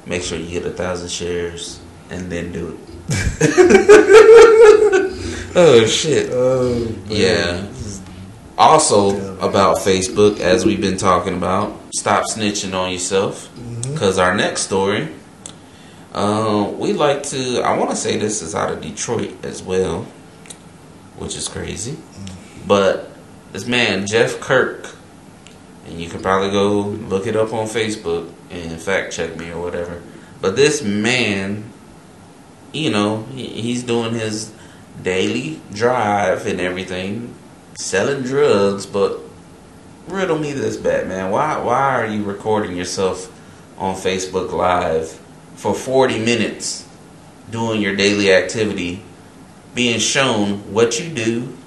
make 0.06 0.22
sure 0.22 0.38
you 0.38 0.50
get 0.50 0.66
a 0.66 0.72
thousand 0.72 1.10
shares 1.10 1.80
and 2.10 2.32
then 2.32 2.52
do 2.52 2.70
it. 2.70 2.78
oh, 5.56 5.86
shit. 5.88 6.30
Oh, 6.32 6.86
man. 6.86 7.04
Yeah. 7.08 7.68
Also, 8.58 9.38
about 9.40 9.78
Facebook, 9.78 10.40
as 10.40 10.66
we've 10.66 10.80
been 10.80 10.98
talking 10.98 11.36
about, 11.36 11.78
stop 11.94 12.26
snitching 12.26 12.74
on 12.74 12.92
yourself. 12.92 13.50
Because 13.82 14.18
our 14.18 14.36
next 14.36 14.62
story, 14.62 15.10
uh, 16.14 16.72
we 16.78 16.94
like 16.94 17.24
to, 17.24 17.62
I 17.62 17.78
want 17.78 17.90
to 17.90 17.96
say 17.96 18.18
this 18.18 18.42
is 18.42 18.56
out 18.56 18.72
of 18.72 18.82
Detroit 18.82 19.44
as 19.44 19.62
well, 19.62 20.04
which 21.18 21.36
is 21.36 21.48
crazy. 21.48 21.98
But 22.66 23.12
this 23.52 23.68
man, 23.68 24.08
Jeff 24.08 24.40
Kirk, 24.40 24.95
and 25.86 26.00
you 26.00 26.10
can 26.10 26.22
probably 26.22 26.52
go 26.52 26.82
look 26.82 27.28
it 27.28 27.36
up 27.36 27.54
on 27.54 27.68
Facebook 27.68 28.32
and 28.50 28.80
fact 28.80 29.14
check 29.14 29.36
me 29.38 29.52
or 29.52 29.62
whatever. 29.62 30.02
But 30.42 30.56
this 30.56 30.82
man, 30.84 31.72
you 32.72 32.90
know, 32.92 33.24
he, 33.34 33.48
he's 33.62 33.84
doing 33.84 34.14
his 34.14 34.52
daily 35.02 35.62
drive 35.74 36.46
and 36.48 36.60
everything, 36.60 37.34
selling 37.76 38.24
drugs. 38.24 38.86
But 38.86 39.20
riddle 40.08 40.38
me 40.38 40.54
this, 40.54 40.78
Batman. 40.78 41.32
Why 41.32 41.58
why 41.60 42.02
are 42.02 42.08
you 42.08 42.24
recording 42.24 42.76
yourself 42.76 43.32
on 43.78 43.96
Facebook 43.96 44.52
Live 44.52 45.20
for 45.56 45.74
40 45.74 46.20
minutes, 46.20 46.88
doing 47.50 47.82
your 47.82 47.96
daily 47.96 48.32
activity, 48.34 49.02
being 49.74 50.00
shown 50.00 50.74
what 50.74 51.00
you 51.00 51.14
do, 51.14 51.58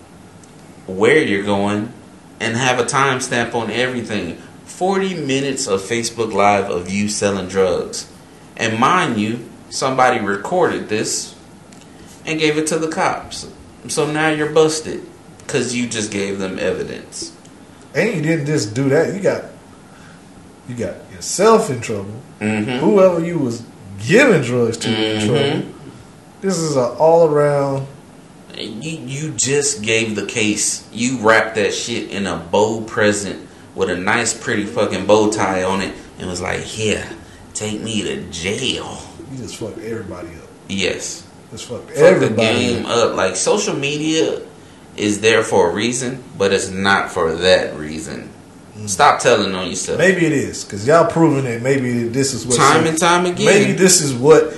where 0.87 1.23
you're 1.23 1.45
going, 1.45 1.93
and 2.41 2.57
have 2.57 2.79
a 2.79 2.85
timestamp 2.85 3.55
on 3.55 3.71
everything? 3.71 4.37
40 4.65 5.15
minutes 5.27 5.67
of 5.67 5.81
Facebook 5.81 6.33
Live 6.33 6.71
of 6.71 6.91
you 6.91 7.09
selling 7.09 7.49
drugs. 7.49 8.11
And 8.57 8.79
mind 8.79 9.19
you, 9.21 9.49
somebody 9.71 10.21
recorded 10.21 10.89
this 10.89 11.35
and 12.27 12.39
gave 12.39 12.59
it 12.59 12.67
to 12.69 12.79
the 12.79 12.89
cops. 12.89 13.49
So 13.89 14.11
now 14.11 14.29
you're 14.29 14.53
busted 14.53 15.05
because 15.39 15.75
you 15.75 15.89
just 15.89 16.11
gave 16.11 16.39
them 16.39 16.59
evidence. 16.59 17.33
And 17.95 18.15
you 18.15 18.23
didn't 18.23 18.47
just 18.47 18.75
do 18.75 18.89
that. 18.91 19.15
You 19.15 19.21
got 19.21 19.45
you 20.69 20.75
got 20.75 20.97
yourself 21.11 21.71
in 21.71 21.81
trouble. 21.81 22.21
Mm-hmm. 22.41 22.85
Whoever 22.85 23.25
you 23.25 23.39
was 23.39 23.65
giving 24.07 24.43
drugs 24.43 24.77
to 24.79 24.89
in 24.89 25.21
Mhm. 25.23 25.27
trouble. 25.27 25.69
This 26.43 26.59
is 26.59 26.77
an 26.77 26.85
all 26.99 27.27
around 27.29 27.87
You 28.61 28.99
you 29.07 29.33
just 29.33 29.83
gave 29.83 30.17
the 30.17 30.27
case. 30.27 30.89
You 30.93 31.19
wrapped 31.21 31.55
that 31.57 31.73
shit 31.75 32.11
in 32.11 32.27
a 32.27 32.37
bow 32.37 32.83
present 32.83 33.47
with 33.75 33.91
a 33.91 33.97
nice, 33.97 34.35
pretty 34.35 34.65
fucking 34.65 35.07
bow 35.07 35.31
tie 35.31 35.63
on 35.63 35.81
it, 35.81 35.95
and 36.19 36.29
was 36.29 36.41
like, 36.41 36.61
"Here, 36.61 37.09
take 37.55 37.81
me 37.81 38.03
to 38.03 38.23
jail." 38.31 38.99
You 39.31 39.39
just 39.39 39.57
fucked 39.57 39.79
everybody 39.79 40.29
up. 40.29 40.49
Yes, 40.69 41.25
Just 41.51 41.67
fucked 41.67 41.87
fuck 41.89 41.95
the 41.95 42.01
everybody 42.05 42.37
game 42.37 42.87
up. 42.87 43.11
up. 43.11 43.15
Like 43.17 43.37
social 43.37 43.75
media 43.75 44.43
is 44.97 45.21
there 45.21 45.43
for 45.43 45.71
a 45.71 45.75
reason, 45.75 46.23
but 46.37 46.53
it's 46.53 46.71
not 46.71 47.11
for 47.11 47.35
that 47.37 47.77
reason. 47.77 48.31
Mm. 48.77 48.89
Stop 48.89 49.21
telling 49.21 49.55
on 49.55 49.69
yourself. 49.69 49.99
Maybe 49.99 50.27
it 50.27 50.33
is 50.33 50.65
because 50.65 50.87
y'all 50.87 51.11
proving 51.11 51.45
that 51.45 51.63
maybe 51.63 52.09
this 52.09 52.33
is 52.35 52.47
what 52.47 52.57
time 52.57 52.87
and 52.87 52.99
time 52.99 53.27
again. 53.27 53.47
maybe 53.47 53.73
this 53.73 54.01
is 54.01 54.13
what 54.15 54.57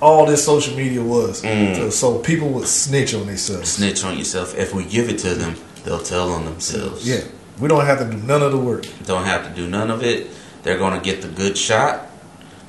all 0.00 0.26
this 0.26 0.44
social 0.44 0.76
media 0.76 1.02
was. 1.02 1.42
Mm. 1.42 1.74
So, 1.76 1.90
so 1.90 2.18
people 2.18 2.48
would 2.50 2.66
snitch 2.66 3.14
on 3.14 3.26
themselves. 3.26 3.70
snitch 3.70 4.04
on 4.04 4.16
yourself. 4.18 4.56
If 4.56 4.74
we 4.74 4.84
give 4.84 5.08
it 5.08 5.18
to 5.20 5.34
them, 5.34 5.56
they'll 5.84 5.98
tell 6.02 6.30
on 6.32 6.44
themselves. 6.44 7.06
Yeah, 7.08 7.22
we 7.58 7.68
don't 7.68 7.84
have 7.84 7.98
to 7.98 8.04
do 8.04 8.16
none 8.24 8.42
of 8.42 8.52
the 8.52 8.58
work. 8.58 8.86
Don't 9.04 9.24
have 9.24 9.48
to 9.48 9.54
do 9.54 9.68
none 9.68 9.90
of 9.90 10.02
it. 10.02 10.28
They're 10.62 10.78
gonna 10.78 11.00
get 11.00 11.22
the 11.22 11.28
good 11.28 11.56
shot. 11.56 12.06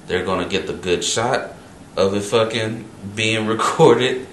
They're 0.07 0.25
gonna 0.25 0.47
get 0.47 0.65
the 0.67 0.73
good 0.73 1.03
shot 1.03 1.53
of 1.97 2.13
it 2.15 2.21
fucking 2.21 2.85
being 3.15 3.45
recorded. 3.55 4.25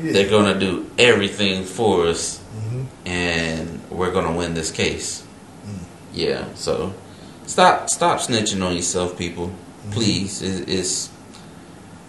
Yeah. 0.00 0.12
They're 0.12 0.30
gonna 0.30 0.58
do 0.58 0.90
everything 0.98 1.64
for 1.64 2.06
us, 2.06 2.40
Mhm. 2.56 2.86
and 3.06 3.80
we're 3.90 4.10
gonna 4.10 4.32
win 4.36 4.54
this 4.54 4.70
case. 4.72 5.22
Mm. 5.66 5.78
Yeah. 6.12 6.44
So 6.54 6.92
stop, 7.46 7.88
stop 7.90 8.18
snitching 8.20 8.64
on 8.66 8.74
yourself, 8.74 9.16
people. 9.16 9.48
Mm-hmm. 9.48 9.90
Please. 9.92 10.42
It, 10.42 10.68
it's 10.68 11.10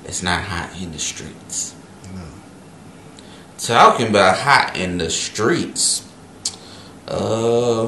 it's 0.06 0.22
not 0.24 0.44
hot 0.44 0.70
in 0.82 0.92
the 0.92 1.00
streets. 1.00 1.76
No. 2.14 2.22
Talking 3.58 4.08
about 4.10 4.38
hot 4.38 4.76
in 4.78 4.98
the 4.98 5.10
streets. 5.10 6.08
Uh, 7.08 7.88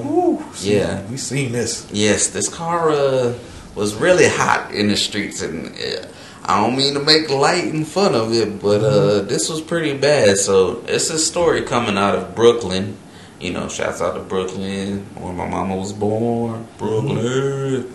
see, 0.54 0.78
Yeah. 0.78 1.02
we 1.10 1.18
seen 1.18 1.52
this. 1.52 1.88
Yes, 1.92 2.28
this 2.28 2.50
car 2.50 2.90
uh, 2.92 3.34
was 3.74 3.96
really 3.96 4.28
hot 4.28 4.72
in 4.72 4.88
the 4.90 4.98
streets, 4.98 5.42
and 5.42 5.68
uh, 5.68 6.08
I 6.46 6.62
don't 6.62 6.76
mean 6.78 6.94
to 6.96 7.00
make 7.00 7.30
light 7.30 7.66
and 7.74 7.88
fun 7.88 8.14
of 8.14 8.34
it, 8.34 8.62
but 8.62 8.84
uh, 8.84 9.22
this 9.22 9.50
was 9.50 9.62
pretty 9.62 9.98
bad. 9.98 10.38
So 10.38 10.84
it's 10.88 11.10
a 11.10 11.18
story 11.18 11.62
coming 11.64 11.98
out 11.98 12.16
of 12.16 12.36
Brooklyn. 12.36 12.98
You 13.40 13.52
know, 13.54 13.68
shouts 13.68 14.02
out 14.02 14.16
to 14.16 14.22
Brooklyn, 14.22 15.06
where 15.16 15.34
my 15.34 15.48
mama 15.48 15.76
was 15.76 15.92
born. 15.94 16.68
Brooklyn. 16.78 17.92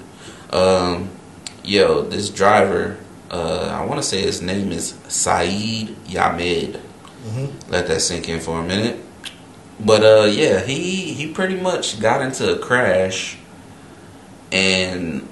Um, 0.51 1.11
yo, 1.64 2.03
this 2.03 2.29
driver, 2.29 2.99
uh, 3.31 3.78
I 3.81 3.85
want 3.85 4.03
to 4.03 4.07
say 4.07 4.22
his 4.22 4.43
name 4.43 4.72
is 4.72 4.95
Saeed 5.09 5.97
Yamed. 6.07 6.76
hmm 6.76 7.47
Let 7.70 7.87
that 7.89 8.01
sink 8.01 8.28
in 8.28 8.41
for 8.41 8.61
a 8.61 8.64
minute. 8.64 8.99
But 9.78 10.03
uh 10.05 10.24
yeah, 10.26 10.61
he 10.61 11.14
he 11.14 11.33
pretty 11.33 11.59
much 11.59 12.01
got 12.01 12.20
into 12.20 12.55
a 12.55 12.59
crash 12.59 13.39
and 14.53 15.26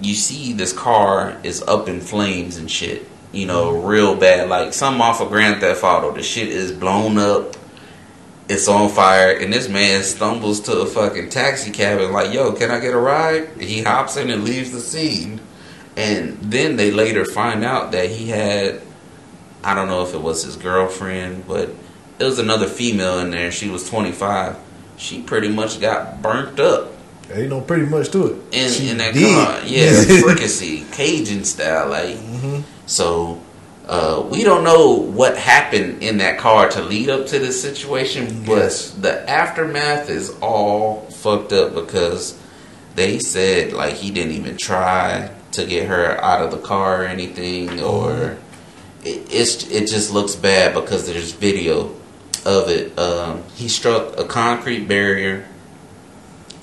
you 0.00 0.14
see 0.14 0.52
this 0.52 0.72
car 0.72 1.36
is 1.42 1.62
up 1.62 1.88
in 1.88 2.00
flames 2.00 2.56
and 2.56 2.70
shit. 2.70 3.06
You 3.32 3.46
know, 3.46 3.70
real 3.70 4.14
bad. 4.16 4.48
Like 4.48 4.72
some 4.74 5.00
off 5.00 5.20
of 5.20 5.28
Grand 5.28 5.60
Theft 5.60 5.84
Auto. 5.84 6.12
The 6.12 6.22
shit 6.22 6.48
is 6.48 6.72
blown 6.72 7.18
up. 7.18 7.56
It's 8.48 8.68
on 8.68 8.90
fire, 8.90 9.30
and 9.38 9.52
this 9.52 9.68
man 9.68 10.02
stumbles 10.02 10.60
to 10.62 10.80
a 10.80 10.86
fucking 10.86 11.30
taxi 11.30 11.70
cab 11.70 12.00
and 12.00 12.12
like, 12.12 12.34
"Yo, 12.34 12.52
can 12.52 12.70
I 12.70 12.80
get 12.80 12.92
a 12.92 12.98
ride?" 12.98 13.48
He 13.60 13.82
hops 13.82 14.16
in 14.16 14.28
and 14.30 14.44
leaves 14.44 14.72
the 14.72 14.80
scene, 14.80 15.40
and 15.96 16.38
then 16.40 16.76
they 16.76 16.90
later 16.90 17.24
find 17.24 17.64
out 17.64 17.92
that 17.92 18.10
he 18.10 18.28
had 18.28 18.80
I 19.64 19.74
don't 19.74 19.88
know 19.88 20.02
if 20.02 20.12
it 20.14 20.20
was 20.20 20.42
his 20.44 20.56
girlfriend, 20.56 21.46
but 21.46 21.70
it 22.18 22.24
was 22.24 22.38
another 22.40 22.66
female 22.66 23.18
in 23.20 23.30
there. 23.30 23.52
She 23.52 23.68
was 23.68 23.88
25. 23.88 24.56
She 24.96 25.22
pretty 25.22 25.48
much 25.48 25.80
got 25.80 26.20
burnt 26.22 26.58
up 26.60 26.88
Ain't 27.32 27.48
no 27.50 27.60
pretty 27.60 27.86
much 27.86 28.10
to 28.10 28.26
it. 28.26 28.36
in, 28.52 28.70
She 28.70 28.88
in 28.90 28.98
that 28.98 29.14
did. 29.14 29.32
car. 29.34 29.60
Yeah, 29.64 30.02
fricassee, 30.22 30.84
Cajun 30.92 31.44
style. 31.44 31.88
Like, 31.88 32.16
Mhm. 32.16 32.62
so 32.86 33.40
uh, 33.88 34.22
we 34.30 34.42
don't 34.44 34.64
know 34.64 34.90
what 34.96 35.36
happened 35.38 36.02
in 36.02 36.18
that 36.18 36.38
car 36.38 36.68
to 36.70 36.82
lead 36.82 37.08
up 37.08 37.26
to 37.28 37.38
this 37.38 37.60
situation, 37.62 38.42
but 38.46 38.56
Yes. 38.58 38.90
the 38.90 39.28
aftermath 39.30 40.10
is 40.10 40.30
all 40.40 41.06
fucked 41.10 41.52
up 41.52 41.74
because 41.74 42.34
they 42.96 43.18
said 43.20 43.72
like 43.72 43.94
he 43.94 44.10
didn't 44.10 44.32
even 44.32 44.56
try 44.56 45.30
to 45.52 45.64
get 45.66 45.86
her 45.88 46.18
out 46.22 46.42
of 46.42 46.50
the 46.50 46.58
car 46.58 47.02
or 47.02 47.06
anything, 47.06 47.80
or 47.80 48.38
it, 49.04 49.26
it's 49.30 49.66
it 49.70 49.86
just 49.88 50.12
looks 50.12 50.34
bad 50.34 50.74
because 50.74 51.06
there's 51.06 51.32
video 51.32 51.94
of 52.44 52.68
it. 52.68 52.98
Um, 52.98 53.42
he 53.54 53.68
struck 53.68 54.18
a 54.18 54.24
concrete 54.24 54.88
barrier 54.88 55.46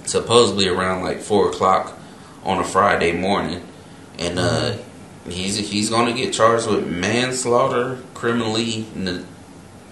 supposedly 0.06 0.68
around 0.68 1.04
like 1.04 1.20
four 1.22 1.50
o'clock 1.50 1.98
on 2.44 2.58
a 2.60 2.64
Friday 2.64 3.12
morning, 3.12 3.62
and 4.18 4.40
uh, 4.40 4.76
he's 5.28 5.58
he's 5.58 5.90
gonna 5.90 6.14
get 6.14 6.34
charged 6.34 6.68
with 6.68 6.88
manslaughter, 6.88 8.00
criminally 8.14 8.88
ne- 8.96 9.26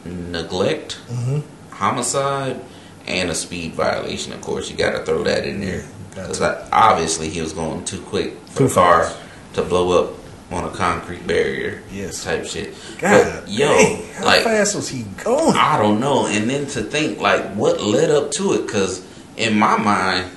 neglect, 0.06 0.98
Mhm. 1.12 1.44
homicide, 1.72 2.62
and 3.08 3.30
a 3.30 3.36
speed 3.36 3.74
violation. 3.74 4.34
Of 4.34 4.42
course, 4.42 4.70
you 4.70 4.78
got 4.78 4.92
to 4.92 5.06
throw 5.06 5.24
that 5.24 5.46
in 5.46 5.62
there 5.62 5.86
because 6.10 6.42
obviously 6.42 7.30
he 7.30 7.42
was 7.42 7.54
going 7.54 7.86
too 7.86 8.02
quick 8.02 8.38
for 8.48 8.60
Too 8.60 8.68
the 8.68 8.74
car 8.74 9.04
fast. 9.06 9.20
to 9.54 9.62
blow 9.64 10.04
up 10.04 10.14
on 10.52 10.64
a 10.64 10.70
concrete 10.72 11.26
barrier. 11.28 11.84
Yes. 11.92 12.24
type 12.24 12.46
shit. 12.46 12.74
God, 13.00 13.44
but 13.44 13.50
yo, 13.50 13.68
dang, 13.68 14.14
how 14.14 14.26
like 14.26 14.44
fast 14.44 14.76
was 14.76 14.90
he 14.90 15.04
going? 15.24 15.56
I 15.56 15.78
don't 15.78 16.00
know. 16.00 16.26
And 16.28 16.50
then 16.50 16.66
to 16.68 16.84
think 16.84 17.20
like 17.20 17.54
what 17.54 17.82
led 17.82 18.10
up 18.10 18.32
to 18.32 18.54
it, 18.54 18.66
because 18.66 19.06
in 19.36 19.58
my 19.58 19.78
mind, 19.78 20.32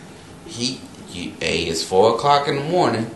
he, 0.47 0.81
you, 1.11 1.33
hey, 1.41 1.65
it's 1.65 1.85
four 1.85 2.15
o'clock 2.15 2.49
in 2.49 2.57
the 2.57 2.65
morning. 2.65 3.07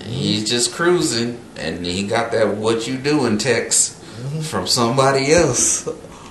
And 0.00 0.08
mm-hmm. 0.08 0.12
he's 0.12 0.48
just 0.48 0.72
cruising, 0.72 1.38
and 1.56 1.84
he 1.84 2.06
got 2.06 2.32
that 2.32 2.56
"what 2.56 2.88
you 2.88 2.96
doing" 2.96 3.38
text 3.38 4.00
mm-hmm. 4.00 4.40
from 4.40 4.66
somebody 4.66 5.32
else, 5.32 5.86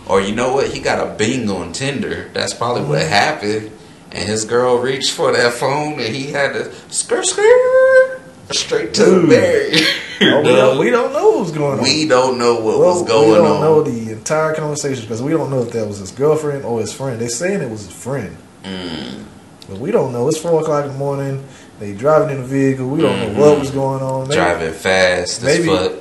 or 0.09 0.19
you 0.21 0.35
know 0.35 0.53
what? 0.53 0.67
He 0.67 0.79
got 0.81 1.05
a 1.05 1.11
bing 1.15 1.49
on 1.49 1.71
Tinder. 1.71 2.29
That's 2.33 2.53
probably 2.53 2.83
what 2.83 3.01
happened. 3.01 3.71
And 4.11 4.27
his 4.27 4.43
girl 4.43 4.77
reached 4.79 5.11
for 5.11 5.31
that 5.31 5.53
phone, 5.53 5.93
and 5.99 6.15
he 6.15 6.31
had 6.31 6.53
to 6.53 6.73
skirt 6.91 7.25
skirt 7.27 8.19
straight 8.51 8.93
to 8.95 9.05
the 9.05 9.21
Dude. 9.21 9.29
barrier. 9.29 9.85
Oh, 10.21 10.41
we, 10.41 10.49
don't, 10.49 10.77
we 10.79 10.89
don't 10.89 11.13
know 11.13 11.29
what's 11.37 11.51
going 11.51 11.77
on. 11.79 11.83
We 11.83 12.05
don't 12.05 12.37
know 12.37 12.55
what 12.55 12.77
Well, 12.77 12.99
was 12.99 13.07
going 13.07 13.29
on. 13.29 13.29
we 13.29 13.35
don't 13.47 13.55
on. 13.55 13.61
know 13.61 13.83
the 13.83 14.11
entire 14.11 14.53
conversation 14.53 15.05
because 15.05 15.21
we 15.21 15.31
don't 15.31 15.49
know 15.49 15.61
if 15.61 15.71
that 15.71 15.87
was 15.87 15.99
his 15.99 16.11
girlfriend 16.11 16.65
or 16.65 16.81
his 16.81 16.91
friend. 16.91 17.21
They're 17.21 17.29
saying 17.29 17.61
it 17.61 17.69
was 17.69 17.85
his 17.85 17.95
friend, 17.95 18.35
Mm. 18.65 19.23
but 19.69 19.77
we 19.79 19.91
don't 19.91 20.11
know. 20.11 20.27
It's 20.27 20.37
four 20.37 20.59
o'clock 20.59 20.83
in 20.83 20.91
the 20.91 20.97
morning. 20.97 21.41
They 21.79 21.93
driving 21.93 22.35
in 22.35 22.43
a 22.43 22.45
vehicle. 22.45 22.89
We 22.89 23.01
don't 23.01 23.15
Mhm. 23.17 23.33
know 23.37 23.39
what 23.49 23.59
was 23.61 23.71
going 23.71 24.01
on. 24.03 24.23
Maybe- 24.27 24.35
Driving 24.35 24.73
fast 24.73 25.41
maybe- 25.41 25.69
as 25.71 25.79
fuck. 25.87 25.91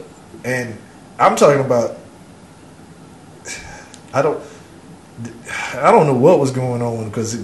and 0.45 0.77
I'm 1.21 1.37
talking 1.37 1.61
about. 1.65 1.97
I 4.13 4.23
don't. 4.23 4.43
I 5.75 5.91
don't 5.91 6.07
know 6.07 6.15
what 6.15 6.39
was 6.39 6.51
going 6.51 6.83
on 6.83 7.09
because 7.09 7.37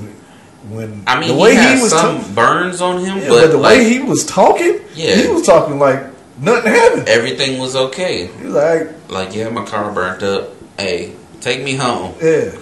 when 0.70 1.02
I 1.06 1.18
mean, 1.18 1.28
the 1.28 1.34
he 1.34 1.40
way 1.42 1.54
had 1.54 1.76
he 1.76 1.82
was 1.82 1.90
some 1.92 2.20
ta- 2.20 2.32
burns 2.34 2.80
on 2.80 3.00
him, 3.04 3.18
yeah, 3.18 3.28
but, 3.28 3.40
but 3.42 3.50
the 3.50 3.58
like 3.58 3.78
way 3.78 3.88
he 3.88 4.00
was 4.00 4.24
talking, 4.26 4.80
Yeah. 4.94 5.16
he 5.16 5.28
was 5.28 5.42
talking 5.44 5.78
like 5.78 6.04
nothing 6.38 6.72
happened. 6.72 7.08
everything 7.08 7.58
was 7.58 7.74
okay. 7.76 8.26
He 8.28 8.44
was 8.46 8.54
like, 8.54 9.10
Like, 9.10 9.34
yeah, 9.34 9.48
my 9.50 9.64
car 9.64 9.92
burnt 9.92 10.22
up. 10.22 10.50
Hey, 10.78 11.14
take 11.40 11.62
me 11.64 11.74
home. 11.74 12.14
yeah. 12.22 12.52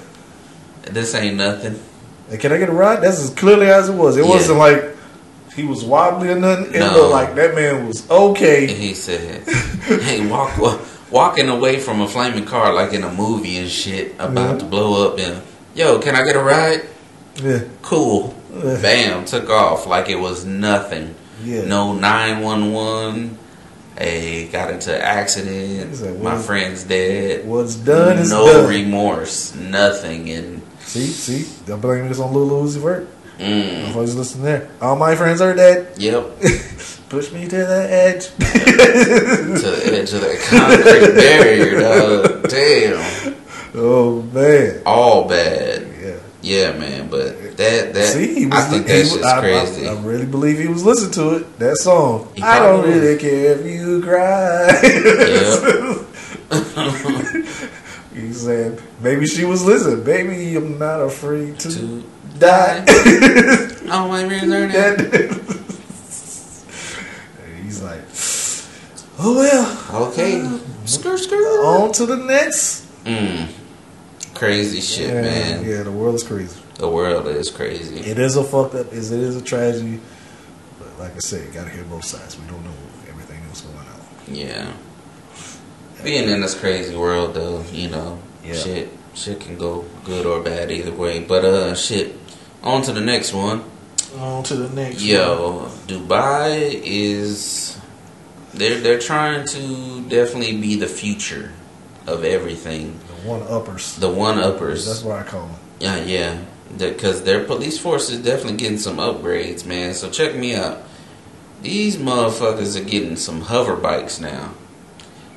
This 0.85 1.15
ain't 1.15 1.37
nothing. 1.37 1.81
Hey, 2.29 2.39
can 2.39 2.53
I 2.53 2.59
get 2.59 2.69
a 2.69 2.73
ride? 2.73 3.03
That's 3.03 3.23
as 3.23 3.31
clearly 3.31 3.69
as 3.69 3.89
it 3.89 3.95
was. 3.95 4.17
It 4.17 4.25
Yeah. 4.25 4.31
wasn't 4.31 4.59
like 4.59 4.85
he 5.55 5.65
was 5.65 5.85
wobbly 5.85 6.31
or 6.31 6.35
nothing. 6.39 6.75
It 6.75 6.81
No. 6.81 6.93
looked 6.95 7.13
like 7.13 7.35
that 7.37 7.55
man 7.55 7.87
was 7.87 8.09
okay. 8.11 8.63
And 8.69 8.71
he 8.71 8.95
said, 8.95 9.47
"Hey, 9.47 10.27
walk, 10.27 10.57
wa- 10.59 10.79
walking 11.13 11.49
away 11.49 11.79
from 11.79 12.01
a 12.01 12.09
flaming 12.09 12.45
car 12.45 12.73
like 12.75 12.93
in 12.93 13.05
a 13.05 13.13
movie 13.13 13.59
and 13.59 13.69
shit, 13.71 14.15
about 14.19 14.57
Mhm. 14.57 14.59
to 14.61 14.65
blow 14.65 15.07
up. 15.07 15.19
And 15.19 15.43
yo, 15.75 15.99
can 15.99 16.17
I 16.17 16.25
get 16.25 16.35
a 16.37 16.43
ride? 16.43 16.83
Yeah, 17.43 17.61
Cool. 17.83 18.35
Yeah. 18.65 18.77
Bam, 18.83 19.25
took 19.25 19.49
off 19.49 19.87
like 19.87 20.09
it 20.11 20.19
was 20.21 20.45
nothing. 20.45 21.15
yeah. 21.45 21.65
No 21.65 21.93
nine 21.95 22.41
one 22.43 22.73
one. 22.73 23.39
Hey, 23.99 24.47
got 24.51 24.71
into 24.71 24.95
an 24.95 25.01
accident. 25.03 26.01
Like, 26.01 26.19
My 26.19 26.37
friend's 26.39 26.83
dead. 26.85 27.47
What's 27.47 27.75
done 27.75 28.19
is 28.19 28.31
no 28.31 28.47
done. 28.47 28.69
remorse, 28.69 29.55
nothing, 29.55 30.31
and 30.31 30.63
see, 30.87 31.07
see, 31.07 31.47
I'm 31.71 31.79
blaming 31.81 32.09
this 32.09 32.19
on 32.19 32.33
Lil 32.35 32.49
Uzi 32.65 32.79
Vert. 32.81 33.07
mm, 33.39 33.89
If 33.91 33.97
I 33.97 33.99
was 34.01 34.17
listening 34.17 34.45
there, 34.45 34.69
all 34.81 34.97
my 34.97 35.15
friends 35.15 35.41
are 35.43 35.55
dead. 35.55 35.89
yep, 35.99 36.25
Push 37.13 37.31
me 37.33 37.45
to 37.47 37.57
the 37.57 37.87
edge. 37.91 38.27
to 38.31 38.41
the 38.41 39.83
edge 39.93 40.13
of 40.15 40.23
that 40.23 40.41
concrete 40.49 41.15
barrier, 41.15 41.79
dog. 41.79 42.49
Damn, 42.49 43.37
oh 43.75 44.23
man, 44.33 44.81
all 44.87 45.29
bad. 45.29 45.87
yeah. 46.01 46.17
Yeah, 46.41 46.73
man, 46.79 47.09
but 47.11 47.59
that 47.59 47.93
that 47.93 48.13
See, 48.15 48.35
he 48.35 48.47
was. 48.47 48.55
I 48.55 48.63
think 48.71 48.87
that 48.87 49.07
shit's 49.07 49.23
I, 49.27 49.37
I- 49.37 49.41
crazy. 49.41 49.87
I, 49.87 49.93
really 50.01 50.25
believe 50.25 50.59
he 50.59 50.69
was 50.69 50.85
listening 50.87 51.13
to 51.13 51.37
it. 51.37 51.59
That 51.59 51.77
song. 51.77 52.33
He 52.35 52.41
I 52.43 52.59
don't 52.59 52.81
was. 52.81 52.95
really 52.97 53.19
care 53.19 53.59
if 53.59 53.67
you 53.67 54.01
cry. 54.01 54.73
He 58.15 58.33
said, 58.35 58.81
maybe 59.01 59.27
she 59.27 59.45
was 59.47 59.65
listening. 59.65 60.05
Maybe 60.05 60.55
I'm 60.57 60.79
not 60.79 61.01
afraid 61.01 61.59
to, 61.61 61.71
To 61.71 62.03
die. 62.39 62.85
Oh, 63.91 64.07
my 64.09 64.23
learning. 64.27 64.71
He's 67.65 67.83
like, 67.83 68.03
oh 69.19 69.35
well. 69.37 70.09
Okay. 70.09 70.43
Skirt, 70.85 71.19
skirt. 71.19 71.65
On 71.65 71.93
to 71.93 72.07
the 72.07 72.17
next. 72.17 72.87
Mm. 73.05 73.49
Crazy 74.35 74.81
shit, 74.81 75.09
yeah, 75.09 75.21
man. 75.23 75.65
Yeah, 75.65 75.83
the 75.83 75.93
world 75.93 76.15
is 76.15 76.23
crazy. 76.23 76.61
The 76.77 76.89
world 76.89 77.27
is 77.29 77.51
crazy. 77.51 77.99
It 78.01 78.19
is 78.19 78.37
a 78.37 78.43
fucked 78.43 78.75
up. 78.75 78.87
It 78.89 78.95
is 78.95 79.37
a 79.37 79.43
tragedy. 79.43 80.01
But 80.79 80.99
like 80.99 81.15
I 81.15 81.19
said, 81.19 81.53
gotta 81.53 81.71
hear 81.71 81.85
both 81.85 82.05
sides. 82.05 82.39
We 82.39 82.47
don't 82.47 82.65
know 82.65 82.73
everything 83.09 83.41
that's 83.47 83.61
going 83.61 83.77
on. 83.79 83.85
Yeah. 84.35 84.73
Being 86.03 86.29
in 86.29 86.41
this 86.41 86.59
crazy 86.59 86.97
world, 86.97 87.35
though, 87.35 87.63
you 87.73 87.89
know, 87.89 88.19
Yeah. 88.45 88.55
shit, 88.55 88.89
shit 89.15 89.39
can 89.39 89.57
go 89.57 89.85
good 90.05 90.27
or 90.27 90.41
bad 90.43 90.73
either 90.73 90.91
way. 90.93 91.21
But 91.21 91.45
uh, 91.45 91.75
shit. 91.77 92.19
On 92.65 92.81
to 92.83 92.93
the 92.93 93.01
next 93.01 93.33
one. 93.33 93.63
On 94.19 94.43
to 94.45 94.55
the 94.57 94.69
next. 94.75 94.99
one. 95.01 95.07
Yo, 95.09 95.69
Dubai 95.87 96.81
is 96.85 97.77
they're 98.55 98.81
they're 98.81 98.99
trying 98.99 99.47
to 99.49 100.03
definitely 100.09 100.57
be 100.57 100.77
the 100.77 100.87
future 100.87 101.53
of 102.07 102.25
everything. 102.25 102.99
the 103.07 103.29
one 103.29 103.43
uppers. 103.43 103.97
The 103.97 104.11
one 104.11 104.39
uppers. 104.39 104.87
That's 104.87 105.03
what 105.03 105.19
I 105.19 105.23
call 105.23 105.47
them. 105.47 105.57
Yeah, 105.81 105.97
yeah. 106.05 106.45
Because 106.77 107.23
their 107.23 107.45
police 107.45 107.79
force 107.79 108.11
is 108.11 108.23
definitely 108.23 108.57
getting 108.57 108.79
some 108.79 108.97
upgrades, 108.97 109.67
man. 109.67 109.95
So 109.95 110.11
check 110.11 110.35
me 110.35 110.55
out. 110.55 110.83
These 111.61 111.97
motherfuckers 111.97 112.81
are 112.81 112.85
getting 112.85 113.17
some 113.17 113.43
hover 113.43 113.77
bikes 113.77 114.21
now. 114.21 114.55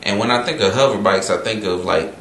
And 0.01 0.19
when 0.19 0.31
I 0.31 0.43
think 0.43 0.61
of 0.61 0.73
hover 0.73 1.01
bikes, 1.01 1.29
I 1.29 1.37
think 1.37 1.63
of 1.65 1.83
like 1.83 2.15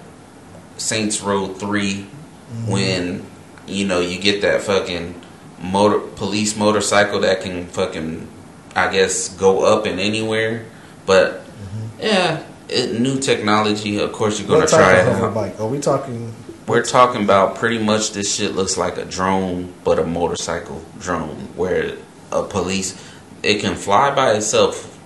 Saints 0.77 1.21
Row 1.21 1.49
3 1.49 1.95
mm-hmm. 1.95 2.71
when 2.71 3.27
you 3.67 3.87
know 3.87 4.01
you 4.01 4.19
get 4.19 4.43
that 4.43 4.63
fucking 4.63 5.21
motor 5.63 5.99
police 5.99 6.57
motorcycle 6.57 7.21
that 7.21 7.41
can 7.41 7.67
fucking 7.67 8.29
I 8.75 8.91
guess 8.91 9.29
go 9.37 9.65
up 9.65 9.87
and 9.87 10.01
anywhere. 10.01 10.67
But 11.07 11.45
mm-hmm. 11.45 12.01
yeah, 12.01 12.43
it, 12.69 13.01
new 13.01 13.19
technology. 13.19 13.99
Of 13.99 14.13
course, 14.13 14.39
you're 14.39 14.49
gonna 14.49 14.61
What 14.61 14.69
try 14.71 15.01
it 15.01 15.09
out. 15.09 15.35
bike? 15.35 15.61
Are 15.61 15.69
we 15.69 15.81
talking? 15.81 16.35
We're 16.67 16.83
talking 16.83 17.23
about 17.23 17.57
pretty 17.57 17.79
much 17.79 18.13
this 18.13 18.35
shit 18.35 18.53
looks 18.53 18.79
like 18.79 18.97
a 18.97 19.05
drone, 19.05 19.75
but 19.85 19.99
a 19.99 20.05
motorcycle 20.05 20.83
drone 20.99 21.37
where 21.57 21.97
a 22.33 22.43
police 22.43 22.99
it 23.43 23.61
can 23.61 23.77
fly 23.77 24.15
by 24.15 24.33
itself 24.33 24.99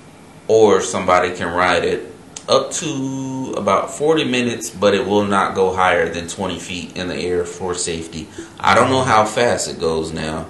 or 0.47 0.81
somebody 0.81 1.35
can 1.35 1.53
ride 1.53 1.85
it 1.85 2.15
up 2.49 2.71
to 2.73 3.55
about 3.57 3.91
40 3.91 4.25
minutes, 4.25 4.71
but 4.71 4.95
it 4.95 5.07
will 5.07 5.27
not 5.27 5.55
go 5.55 5.75
higher 5.75 6.09
than 6.09 6.29
20 6.29 6.59
feet 6.59 6.97
in 6.97 7.09
the 7.09 7.17
air 7.17 7.45
for 7.45 7.75
safety. 7.75 8.27
I 8.59 8.75
don't 8.75 8.89
know 8.89 9.03
how 9.03 9.27
fast 9.27 9.69
it 9.69 9.79
goes 9.79 10.13
now, 10.13 10.47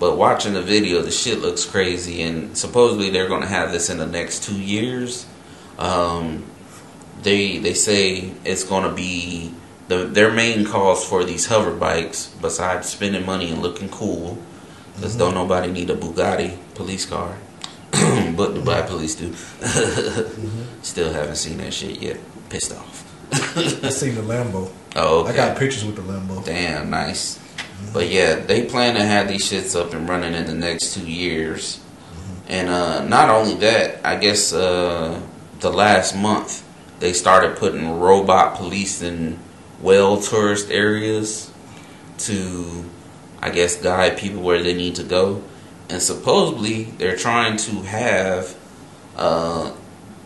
but 0.00 0.16
watching 0.16 0.54
the 0.54 0.62
video, 0.62 1.02
the 1.02 1.10
shit 1.10 1.40
looks 1.40 1.66
crazy, 1.66 2.22
and 2.22 2.56
supposedly 2.56 3.10
they're 3.10 3.28
to 3.42 3.46
have 3.46 3.70
this 3.70 3.90
in 3.90 3.98
the 3.98 4.06
next 4.06 4.42
two 4.42 4.58
years. 4.58 5.26
Um, 5.78 6.44
they 7.22 7.58
they 7.58 7.74
say 7.74 8.32
it's 8.44 8.64
to 8.88 8.94
be 8.94 9.54
the 9.88 10.04
their 10.04 10.32
main 10.32 10.64
cause 10.64 11.04
for 11.04 11.22
these 11.22 11.46
hover 11.46 11.72
bikes, 11.72 12.34
besides 12.40 12.88
spending 12.88 13.26
money 13.26 13.50
and 13.50 13.60
looking 13.60 13.90
cool, 13.90 14.38
because 14.96 15.16
don't 15.16 15.34
nobody 15.34 15.70
need 15.70 15.90
a 15.90 15.96
Bugatti 15.96 16.56
police 16.74 17.04
car, 17.04 17.36
but 17.90 18.54
Dubai 18.54 18.86
police 18.86 19.14
do. 19.16 19.34
Still 20.82 21.12
haven't 21.12 21.36
seen 21.36 21.58
that 21.58 21.74
shit 21.74 22.00
yet. 22.00 22.18
Pissed 22.48 22.72
off. 22.72 23.06
I 23.32 23.90
seen 23.90 24.14
the 24.14 24.22
Lambo. 24.22 24.72
Oh, 24.96 25.20
okay. 25.20 25.32
I 25.32 25.36
got 25.36 25.58
pictures 25.58 25.84
with 25.84 25.96
the 25.96 26.02
Lambo. 26.02 26.44
Damn, 26.44 26.90
nice. 26.90 27.39
But 27.92 28.08
yeah, 28.08 28.36
they 28.36 28.64
plan 28.66 28.94
to 28.94 29.04
have 29.04 29.28
these 29.28 29.50
shits 29.50 29.78
up 29.78 29.92
and 29.94 30.08
running 30.08 30.34
in 30.34 30.46
the 30.46 30.54
next 30.54 30.94
two 30.94 31.08
years. 31.08 31.80
And 32.48 32.68
uh, 32.68 33.04
not 33.04 33.30
only 33.30 33.54
that, 33.56 34.04
I 34.04 34.16
guess 34.16 34.52
uh, 34.52 35.20
the 35.60 35.70
last 35.70 36.16
month 36.16 36.66
they 37.00 37.12
started 37.12 37.56
putting 37.56 37.98
robot 37.98 38.56
police 38.56 39.02
in 39.02 39.38
well 39.80 40.20
tourist 40.20 40.70
areas 40.70 41.50
to, 42.18 42.84
I 43.40 43.50
guess, 43.50 43.76
guide 43.76 44.18
people 44.18 44.42
where 44.42 44.62
they 44.62 44.74
need 44.74 44.96
to 44.96 45.02
go. 45.02 45.42
And 45.88 46.00
supposedly 46.00 46.84
they're 46.84 47.16
trying 47.16 47.56
to 47.58 47.82
have 47.82 48.56
uh, 49.16 49.72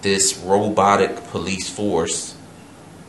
this 0.03 0.37
robotic 0.39 1.17
police 1.29 1.71
force 1.71 2.37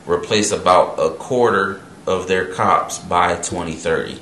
replace 0.05 0.51
about 0.51 0.97
a 0.99 1.09
quarter 1.09 1.81
of 2.07 2.27
their 2.27 2.45
cops 2.53 2.99
by 2.99 3.35
2030. 3.35 4.19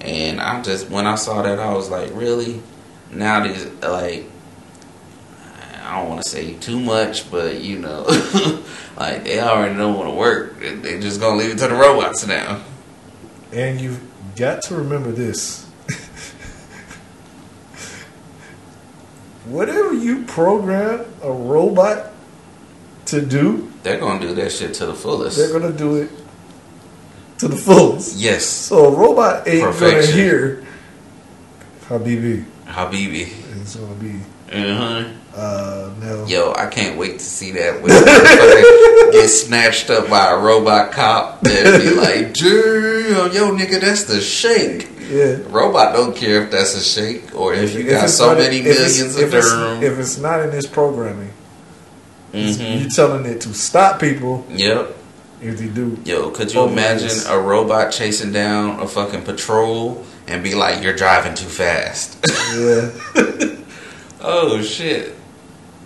And 0.00 0.40
I 0.40 0.62
just 0.62 0.88
when 0.90 1.06
I 1.06 1.16
saw 1.16 1.42
that 1.42 1.58
I 1.58 1.74
was 1.74 1.90
like, 1.90 2.10
really? 2.14 2.62
Now 3.10 3.46
these 3.46 3.64
like 3.82 4.24
I 5.84 6.00
don't 6.00 6.08
want 6.10 6.22
to 6.22 6.28
say 6.28 6.54
too 6.54 6.78
much, 6.78 7.30
but 7.30 7.60
you 7.60 7.78
know, 7.78 8.02
like 8.96 9.24
they 9.24 9.40
already 9.40 9.74
don't 9.74 9.96
want 9.96 10.08
to 10.10 10.14
work. 10.14 10.60
They're 10.60 11.00
just 11.00 11.20
gonna 11.20 11.36
leave 11.38 11.50
it 11.52 11.58
to 11.58 11.68
the 11.68 11.74
robots 11.74 12.26
now. 12.26 12.62
And 13.52 13.80
you've 13.80 14.00
got 14.36 14.62
to 14.64 14.76
remember 14.76 15.10
this. 15.10 15.64
Whatever 19.46 19.94
you 19.94 20.24
program 20.24 21.06
a 21.22 21.32
robot 21.32 22.12
to 23.06 23.22
do, 23.24 23.72
They're 23.82 23.98
gonna 23.98 24.20
do 24.20 24.34
that 24.34 24.52
shit 24.52 24.74
to 24.74 24.86
the 24.86 24.94
fullest. 24.94 25.38
they're 25.38 25.58
gonna 25.58 25.72
do 25.72 25.96
it 25.96 26.10
to 27.38 27.48
the 27.48 27.56
fullest. 27.56 28.16
yes, 28.16 28.44
So 28.44 28.86
a 28.86 28.90
robot 28.96 29.46
ain't 29.48 29.60
gonna 29.62 29.72
Perfection. 29.72 30.14
hear 30.14 30.64
Habibi. 31.88 32.44
Habibi. 32.66 33.32
It's 33.60 33.76
gonna 33.76 33.94
be 33.94 34.20
Uh-huh. 34.52 35.04
uh 35.36 35.90
no. 36.00 36.24
Yo, 36.26 36.52
I 36.56 36.66
can't 36.66 36.98
wait 36.98 37.18
to 37.18 37.24
see 37.24 37.52
that 37.52 37.80
when 37.82 37.90
get 39.12 39.28
snatched 39.28 39.90
up 39.90 40.08
by 40.10 40.30
a 40.32 40.36
robot 40.38 40.92
cop 40.92 41.44
and 41.46 41.82
be 41.82 41.90
like, 41.90 42.34
damn, 42.34 43.32
yo, 43.32 43.50
nigga, 43.56 43.80
that's 43.80 44.04
the 44.04 44.20
shake. 44.20 44.88
Yeah. 45.10 45.38
Robot 45.48 45.94
don't 45.94 46.14
care 46.14 46.42
if 46.44 46.50
that's 46.50 46.74
a 46.74 46.82
shake 46.82 47.34
or 47.34 47.54
if 47.54 47.74
you 47.74 47.84
got 47.84 48.04
it's 48.04 48.14
so 48.14 48.28
not- 48.28 48.38
many 48.38 48.58
if 48.58 48.66
it's- 48.66 48.96
millions 48.98 49.16
of 49.16 49.22
if 49.22 49.34
it's, 49.34 49.52
if 49.82 49.98
it's 49.98 50.18
not 50.18 50.40
in 50.40 50.50
this 50.50 50.66
programming, 50.66 51.30
Mhm. 52.34 52.80
you're 52.80 52.90
telling 52.90 53.24
it 53.24 53.40
to 53.42 53.54
stop 53.54 53.98
people 54.00 54.44
Yep. 54.50 54.94
If 55.40 55.58
they 55.58 55.68
do. 55.68 55.98
Yo, 56.04 56.30
could 56.30 56.52
you 56.52 56.60
Oh, 56.60 56.68
imagine 56.68 57.10
a 57.28 57.38
robot 57.38 57.92
chasing 57.92 58.32
down 58.32 58.80
a 58.80 58.86
fucking 58.88 59.22
patrol 59.22 60.04
and 60.26 60.42
be 60.42 60.54
like, 60.54 60.82
you're 60.82 60.96
driving 60.96 61.34
too 61.34 61.46
fast? 61.48 62.18
Yeah. 62.54 62.90
oh, 64.20 64.62
shit. 64.62 65.14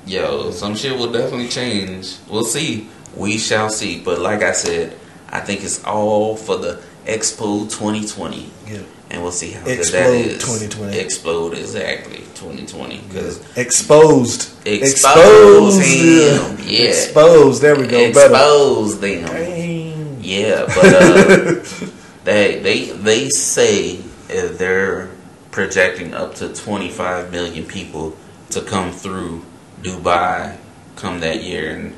Yo, 0.07 0.51
some 0.51 0.75
shit 0.75 0.97
will 0.99 1.13
definitely 1.13 1.49
change. 1.49 2.17
We'll 2.29 2.45
see. 2.45 2.89
We 3.17 3.39
shall 3.39 3.69
see. 3.71 4.01
But 4.01 4.19
like 4.21 4.43
I 4.43 4.53
said, 4.53 4.97
I 5.29 5.41
think 5.41 5.63
it's 5.63 5.85
all 5.85 6.37
for 6.37 6.57
the 6.57 6.83
Expo 7.07 7.71
2020. 7.71 8.51
yeah. 8.69 8.79
And 9.11 9.23
we'll 9.23 9.31
see 9.33 9.51
how 9.51 9.63
good 9.65 9.79
that 9.79 9.81
Explode 9.81 10.41
2020. 10.41 10.97
Explode, 10.99 11.53
exactly. 11.55 12.22
2020. 12.43 12.99
Because 13.09 13.57
Exposed. 13.57 14.51
exposed 14.67 15.81
him. 15.83 16.59
Yeah. 16.67 16.89
Exposed. 16.89 17.63
There 17.63 17.77
we 17.77 17.87
go. 17.87 18.13
Better. 18.13 18.29
expose 18.35 19.01
them. 19.01 19.27
Dang. 19.27 20.19
Yeah, 20.21 20.65
but 20.67 20.85
uh, 20.85 21.65
they 22.25 22.59
they 22.61 22.91
they 22.91 23.29
say 23.31 23.97
they're 24.29 25.09
projecting 25.51 26.15
up 26.15 26.35
to 26.37 26.53
25 26.55 27.31
million 27.33 27.65
people 27.67 28.17
to 28.51 28.63
come 28.63 28.93
through 28.93 29.45
Dubai 29.83 30.57
come 30.97 31.21
that 31.21 31.43
year, 31.43 31.75
and 31.75 31.95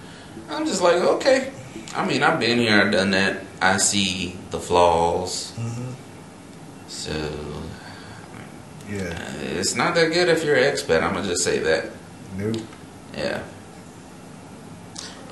I'm 0.51 0.65
just 0.67 0.81
like, 0.83 0.97
okay. 0.97 1.53
I 1.95 2.05
mean, 2.07 2.23
I've 2.23 2.41
been 2.41 2.59
here, 2.59 2.81
I've 2.81 2.91
done 2.93 3.11
that. 3.13 3.43
I 3.61 3.77
see 3.77 4.37
the 4.51 4.59
flaws, 4.59 5.53
Mhm. 5.57 5.95
so 6.89 7.13
Yeah. 8.91 9.33
it's 9.41 9.75
not 9.75 9.95
that 9.95 10.13
good 10.13 10.29
if 10.29 10.45
you're 10.45 10.57
an 10.57 10.65
expat. 10.75 11.03
I'm 11.03 11.15
gonna 11.15 11.27
just 11.27 11.43
say 11.43 11.59
that. 11.61 11.91
Nope. 12.37 12.57
Yeah. 13.17 13.43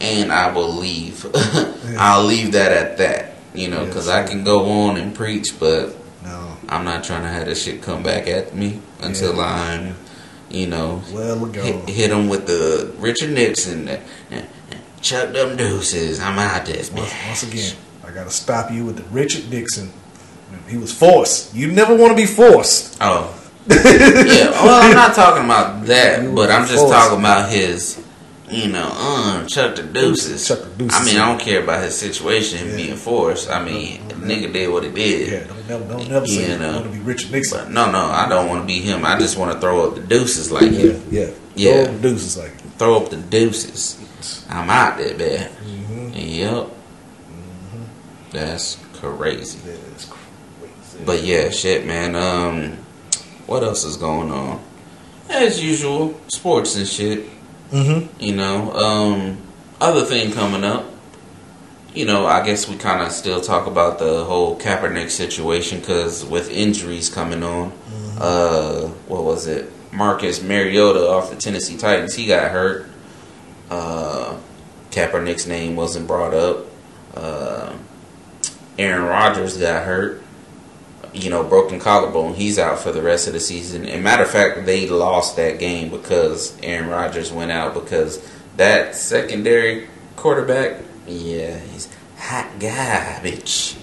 And 0.01 0.33
I 0.33 0.53
will 0.53 0.73
leave. 0.73 1.27
I'll 1.99 2.25
leave 2.25 2.53
that 2.53 2.73
at 2.73 2.99
that. 2.99 3.35
You 3.55 3.69
know, 3.69 3.85
because 3.85 4.09
I 4.09 4.27
can 4.27 4.45
go 4.45 4.71
on 4.71 4.97
and 4.97 5.15
preach, 5.15 5.59
but 5.61 5.95
No. 6.25 6.57
I'm 6.69 6.85
not 6.85 7.05
trying 7.05 7.23
to 7.23 7.29
have 7.29 7.47
this 7.47 7.63
shit 7.63 7.83
come 7.83 8.03
back 8.03 8.27
at 8.27 8.55
me 8.55 8.81
until 9.01 9.37
Yeah. 9.37 9.43
I'm, 9.45 9.97
you 10.49 10.67
know, 10.67 11.03
Well, 11.13 11.45
hit, 11.47 11.89
hit 11.89 12.09
them 12.09 12.29
with 12.29 12.47
the 12.47 12.93
Richard 12.99 13.31
Nixon, 13.31 13.89
uh, 13.89 14.01
uh, 14.33 14.41
chuck 15.03 15.33
them 15.33 15.57
deuces. 15.57 16.19
I'm 16.21 16.39
out 16.39 16.63
of 16.69 16.75
this 16.75 16.91
Once, 16.91 17.13
once 17.27 17.43
again, 17.43 17.75
I 18.07 18.11
got 18.11 18.25
to 18.25 18.31
stop 18.31 18.71
you 18.73 18.87
with 18.87 18.97
the 18.97 19.05
Richard 19.15 19.51
Nixon. 19.51 19.93
He 20.69 20.77
was 20.79 20.93
forced. 20.93 21.55
You 21.55 21.71
never 21.71 21.95
want 21.95 22.11
to 22.13 22.17
be 22.17 22.27
forced. 22.27 22.97
Oh. 23.01 23.39
Yeah. 23.69 24.51
Well, 24.63 24.83
I'm 24.83 24.95
not 24.95 25.15
talking 25.15 25.45
about 25.45 25.87
that, 25.87 26.35
but 26.35 26.51
I'm 26.51 26.67
just 26.67 26.89
talking 26.89 27.19
about 27.19 27.51
his 27.51 28.03
you 28.53 28.69
know, 28.69 28.89
uh, 28.93 29.47
chuck 29.47 29.77
the 29.77 29.83
deuces. 29.83 30.47
Chuck 30.47 30.61
the 30.61 30.85
deuces. 30.85 31.01
I 31.01 31.05
mean, 31.05 31.19
I 31.19 31.27
don't 31.27 31.41
care 31.41 31.63
about 31.63 31.83
his 31.83 31.97
situation 31.97 32.59
him 32.59 32.71
Yeah. 32.71 32.77
being 32.77 32.97
forced. 32.97 33.51
I 33.51 33.65
mean, 33.65 34.03
nigga 34.09 34.53
did 34.53 34.71
what 34.71 34.85
he 34.85 34.91
did. 34.91 35.33
Yeah, 35.33 35.45
don't 35.47 35.69
never, 35.69 35.85
don't 35.89 36.09
never 36.11 36.27
say 36.27 36.47
You 36.47 36.53
you 36.53 36.59
know. 36.59 36.73
want 36.73 36.85
to 36.85 36.91
be 36.91 36.99
Richard 36.99 37.31
Nixon. 37.33 37.59
But 37.59 37.71
no, 37.71 37.91
no, 37.91 38.05
I 38.05 38.29
don't 38.29 38.49
want 38.49 38.63
to 38.63 38.67
be 38.67 38.81
him. 38.81 39.07
I 39.07 39.19
just 39.19 39.39
want 39.39 39.53
to 39.53 39.61
throw 39.61 39.89
up 39.89 39.95
the 39.95 40.03
deuces 40.03 40.53
like 40.53 40.71
yeah, 40.71 40.79
him. 40.79 41.03
yeah, 41.11 41.31
Yeah. 41.55 41.85
Throw 41.85 41.93
the 41.95 42.09
deuces 42.09 42.37
like. 42.37 42.53
Throw 42.79 42.97
up 42.97 43.09
the 43.11 43.17
deuces. 43.17 44.45
I'm 44.51 44.69
out 44.69 44.99
there, 44.99 45.17
man. 45.17 45.49
Mm-hmm. 45.51 46.11
Yep. 46.15 46.69
That's 48.33 48.77
crazy. 48.95 49.59
Yeah, 49.67 49.73
it's 49.95 50.05
crazy. 50.07 51.05
But 51.05 51.23
yeah, 51.23 51.49
shit, 51.51 51.87
man. 51.87 52.15
Um, 52.17 52.79
what 53.53 53.63
else 53.63 53.85
is 53.85 53.99
going 53.99 54.31
on? 54.31 54.59
As 55.29 55.63
usual, 55.63 56.19
sports 56.29 56.75
and 56.75 56.89
shit. 56.89 57.29
Mm-hmm. 57.71 58.09
You 58.19 58.35
know, 58.35 58.73
um, 58.73 59.39
other 59.79 60.07
thing 60.07 60.33
coming 60.33 60.65
up. 60.65 60.87
You 61.93 62.07
know, 62.07 62.25
I 62.25 62.47
guess 62.47 62.67
we 62.67 62.77
kind 62.77 63.03
of 63.03 63.13
still 63.13 63.43
talk 63.43 63.67
about 63.67 63.99
the 63.99 64.25
whole 64.25 64.59
Kaepernick 64.59 65.11
situation 65.11 65.81
because 65.81 66.25
with 66.25 66.51
injuries 66.51 67.11
coming 67.11 67.43
on, 67.43 67.73
uh, 68.19 68.87
what 69.07 69.23
was 69.23 69.47
it? 69.47 69.71
Marcus 69.93 70.43
Mariota 70.43 71.07
off 71.07 71.29
the 71.29 71.37
Tennessee 71.37 71.77
Titans, 71.77 72.15
he 72.15 72.27
got 72.27 72.51
hurt. 72.51 72.89
Uh, 73.69 74.39
Kaepernick's 74.91 75.47
name 75.47 75.77
wasn't 75.77 76.07
brought 76.07 76.33
up. 76.33 76.65
Uh, 77.15 77.77
Aaron 78.79 79.05
Rodgers 79.05 79.59
got 79.59 79.85
hurt. 79.85 80.22
You 81.13 81.31
know, 81.31 81.45
broken 81.45 81.79
collarbone. 81.79 82.35
He's 82.35 82.59
out 82.59 82.79
for 82.79 82.91
the 82.91 83.03
rest 83.03 83.27
of 83.27 83.35
the 83.35 83.41
season. 83.41 83.85
And 83.85 84.03
matter 84.03 84.23
of 84.23 84.31
fact, 84.31 84.65
they 84.65 84.89
lost 84.89 85.37
that 85.37 85.59
game 85.59 85.91
because 85.91 86.57
Aaron 86.63 86.89
Rodgers 86.89 87.31
went 87.31 87.53
out 87.53 87.75
because 87.75 88.27
that 88.57 88.97
secondary 88.97 89.89
quarterback, 90.17 90.81
yeah, 91.07 91.59
he's 91.59 91.89
hot 92.17 92.49
garbage. 92.59 93.77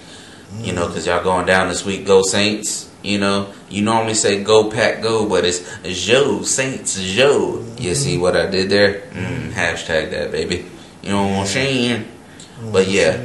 You 0.57 0.73
know, 0.73 0.87
because 0.87 1.05
y'all 1.05 1.23
going 1.23 1.45
down 1.45 1.69
this 1.69 1.85
week. 1.85 2.07
Go 2.07 2.23
Saints. 2.23 2.89
You 3.03 3.17
know, 3.17 3.53
you 3.69 3.81
normally 3.81 4.13
say 4.13 4.43
go 4.43 4.69
Pack 4.69 5.01
Go, 5.01 5.29
but 5.29 5.45
it's 5.45 5.61
Joe 5.83 6.41
Saints 6.41 7.01
Joe. 7.01 7.65
You 7.77 7.95
see 7.95 8.17
what 8.17 8.35
I 8.35 8.47
did 8.47 8.69
there? 8.69 9.01
Mm, 9.11 9.51
hashtag 9.51 10.11
that 10.11 10.31
baby. 10.31 10.65
You 11.01 11.11
know 11.11 11.27
what 11.27 11.39
I'm 11.39 11.45
saying? 11.45 12.07
But 12.71 12.89
yeah, 12.89 13.15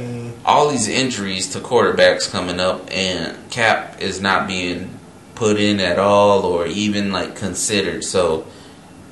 all 0.45 0.69
these 0.69 0.87
injuries 0.87 1.49
to 1.49 1.59
quarterbacks 1.59 2.29
coming 2.29 2.59
up, 2.59 2.87
and 2.91 3.37
Cap 3.49 4.01
is 4.01 4.21
not 4.21 4.47
being 4.47 4.99
put 5.33 5.59
in 5.59 5.79
at 5.79 5.99
all 5.99 6.43
or 6.45 6.65
even 6.67 7.11
like 7.11 7.35
considered. 7.35 8.03
So, 8.03 8.45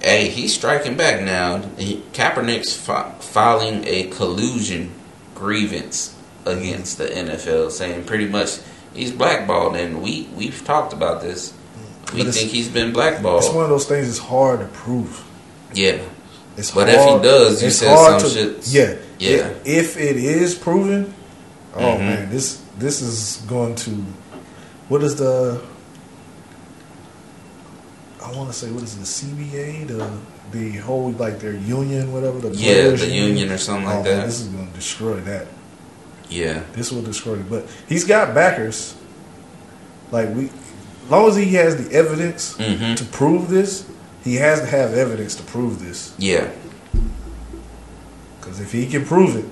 hey, 0.01 0.29
he's 0.29 0.53
striking 0.53 0.95
back 0.95 1.21
now. 1.21 1.57
He, 1.77 2.03
Kaepernick's 2.13 2.75
fi- 2.75 3.11
filing 3.19 3.83
a 3.85 4.03
collusion 4.09 4.91
grievance 5.35 6.15
against 6.45 6.97
the 6.97 7.05
NFL, 7.05 7.71
saying 7.71 8.03
pretty 8.05 8.27
much 8.27 8.59
he's 8.93 9.11
blackballed, 9.11 9.75
and 9.75 10.01
we 10.01 10.29
we've 10.35 10.63
talked 10.63 10.93
about 10.93 11.21
this. 11.21 11.53
We 12.13 12.23
think 12.25 12.51
he's 12.51 12.69
been 12.69 12.93
blackballed. 12.93 13.43
It's 13.43 13.51
one 13.53 13.63
of 13.63 13.69
those 13.71 13.87
things. 13.87 14.07
It's 14.07 14.19
hard 14.19 14.59
to 14.59 14.67
prove. 14.67 15.23
Yeah, 15.73 15.99
It's 16.57 16.69
But 16.69 16.89
if 16.89 16.95
he 17.03 17.23
does, 17.23 17.63
you 17.63 17.71
said 17.71 17.97
some 17.97 18.19
to- 18.21 18.29
shit- 18.29 18.67
Yeah, 18.67 18.95
Yeah. 19.17 19.29
If, 19.65 19.65
if 19.65 19.97
it 19.97 20.17
is 20.17 20.53
proven, 20.53 21.11
oh 21.75 21.79
Mhm. 21.79 21.99
man, 21.99 22.29
this 22.29 22.61
this 22.79 23.01
is 23.01 23.41
going 23.47 23.75
to. 23.75 23.91
What 24.89 25.03
is 25.03 25.15
the? 25.15 25.61
I 28.23 28.31
want 28.35 28.49
to 28.49 28.53
say 28.53 28.71
what 28.71 28.83
is 28.83 28.95
it, 28.95 28.99
the 28.99 29.05
CBA, 29.05 29.87
the 29.87 30.09
the 30.51 30.77
whole 30.77 31.11
like 31.11 31.39
their 31.39 31.53
union, 31.55 32.11
whatever 32.13 32.39
the 32.39 32.49
yeah, 32.55 32.89
the 32.89 33.07
union 33.09 33.51
or 33.51 33.57
something 33.57 33.85
Oh, 33.89 33.95
like 33.95 34.05
man, 34.05 34.17
that. 34.19 34.25
this 34.27 34.39
is 34.41 34.47
going 34.47 34.67
to 34.67 34.73
destroy 34.73 35.15
that. 35.21 35.47
Yeah, 36.29 36.63
This 36.73 36.91
will 36.91 37.01
destroy 37.01 37.33
it. 37.35 37.49
But 37.49 37.67
he's 37.87 38.05
got 38.05 38.33
backers. 38.33 38.95
Like 40.11 40.33
we, 40.33 40.45
as 41.05 41.11
long 41.11 41.27
as 41.29 41.35
he 41.35 41.53
has 41.55 41.75
the 41.75 41.93
evidence 41.93 42.55
Mhm. 42.57 42.95
to 42.97 43.05
prove 43.05 43.49
this, 43.49 43.85
he 44.23 44.35
has 44.35 44.59
to 44.61 44.65
have 44.67 44.93
evidence 44.93 45.35
to 45.35 45.43
prove 45.43 45.79
this. 45.83 46.11
yeah. 46.17 46.47
Because 48.39 48.59
if 48.59 48.71
he 48.71 48.87
can 48.87 49.05
prove 49.05 49.35
it, 49.37 49.45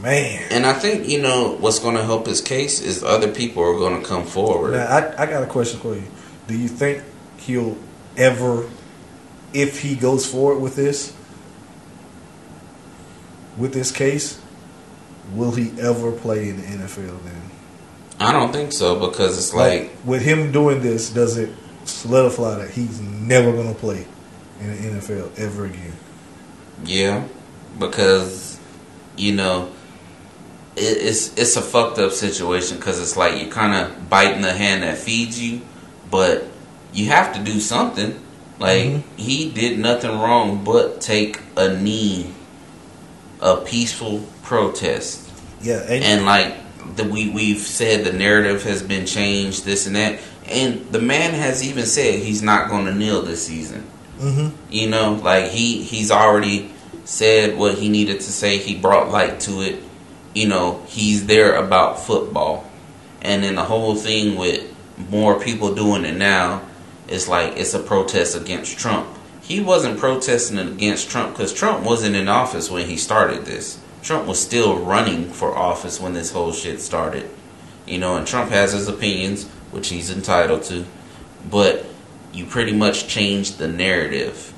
man. 0.00 0.46
And 0.50 0.66
I 0.66 0.72
think 0.72 1.08
you 1.08 1.20
know 1.20 1.56
what's 1.58 1.78
going 1.78 1.96
to 1.96 2.04
help 2.04 2.26
his 2.26 2.40
case 2.40 2.80
is 2.80 3.02
other 3.02 3.32
people 3.32 3.62
are 3.62 3.74
going 3.74 4.00
to 4.00 4.06
come 4.06 4.24
forward. 4.24 4.72
Now, 4.72 4.86
I, 4.86 5.22
I 5.22 5.26
got 5.26 5.42
a 5.42 5.46
question 5.46 5.80
for 5.80 5.94
you. 5.94 6.04
Do 6.46 6.56
you 6.56 6.68
think 6.68 7.02
he'll 7.38 7.76
ever, 8.16 8.68
if 9.52 9.80
he 9.80 9.94
goes 9.94 10.30
forward 10.30 10.60
with 10.60 10.76
this, 10.76 11.14
with 13.56 13.72
this 13.72 13.90
case, 13.90 14.40
will 15.34 15.52
he 15.52 15.78
ever 15.80 16.12
play 16.12 16.48
in 16.48 16.56
the 16.56 16.62
NFL 16.62 17.22
then? 17.24 17.42
I 18.20 18.32
don't 18.32 18.52
think 18.52 18.72
so 18.72 19.08
because 19.08 19.38
it's 19.38 19.54
like 19.54 19.92
with 20.04 20.22
him 20.22 20.50
doing 20.50 20.80
this, 20.80 21.10
does 21.10 21.36
it 21.36 21.50
solidify 21.84 22.56
that 22.56 22.70
he's 22.70 23.00
never 23.00 23.52
going 23.52 23.72
to 23.72 23.78
play 23.78 24.06
in 24.60 24.70
the 24.70 25.00
NFL 25.00 25.38
ever 25.38 25.66
again? 25.66 25.92
yeah, 26.84 27.26
because 27.78 28.58
you 29.16 29.34
know 29.34 29.70
it's 30.78 31.36
it's 31.36 31.56
a 31.56 31.62
fucked 31.62 31.98
up 31.98 32.12
situation 32.12 32.76
because 32.76 33.00
it's 33.00 33.16
like 33.16 33.40
you're 33.42 33.50
kind 33.52 33.74
of 33.74 34.08
biting 34.08 34.42
the 34.42 34.52
hand 34.52 34.82
that 34.82 34.98
feeds 34.98 35.40
you, 35.40 35.60
but 36.10 36.44
you 36.92 37.06
have 37.06 37.34
to 37.34 37.42
do 37.42 37.60
something. 37.60 38.18
Like 38.58 38.84
Mhm. 38.84 39.02
he 39.16 39.50
did 39.50 39.78
nothing 39.78 40.10
wrong 40.18 40.64
but 40.64 41.00
take 41.00 41.40
a 41.56 41.76
knee, 41.76 42.32
a 43.40 43.56
peaceful 43.58 44.24
protest. 44.42 45.28
Yeah, 45.62 45.80
and, 45.88 46.04
and 46.04 46.24
like 46.26 46.54
the, 46.96 47.04
we 47.04 47.28
we've 47.30 47.60
said 47.60 48.04
the 48.04 48.12
narrative 48.12 48.62
has 48.64 48.82
been 48.82 49.06
changed 49.06 49.64
this 49.64 49.86
and 49.86 49.96
that 49.96 50.18
and 50.46 50.86
the 50.90 51.00
man 51.00 51.34
has 51.34 51.62
even 51.66 51.84
said 51.86 52.20
he's 52.20 52.42
not 52.42 52.68
going 52.70 52.86
to 52.86 52.94
kneel 52.94 53.22
this 53.22 53.46
season 53.46 53.80
hmm 54.18 54.48
you 54.70 54.88
know 54.88 55.12
like 55.22 55.50
he 55.50 55.82
he's 55.82 56.10
already 56.10 56.70
said 57.04 57.56
what 57.58 57.74
he 57.76 57.88
needed 57.88 58.16
to 58.20 58.32
say 58.32 58.56
he 58.58 58.74
brought 58.74 59.10
light 59.10 59.38
to 59.40 59.60
it 59.60 59.82
you 60.38 60.46
know 60.46 60.84
he's 60.86 61.26
there 61.26 61.56
about 61.56 61.98
football. 61.98 62.64
And 63.20 63.42
then 63.42 63.56
the 63.56 63.64
whole 63.64 63.96
thing 63.96 64.36
with 64.36 64.72
more 65.10 65.40
people 65.40 65.74
doing 65.74 66.04
it 66.04 66.16
now 66.16 66.62
is 67.08 67.26
like 67.26 67.56
it's 67.56 67.74
a 67.74 67.80
protest 67.80 68.36
against 68.36 68.78
Trump. 68.78 69.08
He 69.42 69.60
wasn't 69.60 69.98
protesting 69.98 70.58
against 70.58 71.10
Trump 71.10 71.32
because 71.32 71.52
Trump 71.52 71.84
wasn't 71.84 72.14
in 72.14 72.28
office 72.28 72.70
when 72.70 72.86
he 72.86 72.96
started 72.96 73.46
this. 73.46 73.80
Trump 74.02 74.28
was 74.28 74.40
still 74.40 74.78
running 74.78 75.32
for 75.32 75.56
office 75.56 76.00
when 76.00 76.12
this 76.12 76.30
whole 76.30 76.52
shit 76.52 76.80
started. 76.80 77.28
You 77.84 77.98
know 77.98 78.16
and 78.16 78.26
Trump 78.26 78.50
has 78.50 78.72
his 78.72 78.86
opinions 78.86 79.44
which 79.72 79.88
he's 79.88 80.10
entitled 80.10 80.62
to 80.64 80.86
but 81.50 81.84
you 82.32 82.44
pretty 82.46 82.72
much 82.72 83.08
changed 83.08 83.58
the 83.58 83.68
narrative 83.68 84.52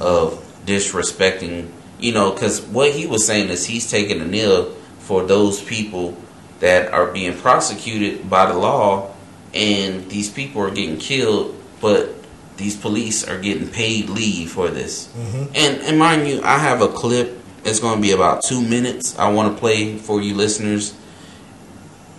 of 0.00 0.44
disrespecting, 0.66 1.70
you 1.98 2.12
know, 2.12 2.32
because 2.32 2.62
what 2.62 2.92
he 2.92 3.06
was 3.06 3.26
saying 3.26 3.48
is 3.48 3.66
he's 3.66 3.90
taking 3.90 4.20
a 4.20 4.24
kneel 4.24 4.74
for 5.10 5.24
those 5.24 5.60
people 5.60 6.16
that 6.60 6.92
are 6.92 7.06
being 7.10 7.36
prosecuted 7.36 8.30
by 8.30 8.46
the 8.46 8.56
law, 8.56 9.12
and 9.52 10.08
these 10.08 10.30
people 10.30 10.62
are 10.62 10.70
getting 10.70 10.98
killed, 10.98 11.52
but 11.80 12.14
these 12.58 12.76
police 12.76 13.26
are 13.26 13.40
getting 13.40 13.66
paid 13.66 14.08
leave 14.08 14.52
for 14.52 14.68
this. 14.68 15.10
hmm 15.12 15.46
And 15.52 15.82
and 15.82 15.98
mind 15.98 16.28
you, 16.28 16.40
I 16.44 16.58
have 16.58 16.80
a 16.80 16.86
clip. 16.86 17.36
It's 17.64 17.80
going 17.80 17.96
to 17.96 18.00
be 18.00 18.12
about 18.12 18.44
two 18.44 18.62
minutes. 18.62 19.18
I 19.18 19.32
want 19.32 19.52
to 19.52 19.58
play 19.58 19.98
for 19.98 20.20
you 20.22 20.32
listeners. 20.36 20.94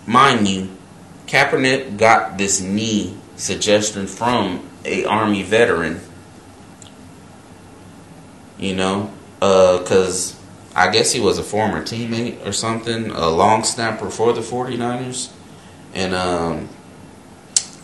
Mind 0.06 0.46
you, 0.46 0.68
Kaepernick 1.26 1.96
got 1.96 2.36
this 2.36 2.60
knee 2.60 3.16
suggestion 3.36 4.06
from 4.06 4.68
a 4.84 5.06
army 5.06 5.42
veteran. 5.42 5.98
You 8.58 8.76
know, 8.76 9.10
because 9.40 10.36
I 10.74 10.90
guess 10.90 11.12
he 11.12 11.20
was 11.20 11.38
a 11.38 11.42
former 11.42 11.82
teammate 11.82 12.46
or 12.46 12.52
something, 12.52 13.10
a 13.10 13.28
long 13.28 13.62
snapper 13.64 14.10
for 14.10 14.32
the 14.32 14.40
49ers. 14.40 15.30
And 15.94 16.14
um, 16.14 16.68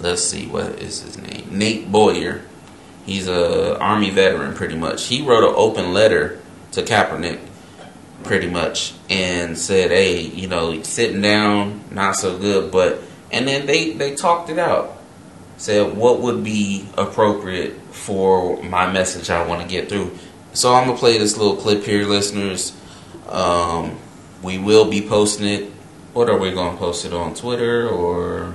let's 0.01 0.22
see, 0.22 0.47
what 0.47 0.66
is 0.80 1.03
his 1.03 1.18
name? 1.18 1.47
Nate 1.51 1.93
Boyer. 1.93 2.43
He's 3.05 3.26
a 3.26 3.78
army 3.78 4.11
veteran, 4.11 4.55
pretty 4.55 4.76
much. 4.76 5.07
He 5.07 5.22
wrote 5.22 5.49
an 5.49 5.55
open 5.57 5.95
letter 5.95 6.41
to 6.72 6.82
Kaepernick, 6.82 7.41
pretty 8.22 8.51
much, 8.51 8.93
and 9.09 9.57
said, 9.57 9.91
"Hey, 9.91 10.20
you 10.20 10.47
know, 10.47 10.82
sitting 10.82 11.22
down, 11.22 11.84
not 11.91 12.16
so 12.16 12.36
good." 12.36 12.70
But 12.70 13.03
and 13.32 13.49
then 13.49 13.64
they 13.64 13.93
they 13.93 14.14
talked 14.14 14.51
it 14.51 14.59
out. 14.59 14.99
Said 15.57 15.97
what 15.97 16.20
would 16.20 16.45
be 16.45 16.86
appropriate 16.99 17.80
for 17.91 18.62
my 18.62 18.93
message 18.93 19.30
I 19.30 19.47
want 19.47 19.62
to 19.62 19.68
get 19.68 19.89
through. 19.89 20.16
So 20.53 20.74
I'm 20.74 20.86
gonna 20.86 20.99
play 20.99 21.18
this 21.18 21.36
little 21.36 21.57
clip 21.57 21.84
here, 21.84 22.05
listeners. 22.05 22.78
Um, 23.29 23.99
we 24.43 24.59
will 24.59 24.91
be 24.91 25.03
posting 25.03 25.47
it. 25.47 25.72
What 26.12 26.29
are 26.29 26.39
we 26.39 26.53
gonna 26.53 26.76
post 26.76 27.05
it 27.05 27.12
on 27.12 27.35
Twitter 27.35 27.89
or 27.89 28.55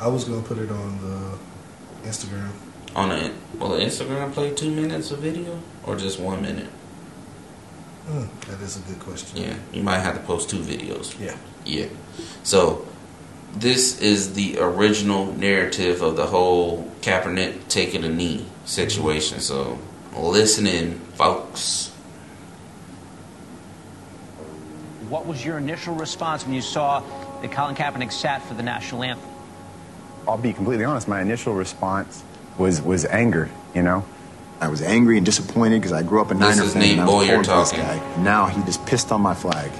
I 0.00 0.06
was 0.06 0.24
going 0.24 0.42
to 0.42 0.48
put 0.48 0.58
it 0.58 0.70
on 0.70 0.98
the 1.00 2.08
Instagram. 2.08 2.50
on 2.94 3.10
a 3.10 3.32
will 3.58 3.70
the 3.70 3.84
Instagram 3.84 4.32
play 4.32 4.54
two 4.54 4.70
minutes 4.70 5.10
of 5.10 5.18
video 5.18 5.60
or 5.84 5.96
just 5.96 6.20
one 6.20 6.42
minute? 6.42 6.68
Mm, 8.08 8.28
that 8.46 8.60
is 8.62 8.76
a 8.76 8.80
good 8.80 9.00
question. 9.00 9.42
Yeah, 9.42 9.56
you 9.72 9.82
might 9.82 9.98
have 9.98 10.14
to 10.14 10.20
post 10.22 10.48
two 10.48 10.60
videos. 10.60 11.18
Yeah. 11.20 11.36
Yeah. 11.64 11.88
So 12.44 12.86
this 13.54 14.00
is 14.00 14.34
the 14.34 14.58
original 14.60 15.32
narrative 15.32 16.00
of 16.00 16.16
the 16.16 16.26
whole 16.26 16.90
Kaepernick 17.00 17.68
taking 17.68 18.04
a 18.04 18.08
knee 18.08 18.46
situation. 18.64 19.40
So 19.40 19.78
listen 20.16 20.66
in, 20.66 21.00
folks. 21.16 21.92
What 25.08 25.26
was 25.26 25.44
your 25.44 25.58
initial 25.58 25.94
response 25.94 26.44
when 26.44 26.54
you 26.54 26.60
saw 26.62 27.00
that 27.40 27.50
Colin 27.52 27.74
Kaepernick 27.74 28.12
sat 28.12 28.42
for 28.42 28.54
the 28.54 28.62
national 28.62 29.02
anthem? 29.04 29.28
I'll 30.26 30.36
be 30.38 30.52
completely 30.52 30.84
honest. 30.84 31.08
My 31.08 31.22
initial 31.22 31.54
response 31.54 32.22
was 32.58 32.82
was 32.82 33.04
anger. 33.06 33.48
You 33.74 33.82
know, 33.82 34.04
I 34.60 34.68
was 34.68 34.82
angry 34.82 35.16
and 35.16 35.24
disappointed 35.24 35.80
because 35.80 35.92
I 35.92 36.02
grew 36.02 36.20
up 36.20 36.30
a 36.30 36.34
This 36.34 36.58
Niner 36.58 36.68
fan. 36.70 36.82
Nate 36.82 36.92
and 36.92 37.00
I 37.00 37.04
was 37.04 37.12
Boyer 37.14 37.26
pulling 37.28 37.44
for 37.44 37.56
this 37.56 37.70
talking. 37.70 37.84
guy. 37.84 38.22
Now 38.22 38.46
he 38.46 38.62
just 38.64 38.84
pissed 38.84 39.10
on 39.12 39.22
my 39.22 39.34
flag. 39.34 39.70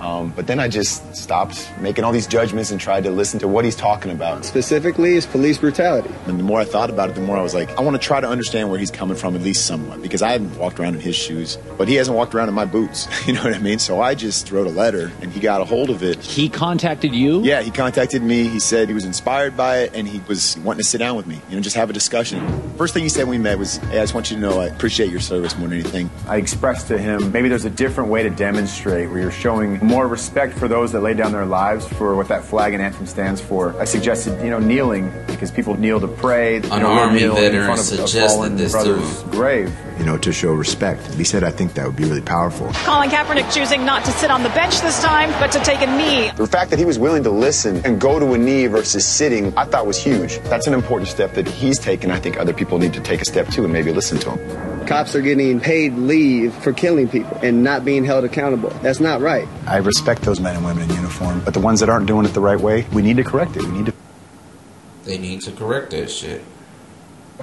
Um, 0.00 0.32
but 0.34 0.46
then 0.46 0.60
I 0.60 0.68
just 0.68 1.14
stopped 1.16 1.70
making 1.80 2.04
all 2.04 2.12
these 2.12 2.26
judgments 2.26 2.70
and 2.70 2.80
tried 2.80 3.04
to 3.04 3.10
listen 3.10 3.40
to 3.40 3.48
what 3.48 3.64
he's 3.64 3.76
talking 3.76 4.10
about. 4.10 4.44
Specifically, 4.44 5.14
is 5.14 5.26
police 5.26 5.58
brutality. 5.58 6.10
And 6.26 6.38
the 6.38 6.44
more 6.44 6.60
I 6.60 6.64
thought 6.64 6.90
about 6.90 7.10
it, 7.10 7.14
the 7.14 7.20
more 7.20 7.36
I 7.36 7.42
was 7.42 7.54
like, 7.54 7.70
I 7.78 7.82
want 7.82 8.00
to 8.00 8.06
try 8.06 8.20
to 8.20 8.28
understand 8.28 8.70
where 8.70 8.78
he's 8.78 8.90
coming 8.90 9.16
from, 9.16 9.34
at 9.34 9.42
least 9.42 9.66
somewhat, 9.66 10.02
because 10.02 10.22
I 10.22 10.32
haven't 10.32 10.56
walked 10.58 10.78
around 10.80 10.94
in 10.94 11.00
his 11.00 11.16
shoes, 11.16 11.58
but 11.78 11.88
he 11.88 11.94
hasn't 11.94 12.16
walked 12.16 12.34
around 12.34 12.48
in 12.48 12.54
my 12.54 12.64
boots. 12.64 13.06
You 13.26 13.32
know 13.32 13.42
what 13.42 13.54
I 13.54 13.58
mean? 13.58 13.80
So 13.80 14.00
I 14.00 14.14
just 14.14 14.52
wrote 14.52 14.68
a 14.68 14.70
letter, 14.70 15.10
and 15.20 15.32
he 15.32 15.40
got 15.40 15.60
a 15.60 15.64
hold 15.64 15.90
of 15.90 16.04
it. 16.04 16.22
He 16.22 16.48
contacted 16.48 17.12
you? 17.12 17.42
Yeah, 17.42 17.60
he 17.60 17.72
contacted 17.72 18.22
me. 18.22 18.44
He 18.46 18.60
said 18.60 18.86
he 18.86 18.94
was 18.94 19.04
inspired 19.04 19.56
by 19.56 19.78
it, 19.78 19.92
and 19.94 20.06
he 20.06 20.20
was 20.28 20.56
wanting 20.58 20.84
to 20.84 20.88
sit 20.88 20.98
down 20.98 21.16
with 21.16 21.26
me, 21.26 21.40
you 21.48 21.56
know, 21.56 21.60
just 21.60 21.74
have 21.74 21.90
a 21.90 21.92
discussion. 21.92 22.40
First 22.76 22.94
thing 22.94 23.02
he 23.02 23.08
said 23.08 23.24
when 23.24 23.30
we 23.30 23.38
met 23.38 23.58
was, 23.58 23.78
"Hey, 23.78 23.98
I 23.98 24.02
just 24.02 24.14
want 24.14 24.30
you 24.30 24.36
to 24.36 24.42
know 24.42 24.60
I 24.60 24.66
appreciate 24.66 25.10
your 25.10 25.18
service 25.18 25.58
more 25.58 25.66
than 25.66 25.80
anything." 25.80 26.08
I 26.28 26.36
expressed 26.36 26.86
to 26.88 26.98
him 26.98 27.32
maybe 27.32 27.48
there's 27.48 27.64
a 27.64 27.70
different 27.70 28.10
way 28.10 28.22
to 28.22 28.30
demonstrate 28.30 29.10
where 29.10 29.20
you're 29.20 29.30
showing 29.30 29.85
more 29.86 30.06
respect 30.08 30.52
for 30.58 30.68
those 30.68 30.92
that 30.92 31.00
lay 31.00 31.14
down 31.14 31.32
their 31.32 31.46
lives 31.46 31.86
for 31.86 32.14
what 32.16 32.28
that 32.28 32.44
flag 32.44 32.74
and 32.74 32.82
anthem 32.82 33.06
stands 33.06 33.40
for. 33.40 33.74
I 33.80 33.84
suggested, 33.84 34.42
you 34.42 34.50
know, 34.50 34.58
kneeling 34.58 35.12
because 35.28 35.50
people 35.50 35.78
kneel 35.78 36.00
to 36.00 36.08
pray. 36.08 36.56
you 36.56 36.72
An 36.72 36.82
know, 36.82 36.88
Army 36.90 37.20
kneel 37.20 37.36
in 37.36 37.42
veteran 37.42 37.64
front 37.66 37.80
of 37.80 37.86
a 37.86 38.08
suggested 38.08 38.58
this 38.58 38.72
to 38.72 38.78
brother's 38.78 39.22
him. 39.22 39.30
grave. 39.30 39.72
You 39.98 40.04
know, 40.04 40.18
to 40.18 40.32
show 40.32 40.52
respect. 40.52 41.06
He 41.14 41.24
said, 41.24 41.42
"I 41.42 41.50
think 41.50 41.72
that 41.74 41.86
would 41.86 41.96
be 41.96 42.04
really 42.04 42.20
powerful." 42.20 42.70
Colin 42.84 43.08
Kaepernick 43.08 43.50
choosing 43.54 43.84
not 43.86 44.04
to 44.04 44.10
sit 44.12 44.30
on 44.30 44.42
the 44.42 44.50
bench 44.50 44.80
this 44.82 45.00
time, 45.02 45.30
but 45.40 45.50
to 45.52 45.58
take 45.60 45.80
a 45.80 45.86
knee. 45.96 46.30
The 46.36 46.46
fact 46.46 46.68
that 46.70 46.78
he 46.78 46.84
was 46.84 46.98
willing 46.98 47.22
to 47.22 47.30
listen 47.30 47.80
and 47.84 47.98
go 47.98 48.18
to 48.18 48.34
a 48.34 48.38
knee 48.38 48.66
versus 48.66 49.06
sitting, 49.06 49.54
I 49.56 49.64
thought 49.64 49.86
was 49.86 49.96
huge. 49.96 50.38
That's 50.50 50.66
an 50.66 50.74
important 50.74 51.08
step 51.08 51.32
that 51.34 51.48
he's 51.48 51.78
taken. 51.78 52.10
I 52.10 52.18
think 52.18 52.38
other 52.38 52.52
people 52.52 52.78
need 52.78 52.92
to 52.92 53.00
take 53.00 53.22
a 53.22 53.24
step 53.24 53.48
too 53.48 53.64
and 53.64 53.72
maybe 53.72 53.90
listen 53.92 54.18
to 54.18 54.30
him. 54.32 54.75
Cops 54.86 55.14
are 55.14 55.20
getting 55.22 55.60
paid 55.60 55.94
leave 55.94 56.54
for 56.54 56.72
killing 56.72 57.08
people 57.08 57.38
and 57.42 57.64
not 57.64 57.84
being 57.84 58.04
held 58.04 58.24
accountable. 58.24 58.70
That's 58.82 59.00
not 59.00 59.20
right. 59.20 59.48
I 59.66 59.78
respect 59.78 60.22
those 60.22 60.40
men 60.40 60.56
and 60.56 60.64
women 60.64 60.88
in 60.88 60.96
uniform, 60.96 61.42
but 61.44 61.54
the 61.54 61.60
ones 61.60 61.80
that 61.80 61.88
aren't 61.88 62.06
doing 62.06 62.24
it 62.24 62.34
the 62.34 62.40
right 62.40 62.58
way, 62.58 62.86
we 62.92 63.02
need 63.02 63.16
to 63.16 63.24
correct 63.24 63.56
it. 63.56 63.62
We 63.62 63.70
need 63.70 63.86
to. 63.86 63.94
They 65.04 65.18
need 65.18 65.42
to 65.42 65.52
correct 65.52 65.90
that 65.90 66.10
shit. 66.10 66.42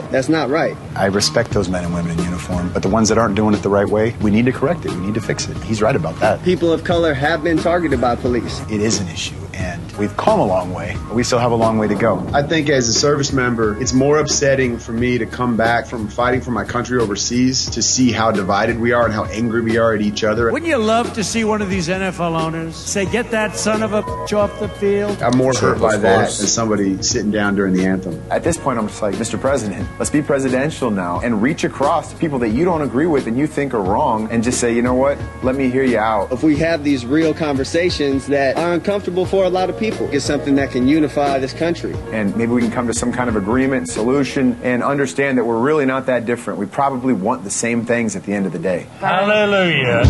That's 0.09 0.29
not 0.29 0.49
right. 0.49 0.75
I 0.95 1.05
respect 1.05 1.51
those 1.51 1.69
men 1.69 1.83
and 1.83 1.93
women 1.93 2.17
in 2.17 2.25
uniform, 2.25 2.71
but 2.73 2.81
the 2.81 2.89
ones 2.89 3.09
that 3.09 3.17
aren't 3.17 3.35
doing 3.35 3.53
it 3.53 3.61
the 3.61 3.69
right 3.69 3.87
way, 3.87 4.15
we 4.21 4.31
need 4.31 4.45
to 4.45 4.51
correct 4.51 4.85
it. 4.85 4.91
We 4.91 4.97
need 4.97 5.13
to 5.13 5.21
fix 5.21 5.47
it. 5.47 5.57
He's 5.57 5.81
right 5.81 5.95
about 5.95 6.19
that. 6.19 6.43
People 6.43 6.73
of 6.73 6.83
color 6.83 7.13
have 7.13 7.43
been 7.43 7.57
targeted 7.57 8.01
by 8.01 8.15
police. 8.15 8.61
It 8.71 8.81
is 8.81 8.99
an 8.99 9.07
issue, 9.09 9.35
and 9.53 9.91
we've 9.93 10.15
come 10.17 10.39
a 10.39 10.45
long 10.45 10.73
way, 10.73 10.95
but 11.07 11.15
we 11.15 11.23
still 11.23 11.39
have 11.39 11.51
a 11.51 11.55
long 11.55 11.77
way 11.77 11.87
to 11.87 11.95
go. 11.95 12.25
I 12.33 12.43
think 12.43 12.69
as 12.69 12.87
a 12.87 12.93
service 12.93 13.31
member, 13.31 13.79
it's 13.81 13.93
more 13.93 14.17
upsetting 14.19 14.77
for 14.77 14.91
me 14.91 15.17
to 15.17 15.25
come 15.25 15.55
back 15.55 15.85
from 15.85 16.07
fighting 16.07 16.41
for 16.41 16.51
my 16.51 16.63
country 16.63 16.99
overseas 16.99 17.69
to 17.71 17.81
see 17.81 18.11
how 18.11 18.31
divided 18.31 18.79
we 18.79 18.91
are 18.91 19.05
and 19.05 19.13
how 19.13 19.25
angry 19.25 19.61
we 19.61 19.77
are 19.77 19.93
at 19.93 20.01
each 20.01 20.23
other. 20.23 20.51
Wouldn't 20.51 20.69
you 20.69 20.77
love 20.77 21.13
to 21.13 21.23
see 21.23 21.43
one 21.43 21.61
of 21.61 21.69
these 21.69 21.87
NFL 21.87 22.39
owners 22.39 22.75
say, 22.75 23.05
get 23.05 23.31
that 23.31 23.55
son 23.55 23.83
of 23.83 23.93
a 23.93 24.01
bitch 24.03 24.35
off 24.37 24.59
the 24.59 24.69
field? 24.69 25.21
I'm 25.21 25.37
more 25.37 25.53
Sure, 25.53 25.75
hurt 25.75 25.81
by 25.81 25.97
that 25.97 26.31
than 26.31 26.47
somebody 26.47 27.01
sitting 27.03 27.31
down 27.31 27.55
during 27.55 27.73
the 27.73 27.85
anthem. 27.85 28.21
At 28.31 28.43
this 28.43 28.57
point, 28.57 28.79
I'm 28.79 28.87
just 28.87 29.01
like, 29.01 29.15
Mr. 29.15 29.39
President, 29.39 29.87
let's 29.99 30.11
be 30.11 30.21
presidential 30.21 30.89
now 30.89 31.19
and 31.21 31.41
reach 31.41 31.63
across 31.63 32.11
to 32.11 32.17
people 32.17 32.39
that 32.39 32.49
you 32.49 32.65
don't 32.65 32.81
agree 32.81 33.07
with 33.07 33.27
and 33.27 33.37
you 33.37 33.47
think 33.47 33.73
are 33.73 33.81
wrong 33.81 34.29
and 34.31 34.43
just 34.43 34.59
say, 34.59 34.73
you 34.73 34.81
know 34.81 34.95
what, 34.95 35.17
let 35.43 35.55
me 35.55 35.69
hear 35.69 35.83
you 35.83 35.99
out. 35.99 36.31
If 36.31 36.43
we 36.43 36.57
have 36.57 36.83
these 36.83 37.05
real 37.05 37.33
conversations 37.33 38.27
that 38.27 38.57
are 38.57 38.73
uncomfortable 38.73 39.25
for 39.25 39.42
a 39.43 39.49
lot 39.49 39.69
of 39.69 39.77
people, 39.77 40.09
it's 40.11 40.25
something 40.25 40.55
that 40.55 40.71
can 40.71 40.87
unify 40.87 41.39
this 41.39 41.53
country. 41.53 41.93
and 42.11 42.35
maybe 42.35 42.51
we 42.51 42.61
can 42.61 42.71
come 42.71 42.87
to 42.87 42.93
some 42.93 43.11
kind 43.11 43.29
of 43.29 43.35
agreement, 43.35 43.89
solution, 43.89 44.57
and 44.63 44.83
understand 44.83 45.37
that 45.37 45.45
we're 45.45 45.59
really 45.59 45.85
not 45.85 46.05
that 46.05 46.25
different. 46.25 46.59
We 46.59 46.65
probably 46.65 47.13
want 47.13 47.43
the 47.43 47.49
same 47.51 47.85
things 47.85 48.15
at 48.15 48.23
the 48.23 48.33
end 48.33 48.45
of 48.45 48.51
the 48.51 48.59
day. 48.59 48.87
Hallelujah. 48.99 50.03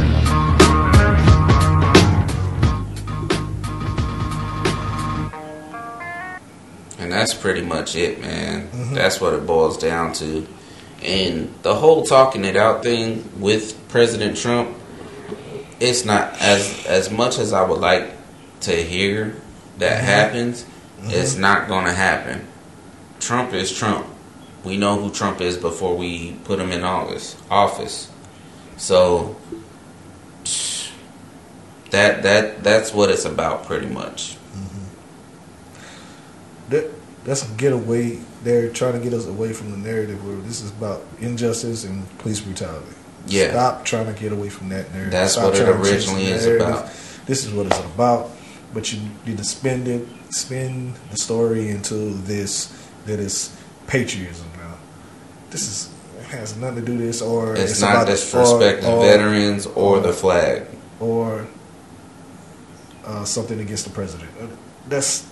And 6.99 7.11
that's 7.11 7.33
pretty 7.33 7.61
much 7.61 7.95
it, 7.95 8.21
man. 8.21 8.69
That's 8.93 9.19
what 9.19 9.33
it 9.33 9.45
boils 9.45 9.77
down 9.77 10.13
to. 10.13 10.47
And 11.01 11.53
the 11.63 11.75
whole 11.75 12.03
talking 12.03 12.45
it 12.45 12.55
out 12.55 12.83
thing 12.83 13.29
with 13.39 13.77
President 13.89 14.37
Trump, 14.37 14.77
it's 15.79 16.05
not 16.05 16.39
as 16.41 16.85
as 16.85 17.11
much 17.11 17.39
as 17.39 17.51
I 17.51 17.63
would 17.63 17.81
like 17.81 18.09
to 18.63 18.83
hear 18.83 19.35
that 19.77 19.97
mm-hmm. 19.97 20.05
happens, 20.05 20.63
mm-hmm. 20.63 21.09
it's 21.11 21.35
not 21.35 21.67
going 21.67 21.85
to 21.85 21.93
happen. 21.93 22.47
Trump 23.19 23.53
is 23.53 23.71
Trump. 23.75 24.07
We 24.63 24.77
know 24.77 24.99
who 24.99 25.11
Trump 25.11 25.41
is 25.41 25.57
before 25.57 25.95
we 25.95 26.33
put 26.45 26.59
him 26.59 26.71
in 26.71 26.83
office. 26.83 27.35
Office. 27.49 28.09
So 28.77 29.35
that 31.91 32.23
that 32.23 32.63
that's 32.63 32.93
what 32.93 33.09
it's 33.09 33.25
about 33.25 33.65
pretty 33.65 33.87
much. 33.87 34.35
Mm-hmm. 34.55 34.83
That, 36.69 36.91
that's 37.23 37.49
a 37.49 37.53
getaway. 37.55 38.19
They're 38.43 38.69
trying 38.69 38.93
to 38.93 38.99
get 38.99 39.13
us 39.13 39.25
away 39.25 39.53
from 39.53 39.71
the 39.71 39.77
narrative 39.77 40.25
where 40.25 40.35
this 40.37 40.61
is 40.61 40.71
about 40.71 41.03
injustice 41.19 41.83
and 41.85 42.05
police 42.19 42.41
brutality. 42.41 42.95
Yeah. 43.27 43.51
Stop 43.51 43.85
trying 43.85 44.13
to 44.13 44.19
get 44.19 44.31
away 44.31 44.49
from 44.49 44.69
that 44.69 44.91
narrative. 44.91 45.11
That's 45.11 45.33
Stop 45.33 45.45
what 45.45 45.55
it 45.55 45.63
trying 45.63 45.77
to 45.77 45.83
change 45.83 45.95
originally 45.95 46.25
is 46.25 46.45
about. 46.45 46.91
This 47.25 47.45
is 47.45 47.53
what 47.53 47.67
it's 47.67 47.79
about. 47.79 48.31
But 48.73 48.91
you 48.91 48.99
need 49.25 49.37
to 49.37 49.43
spin 49.43 49.85
it, 49.87 50.07
spin 50.33 50.93
the 51.11 51.17
story 51.17 51.69
into 51.69 51.95
this 52.23 52.73
that 53.05 53.19
is 53.19 53.55
patriotism 53.87 54.47
now. 54.57 54.75
This 55.51 55.61
is 55.67 55.89
has 56.29 56.57
nothing 56.57 56.77
to 56.77 56.81
do 56.81 56.93
with 56.97 57.01
this 57.01 57.21
or 57.21 57.55
It's, 57.55 57.77
about 57.79 58.07
not 58.07 58.13
disrespecting 58.15 58.85
or- 58.85 58.97
or- 58.97 59.05
veterans 59.05 59.67
or 59.67 59.99
the 59.99 60.11
flag. 60.13 60.63
or 60.99 61.45
uh, 63.05 63.23
something 63.25 63.59
against 63.59 63.83
the 63.83 63.91
president. 63.91 64.29
Uh, 64.41 64.47
That's 64.87 65.27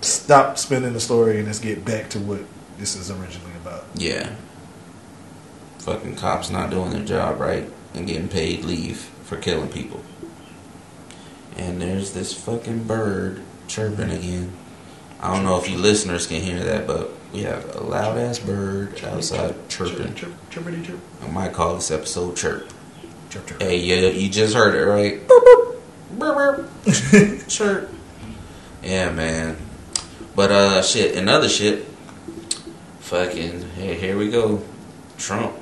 stop 0.00 0.58
spinning 0.58 0.92
the 0.94 1.00
story 1.00 1.36
and 1.38 1.46
let's 1.46 1.58
get 1.60 1.84
back 1.84 2.08
to 2.10 2.18
what 2.18 2.40
this 2.78 2.96
is 2.96 3.10
originally 3.10 3.52
about. 3.62 3.84
Yeah. 3.94 4.34
Fucking 5.80 6.16
cops 6.16 6.50
not 6.50 6.70
doing 6.70 6.90
their 6.90 7.04
job 7.04 7.38
right 7.40 7.68
and 7.94 8.06
getting 8.06 8.28
paid 8.28 8.64
leave 8.64 8.98
for 9.24 9.36
killing 9.36 9.68
people. 9.68 10.00
And 11.58 11.82
there's 11.82 12.12
this 12.12 12.32
fucking 12.32 12.84
bird 12.84 13.42
chirping 13.66 14.10
again. 14.10 14.52
I 15.20 15.34
don't 15.34 15.44
know 15.44 15.58
if 15.58 15.68
you 15.68 15.76
listeners 15.76 16.26
can 16.26 16.40
hear 16.40 16.62
that, 16.62 16.86
but 16.86 17.10
we 17.32 17.42
have 17.42 17.74
a 17.74 17.80
loud 17.80 18.16
ass 18.16 18.38
bird 18.38 19.02
outside 19.04 19.68
chirping. 19.68 20.14
Chirpity 20.14 20.84
chirp, 20.84 21.00
I 21.22 21.28
might 21.28 21.52
call 21.52 21.74
this 21.74 21.90
episode 21.90 22.36
chirp. 22.36 22.68
chirp, 23.28 23.46
chirp. 23.46 23.60
Hey, 23.60 23.78
yeah, 23.78 24.08
you 24.08 24.28
just 24.28 24.54
heard 24.54 24.74
it, 24.74 24.84
right? 24.84 25.20
Chirp. 27.48 27.90
Yeah, 28.82 29.10
man. 29.10 29.56
But, 30.34 30.50
uh, 30.52 30.82
shit, 30.82 31.16
another 31.16 31.48
shit. 31.48 31.84
Fucking, 33.00 33.70
hey, 33.70 33.94
here 33.98 34.16
we 34.16 34.30
go. 34.30 34.62
Trump. 35.18 35.54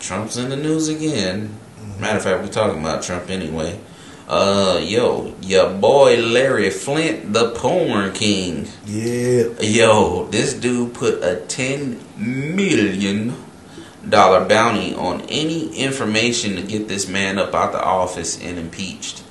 Trump's 0.00 0.36
in 0.36 0.50
the 0.50 0.56
news 0.56 0.88
again. 0.88 1.56
Matter 1.98 2.16
of 2.18 2.24
fact, 2.24 2.42
we're 2.42 2.48
talking 2.48 2.80
about 2.80 3.02
Trump 3.02 3.30
anyway. 3.30 3.78
Uh, 4.26 4.80
yo, 4.82 5.34
your 5.42 5.70
boy 5.74 6.16
Larry 6.16 6.70
Flynt, 6.70 7.32
the 7.34 7.50
porn 7.50 8.12
king. 8.12 8.66
Yeah. 8.86 9.48
Yo, 9.60 10.26
this 10.30 10.54
dude 10.54 10.94
put 10.94 11.22
a 11.22 11.36
ten 11.46 12.00
million 12.16 13.36
dollar 14.08 14.44
bounty 14.46 14.94
on 14.94 15.22
any 15.22 15.74
information 15.76 16.56
to 16.56 16.62
get 16.62 16.88
this 16.88 17.08
man 17.08 17.38
up 17.38 17.54
out 17.54 17.72
the 17.72 17.82
office 17.82 18.40
and 18.42 18.58
impeached. 18.58 19.22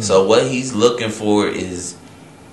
So 0.00 0.26
what 0.26 0.48
he's 0.48 0.72
looking 0.72 1.10
for 1.10 1.46
is 1.46 1.96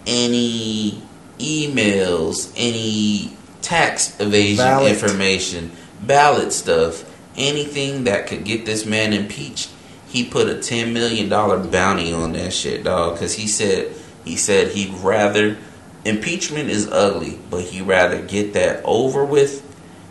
any 0.06 1.02
emails, 1.40 2.54
any 2.56 3.36
tax 3.64 4.20
evasion 4.20 4.58
Ballot. 4.58 4.92
information, 4.92 5.72
ballot 6.04 6.54
stuff, 6.54 7.04
anything 7.36 8.04
that 8.04 8.28
could 8.28 8.44
get 8.44 8.66
this 8.68 8.86
man 8.86 9.14
impeached. 9.14 9.72
He 10.18 10.24
put 10.24 10.50
a 10.50 10.56
ten 10.56 10.94
million 10.94 11.30
dollar 11.30 11.60
bounty 11.60 12.12
on 12.12 12.32
that 12.32 12.52
shit, 12.52 12.84
dog, 12.84 13.14
because 13.14 13.36
he 13.36 13.48
said 13.48 13.94
he 14.26 14.36
said 14.36 14.72
he'd 14.72 14.92
rather 14.96 15.58
impeachment 16.06 16.72
is 16.72 16.88
ugly, 16.88 17.38
but 17.52 17.66
he'd 17.66 17.84
rather 17.84 18.20
get 18.24 18.54
that 18.54 18.84
over 18.84 19.24
with 19.24 19.64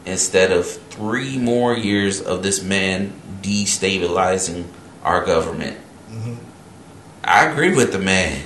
instead 0.07 0.52
of 0.52 0.64
three 0.64 1.36
more 1.38 1.76
years 1.76 2.20
of 2.20 2.44
this 2.44 2.62
man 2.62 3.20
destabilizing 3.42 4.66
our 5.02 5.24
government. 5.24 5.76
Mm-hmm. 6.09 6.34
I 7.24 7.46
agree 7.46 7.74
with 7.74 7.90
the 7.90 7.98
man. 7.98 8.44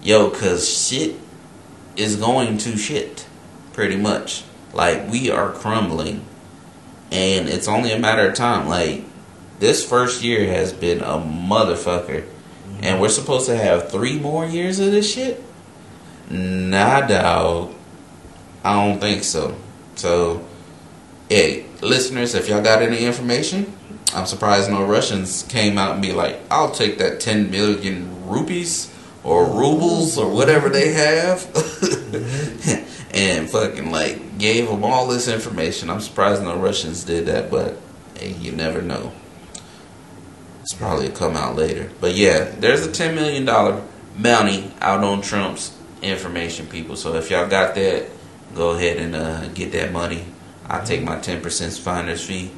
Yo, 0.00 0.30
cause 0.30 0.68
shit 0.68 1.16
is 1.96 2.14
going 2.14 2.56
to 2.58 2.76
shit. 2.76 3.26
Pretty 3.72 3.96
much. 3.96 4.44
Like 4.72 5.10
we 5.10 5.28
are 5.28 5.50
crumbling. 5.50 6.24
And 7.10 7.48
it's 7.48 7.66
only 7.66 7.90
a 7.90 7.98
matter 7.98 8.28
of 8.28 8.36
time. 8.36 8.68
Like 8.68 9.02
this 9.58 9.84
first 9.84 10.22
year 10.22 10.46
has 10.52 10.72
been 10.72 11.00
a 11.00 11.18
motherfucker. 11.18 12.22
Mm-hmm. 12.22 12.84
And 12.84 13.00
we're 13.00 13.08
supposed 13.08 13.46
to 13.46 13.56
have 13.56 13.90
three 13.90 14.18
more 14.18 14.46
years 14.46 14.78
of 14.78 14.92
this 14.92 15.12
shit? 15.12 15.42
Nah 16.30 17.06
dog. 17.06 17.74
I 18.62 18.74
don't 18.74 19.00
think 19.00 19.24
so. 19.24 19.56
So 19.94 20.46
hey, 21.28 21.66
listeners, 21.80 22.34
if 22.34 22.48
y'all 22.48 22.62
got 22.62 22.82
any 22.82 23.04
information, 23.04 23.72
I'm 24.14 24.26
surprised 24.26 24.70
no 24.70 24.84
Russians 24.84 25.42
came 25.44 25.76
out 25.78 25.92
and 25.92 26.02
be 26.02 26.12
like, 26.12 26.40
I'll 26.50 26.70
take 26.70 26.98
that 26.98 27.20
10 27.20 27.50
million 27.50 28.26
rupees 28.26 28.94
or 29.24 29.44
rubles 29.44 30.16
or 30.16 30.32
whatever 30.32 30.68
they 30.68 30.92
have 30.92 31.40
mm-hmm. 31.40 33.08
and 33.14 33.50
fucking 33.50 33.90
like 33.90 34.38
gave 34.38 34.68
them 34.68 34.84
all 34.84 35.06
this 35.06 35.28
information. 35.28 35.90
I'm 35.90 36.00
surprised 36.00 36.42
no 36.42 36.56
Russians 36.56 37.04
did 37.04 37.26
that, 37.26 37.50
but 37.50 37.76
hey, 38.16 38.32
you 38.32 38.52
never 38.52 38.80
know. 38.80 39.12
It's 40.68 40.74
probably 40.74 41.08
come 41.08 41.34
out 41.34 41.56
later. 41.56 41.90
But 41.98 42.14
yeah, 42.14 42.40
there's 42.58 42.84
a 42.84 42.90
$10 42.90 43.14
million 43.14 43.46
bounty 44.18 44.70
out 44.82 45.02
on 45.02 45.22
Trump's 45.22 45.74
information, 46.02 46.66
people. 46.66 46.94
So 46.94 47.14
if 47.14 47.30
y'all 47.30 47.48
got 47.48 47.74
that, 47.76 48.10
go 48.54 48.72
ahead 48.72 48.98
and 48.98 49.16
uh, 49.16 49.48
get 49.54 49.72
that 49.72 49.92
money. 49.92 50.26
I'll 50.66 50.84
take 50.84 51.02
my 51.02 51.16
10% 51.16 51.78
finder's 51.80 52.22
fee. 52.22 52.50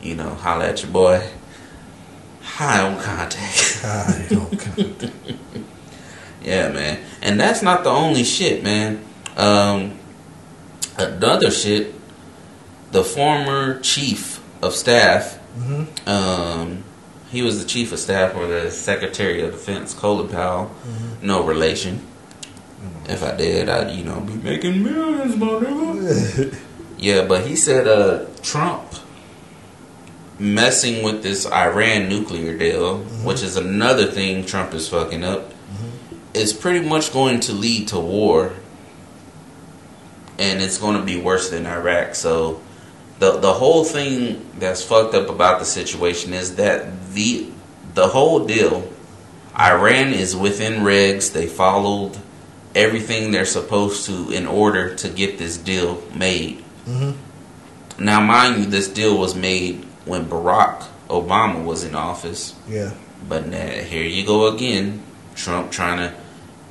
You 0.00 0.14
know, 0.14 0.34
holla 0.34 0.68
at 0.68 0.84
your 0.84 0.92
boy. 0.92 1.28
High 2.42 2.80
on 2.80 3.02
contact. 3.02 3.80
High 3.82 4.28
on 4.36 4.56
contact. 4.56 5.12
yeah, 6.40 6.68
man. 6.70 7.00
And 7.22 7.40
that's 7.40 7.60
not 7.60 7.82
the 7.82 7.90
only 7.90 8.22
shit, 8.22 8.62
man. 8.62 9.04
Um, 9.36 9.98
another 10.96 11.50
shit, 11.50 11.92
the 12.92 13.02
former 13.02 13.80
chief 13.80 14.40
of 14.62 14.74
staff, 14.76 15.40
Mm-hmm. 15.58 16.08
um, 16.08 16.84
he 17.30 17.42
was 17.42 17.62
the 17.62 17.68
chief 17.68 17.92
of 17.92 17.98
staff 17.98 18.34
or 18.34 18.46
the 18.46 18.70
secretary 18.70 19.42
of 19.42 19.52
defense, 19.52 19.94
Colin 19.94 20.28
Powell. 20.28 20.66
Mm-hmm. 20.66 21.26
No 21.26 21.44
relation. 21.44 21.96
Mm-hmm. 21.96 23.10
If 23.10 23.22
I 23.22 23.36
did, 23.36 23.68
I'd, 23.68 23.94
you 23.94 24.04
know, 24.04 24.20
be 24.20 24.34
making 24.34 24.82
millions, 24.82 25.36
my 25.36 25.46
nigga. 25.46 26.58
Yeah, 27.00 27.26
but 27.26 27.46
he 27.46 27.54
said 27.54 27.86
uh, 27.86 28.26
Trump 28.42 28.92
messing 30.36 31.04
with 31.04 31.22
this 31.22 31.46
Iran 31.46 32.08
nuclear 32.08 32.58
deal, 32.58 32.98
mm-hmm. 32.98 33.24
which 33.24 33.40
is 33.40 33.56
another 33.56 34.06
thing 34.06 34.44
Trump 34.44 34.74
is 34.74 34.88
fucking 34.88 35.22
up, 35.22 35.52
is 36.34 36.52
pretty 36.52 36.86
much 36.86 37.12
going 37.12 37.38
to 37.40 37.52
lead 37.52 37.88
to 37.88 38.00
war. 38.00 38.52
And 40.40 40.60
it's 40.60 40.78
going 40.78 40.96
to 40.96 41.04
be 41.04 41.20
worse 41.20 41.50
than 41.50 41.66
Iraq. 41.66 42.16
So 42.16 42.60
the 43.18 43.38
the 43.38 43.52
whole 43.52 43.84
thing 43.84 44.46
that's 44.58 44.82
fucked 44.82 45.14
up 45.14 45.28
about 45.28 45.58
the 45.58 45.64
situation 45.64 46.32
is 46.32 46.56
that 46.56 47.12
the 47.12 47.50
the 47.94 48.08
whole 48.08 48.46
deal 48.46 48.90
Iran 49.58 50.12
is 50.12 50.36
within 50.36 50.82
regs. 50.82 51.32
They 51.32 51.46
followed 51.46 52.16
everything 52.74 53.32
they're 53.32 53.44
supposed 53.44 54.06
to 54.06 54.30
in 54.30 54.46
order 54.46 54.94
to 54.94 55.08
get 55.08 55.38
this 55.38 55.56
deal 55.56 56.02
made. 56.14 56.62
Mm-hmm. 56.86 58.04
Now, 58.04 58.20
mind 58.20 58.58
you, 58.58 58.66
this 58.66 58.86
deal 58.86 59.18
was 59.18 59.34
made 59.34 59.84
when 60.04 60.26
Barack 60.26 60.86
Obama 61.08 61.64
was 61.64 61.82
in 61.82 61.96
office. 61.96 62.54
Yeah. 62.68 62.94
But 63.28 63.48
now, 63.48 63.66
here 63.66 64.04
you 64.04 64.24
go 64.24 64.54
again. 64.54 65.02
Trump 65.34 65.72
trying 65.72 65.98
to 65.98 66.14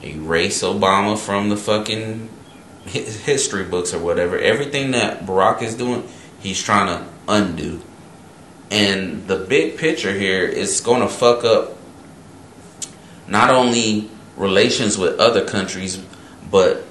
erase 0.07 0.63
Obama 0.63 1.17
from 1.17 1.49
the 1.49 1.57
fucking 1.57 2.29
history 2.85 3.65
books 3.65 3.93
or 3.93 3.99
whatever. 3.99 4.37
Everything 4.39 4.91
that 4.91 5.25
Barack 5.25 5.61
is 5.61 5.75
doing, 5.75 6.07
he's 6.47 6.63
trying 6.63 6.87
to 6.87 7.05
undo. 7.27 7.81
And 8.71 9.27
the 9.27 9.37
big 9.37 9.77
picture 9.77 10.13
here 10.13 10.45
is 10.45 10.81
going 10.81 11.01
to 11.01 11.07
fuck 11.07 11.43
up 11.43 11.77
not 13.27 13.49
only 13.49 14.09
relations 14.35 14.97
with 14.97 15.19
other 15.19 15.45
countries, 15.45 16.01
but 16.49 16.83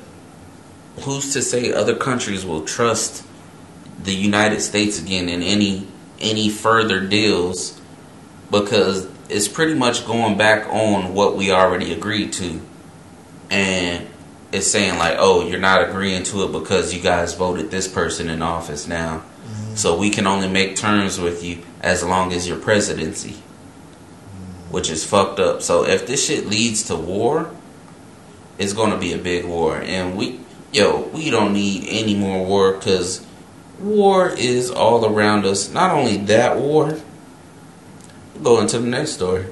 who's 1.00 1.32
to 1.32 1.42
say 1.42 1.72
other 1.72 1.94
countries 1.94 2.44
will 2.44 2.64
trust 2.64 3.24
the 4.02 4.14
United 4.14 4.60
States 4.60 5.00
again 5.00 5.28
in 5.28 5.42
any 5.42 5.86
any 6.18 6.48
further 6.48 7.00
deals 7.00 7.78
because 8.50 9.06
it's 9.28 9.48
pretty 9.48 9.74
much 9.74 10.06
going 10.06 10.38
back 10.38 10.66
on 10.68 11.12
what 11.12 11.36
we 11.36 11.50
already 11.50 11.92
agreed 11.92 12.32
to 12.32 12.60
and 13.50 14.06
it's 14.52 14.66
saying 14.66 14.98
like 14.98 15.16
oh 15.18 15.46
you're 15.46 15.60
not 15.60 15.86
agreeing 15.86 16.22
to 16.22 16.42
it 16.44 16.52
because 16.52 16.94
you 16.94 17.00
guys 17.02 17.34
voted 17.34 17.70
this 17.70 17.86
person 17.86 18.30
in 18.30 18.40
office 18.40 18.86
now 18.86 19.22
so 19.76 19.96
we 19.96 20.10
can 20.10 20.26
only 20.26 20.48
make 20.48 20.74
terms 20.74 21.20
with 21.20 21.44
you 21.44 21.62
as 21.80 22.02
long 22.02 22.32
as 22.32 22.48
your 22.48 22.58
presidency 22.58 23.36
which 24.70 24.90
is 24.90 25.06
fucked 25.06 25.38
up. 25.38 25.62
So 25.62 25.86
if 25.86 26.06
this 26.06 26.26
shit 26.26 26.46
leads 26.46 26.82
to 26.84 26.96
war 26.96 27.50
it's 28.58 28.72
going 28.72 28.90
to 28.90 28.98
be 28.98 29.12
a 29.12 29.18
big 29.18 29.44
war. 29.44 29.76
And 29.78 30.16
we 30.16 30.40
yo 30.72 31.02
we 31.14 31.30
don't 31.30 31.52
need 31.52 31.86
any 31.88 32.14
more 32.16 32.44
war 32.44 32.72
because 32.72 33.24
war 33.78 34.30
is 34.30 34.70
all 34.70 35.04
around 35.04 35.44
us. 35.44 35.70
Not 35.70 35.92
only 35.92 36.16
that 36.16 36.58
war 36.58 36.98
go 38.42 38.60
into 38.60 38.78
the 38.78 38.86
next 38.86 39.12
story. 39.12 39.46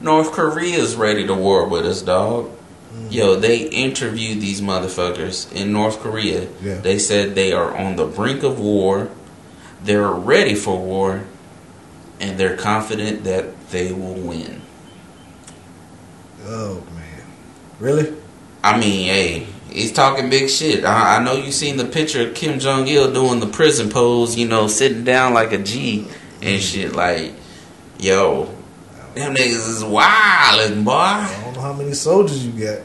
North 0.00 0.32
korea 0.32 0.78
is 0.78 0.96
ready 0.96 1.26
to 1.26 1.34
war 1.34 1.68
with 1.68 1.84
us 1.84 2.02
dog. 2.02 2.50
Mm. 2.92 3.12
Yo 3.12 3.36
they 3.36 3.68
interviewed 3.68 4.40
these 4.40 4.60
motherfuckers 4.60 5.52
in 5.52 5.72
north 5.72 6.00
korea. 6.00 6.48
Yeah. 6.62 6.76
they 6.76 6.98
said 6.98 7.34
they 7.34 7.52
are 7.52 7.76
on 7.76 7.96
the 7.96 8.06
brink 8.06 8.42
of 8.42 8.58
war 8.58 9.10
they're 9.84 10.10
ready 10.10 10.54
for 10.54 10.78
war 10.78 11.24
and 12.20 12.38
they're 12.38 12.56
confident 12.56 13.24
that 13.24 13.70
they 13.70 13.92
will 13.92 14.14
win 14.14 14.60
Oh 16.44 16.82
man. 16.94 17.22
Really? 17.78 18.14
I 18.62 18.78
mean, 18.78 19.06
hey, 19.06 19.46
he's 19.70 19.92
talking 19.92 20.28
big 20.30 20.50
shit. 20.50 20.84
I, 20.84 21.16
I 21.16 21.22
know 21.24 21.34
you 21.34 21.52
seen 21.52 21.76
the 21.76 21.84
picture 21.84 22.28
of 22.28 22.34
Kim 22.34 22.58
Jong 22.58 22.86
Il 22.88 23.12
doing 23.12 23.40
the 23.40 23.46
prison 23.46 23.88
pose, 23.90 24.36
you 24.36 24.48
know, 24.48 24.66
sitting 24.66 25.04
down 25.04 25.32
like 25.32 25.52
a 25.52 25.58
G 25.58 26.06
and 26.42 26.60
mm. 26.60 26.60
shit. 26.60 26.92
Like, 26.94 27.32
yo, 27.98 28.46
them 29.14 29.34
niggas 29.34 29.68
is 29.68 29.82
wildin', 29.82 30.84
boy. 30.84 30.92
I 30.92 31.40
don't 31.44 31.54
know 31.54 31.60
how 31.60 31.72
many 31.72 31.92
soldiers 31.92 32.44
you 32.44 32.64
got. 32.64 32.80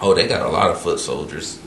Oh, 0.00 0.14
they 0.14 0.26
got 0.26 0.44
a 0.44 0.50
lot 0.50 0.70
of 0.70 0.80
foot 0.80 0.98
soldiers. 0.98 1.60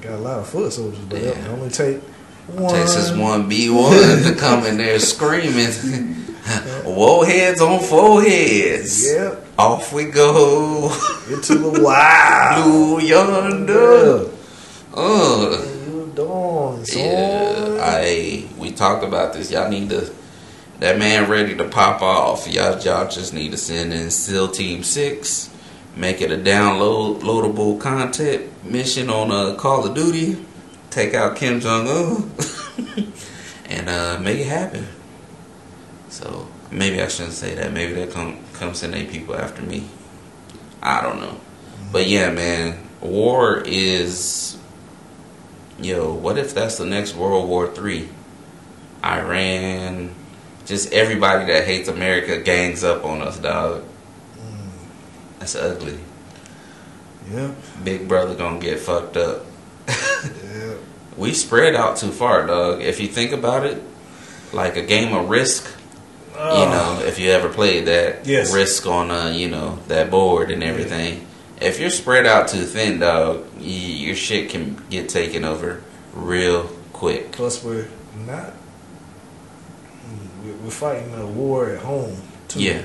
Got 0.00 0.14
a 0.14 0.18
lot 0.18 0.38
of 0.38 0.48
foot 0.48 0.72
soldiers, 0.72 1.04
but 1.08 1.20
Yeah. 1.20 1.30
it 1.30 1.48
only 1.48 1.68
take 1.68 2.00
one. 2.48 2.72
Texas 2.72 3.12
one 3.12 3.48
B 3.48 3.70
one 3.70 4.22
to 4.22 4.34
come 4.38 4.64
in 4.64 4.76
there 4.78 4.98
screaming. 4.98 5.72
Whoa 6.84 7.24
heads 7.24 7.60
on 7.60 7.80
foreheads. 7.80 9.12
Yep. 9.12 9.46
Off 9.58 9.92
we 9.92 10.04
go. 10.06 10.90
Into 11.30 11.56
the 11.58 11.82
wild. 11.84 12.64
Blue 12.64 13.00
yonder. 13.00 14.22
Yeah. 14.22 14.28
Uh. 14.94 15.64
You 15.86 16.12
doing, 16.14 16.84
son? 16.84 17.02
Yeah, 17.02 17.78
I 17.80 18.48
we 18.58 18.72
talked 18.72 19.04
about 19.04 19.34
this. 19.34 19.50
Y'all 19.50 19.68
need 19.68 19.90
to 19.90 20.10
that 20.78 20.98
man 20.98 21.28
ready 21.28 21.54
to 21.56 21.64
pop 21.68 22.02
off. 22.02 22.48
Y'all 22.48 22.78
y'all 22.80 23.08
just 23.08 23.34
need 23.34 23.50
to 23.50 23.56
send 23.58 23.92
in 23.92 24.10
SEAL 24.10 24.48
Team 24.48 24.82
Six, 24.82 25.50
make 25.96 26.20
it 26.22 26.30
a 26.30 26.36
download 26.36 27.20
loadable 27.20 27.78
content 27.80 28.64
mission 28.64 29.10
on 29.10 29.30
uh, 29.30 29.54
Call 29.56 29.86
of 29.86 29.94
Duty. 29.94 30.44
Take 30.98 31.14
out 31.14 31.36
Kim 31.36 31.60
Jong 31.60 31.86
Un 31.86 32.32
and 33.66 33.88
uh, 33.88 34.18
make 34.18 34.40
it 34.40 34.48
happen. 34.48 34.84
So 36.08 36.48
maybe 36.72 37.00
I 37.00 37.06
shouldn't 37.06 37.34
say 37.34 37.54
that. 37.54 37.72
Maybe 37.72 37.92
they 37.92 38.08
come 38.08 38.40
come 38.54 38.74
send 38.74 38.96
eight 38.96 39.08
people 39.08 39.36
after 39.36 39.62
me. 39.62 39.88
I 40.82 41.00
don't 41.00 41.20
know, 41.20 41.38
but 41.92 42.08
yeah, 42.08 42.32
man, 42.32 42.84
war 43.00 43.62
is 43.64 44.58
yo, 45.80 46.12
what 46.12 46.36
if 46.36 46.52
that's 46.52 46.78
the 46.78 46.84
next 46.84 47.14
World 47.14 47.48
War 47.48 47.72
Three? 47.72 48.08
Iran, 49.04 50.12
just 50.66 50.92
everybody 50.92 51.44
that 51.52 51.64
hates 51.64 51.88
America 51.88 52.42
gangs 52.42 52.82
up 52.82 53.04
on 53.04 53.22
us, 53.22 53.38
dog. 53.38 53.84
That's 55.38 55.54
ugly. 55.54 56.00
Yep. 57.30 57.54
Big 57.84 58.08
brother 58.08 58.34
gonna 58.34 58.58
get 58.58 58.80
fucked 58.80 59.16
up. 59.16 59.44
Yeah. 61.18 61.22
We 61.22 61.32
spread 61.34 61.74
out 61.74 61.96
too 61.96 62.10
far, 62.10 62.46
dog. 62.46 62.80
If 62.82 63.00
you 63.00 63.08
think 63.08 63.32
about 63.32 63.66
it, 63.66 63.82
like 64.52 64.76
a 64.76 64.82
game 64.82 65.14
of 65.14 65.28
Risk, 65.28 65.66
you 66.34 66.38
know, 66.40 67.02
if 67.04 67.18
you 67.18 67.30
ever 67.30 67.48
played 67.48 67.86
that, 67.86 68.24
Yes. 68.26 68.54
Risk 68.54 68.86
on, 68.86 69.10
uh, 69.10 69.30
you 69.30 69.48
know, 69.48 69.78
that 69.88 70.10
board 70.10 70.50
and 70.50 70.62
everything. 70.62 71.26
If 71.60 71.80
you're 71.80 71.90
spread 71.90 72.24
out 72.26 72.46
too 72.48 72.62
thin, 72.64 73.00
dog, 73.00 73.44
your 73.60 74.14
shit 74.14 74.48
can 74.50 74.80
get 74.90 75.08
taken 75.08 75.44
over 75.44 75.82
real 76.14 76.70
quick. 76.92 77.32
Plus, 77.32 77.62
we're 77.64 77.86
not. 78.26 78.52
we- 80.44 80.52
We're 80.64 80.70
fighting 80.70 81.12
a 81.18 81.26
war 81.26 81.70
at 81.70 81.80
home. 81.80 82.16
too. 82.48 82.62
Yeah. 82.62 82.80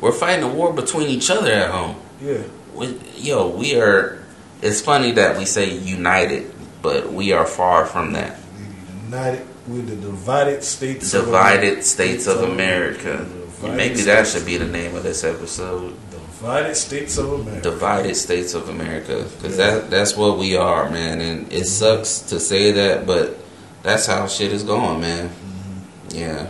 We're 0.00 0.12
fighting 0.12 0.44
a 0.44 0.48
war 0.48 0.72
between 0.72 1.08
each 1.08 1.30
other 1.30 1.50
at 1.52 1.70
home. 1.70 1.96
Yeah. 2.20 2.38
We, 2.74 2.98
yo, 3.16 3.48
we 3.48 3.76
are. 3.80 4.18
It's 4.60 4.80
funny 4.80 5.12
that 5.12 5.38
we 5.38 5.44
say 5.44 5.70
united, 5.72 6.52
but 6.82 7.12
we 7.12 7.32
are 7.32 7.46
far 7.46 7.86
from 7.86 8.12
that. 8.12 8.38
United 9.04 9.46
with 9.66 9.88
the 9.88 9.96
divided 9.96 10.62
states. 10.64 11.12
Divided 11.12 11.84
States 11.84 12.26
of 12.26 12.42
America. 12.42 13.26
Maybe 13.62 14.02
that 14.02 14.26
should 14.26 14.46
be 14.46 14.56
the 14.56 14.66
name 14.66 14.94
of 14.94 15.02
this 15.02 15.24
episode. 15.24 15.96
Divided 16.10 16.76
States 16.76 17.18
of 17.18 17.32
America. 17.32 17.62
Divided 17.62 18.14
States 18.14 18.54
of 18.54 18.68
America, 18.68 19.26
because 19.36 19.56
that 19.56 19.90
that's 19.90 20.16
what 20.16 20.38
we 20.38 20.56
are, 20.56 20.88
man. 20.88 21.20
And 21.20 21.52
it 21.52 21.66
sucks 21.66 22.20
to 22.20 22.38
say 22.38 22.70
that, 22.72 23.06
but 23.06 23.36
that's 23.82 24.06
how 24.06 24.28
shit 24.28 24.52
is 24.52 24.62
going, 24.62 25.00
man. 25.00 25.30
Yeah. 26.10 26.48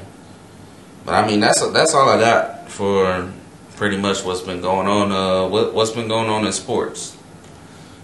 But 1.07 1.15
I 1.15 1.27
mean, 1.27 1.41
that's 1.41 1.67
that's 1.71 1.95
all 1.95 2.09
I 2.09 2.21
got 2.21 2.71
for 2.71 3.33
pretty 3.77 3.97
much 3.97 4.25
what's 4.25 4.43
been 4.43 4.61
going 4.61 4.87
on. 4.87 5.11
Uh, 5.11 5.49
what 5.49 5.73
what's 5.73 5.93
been 5.93 6.09
going 6.09 6.29
on 6.29 6.45
in 6.45 6.53
sports? 6.53 7.17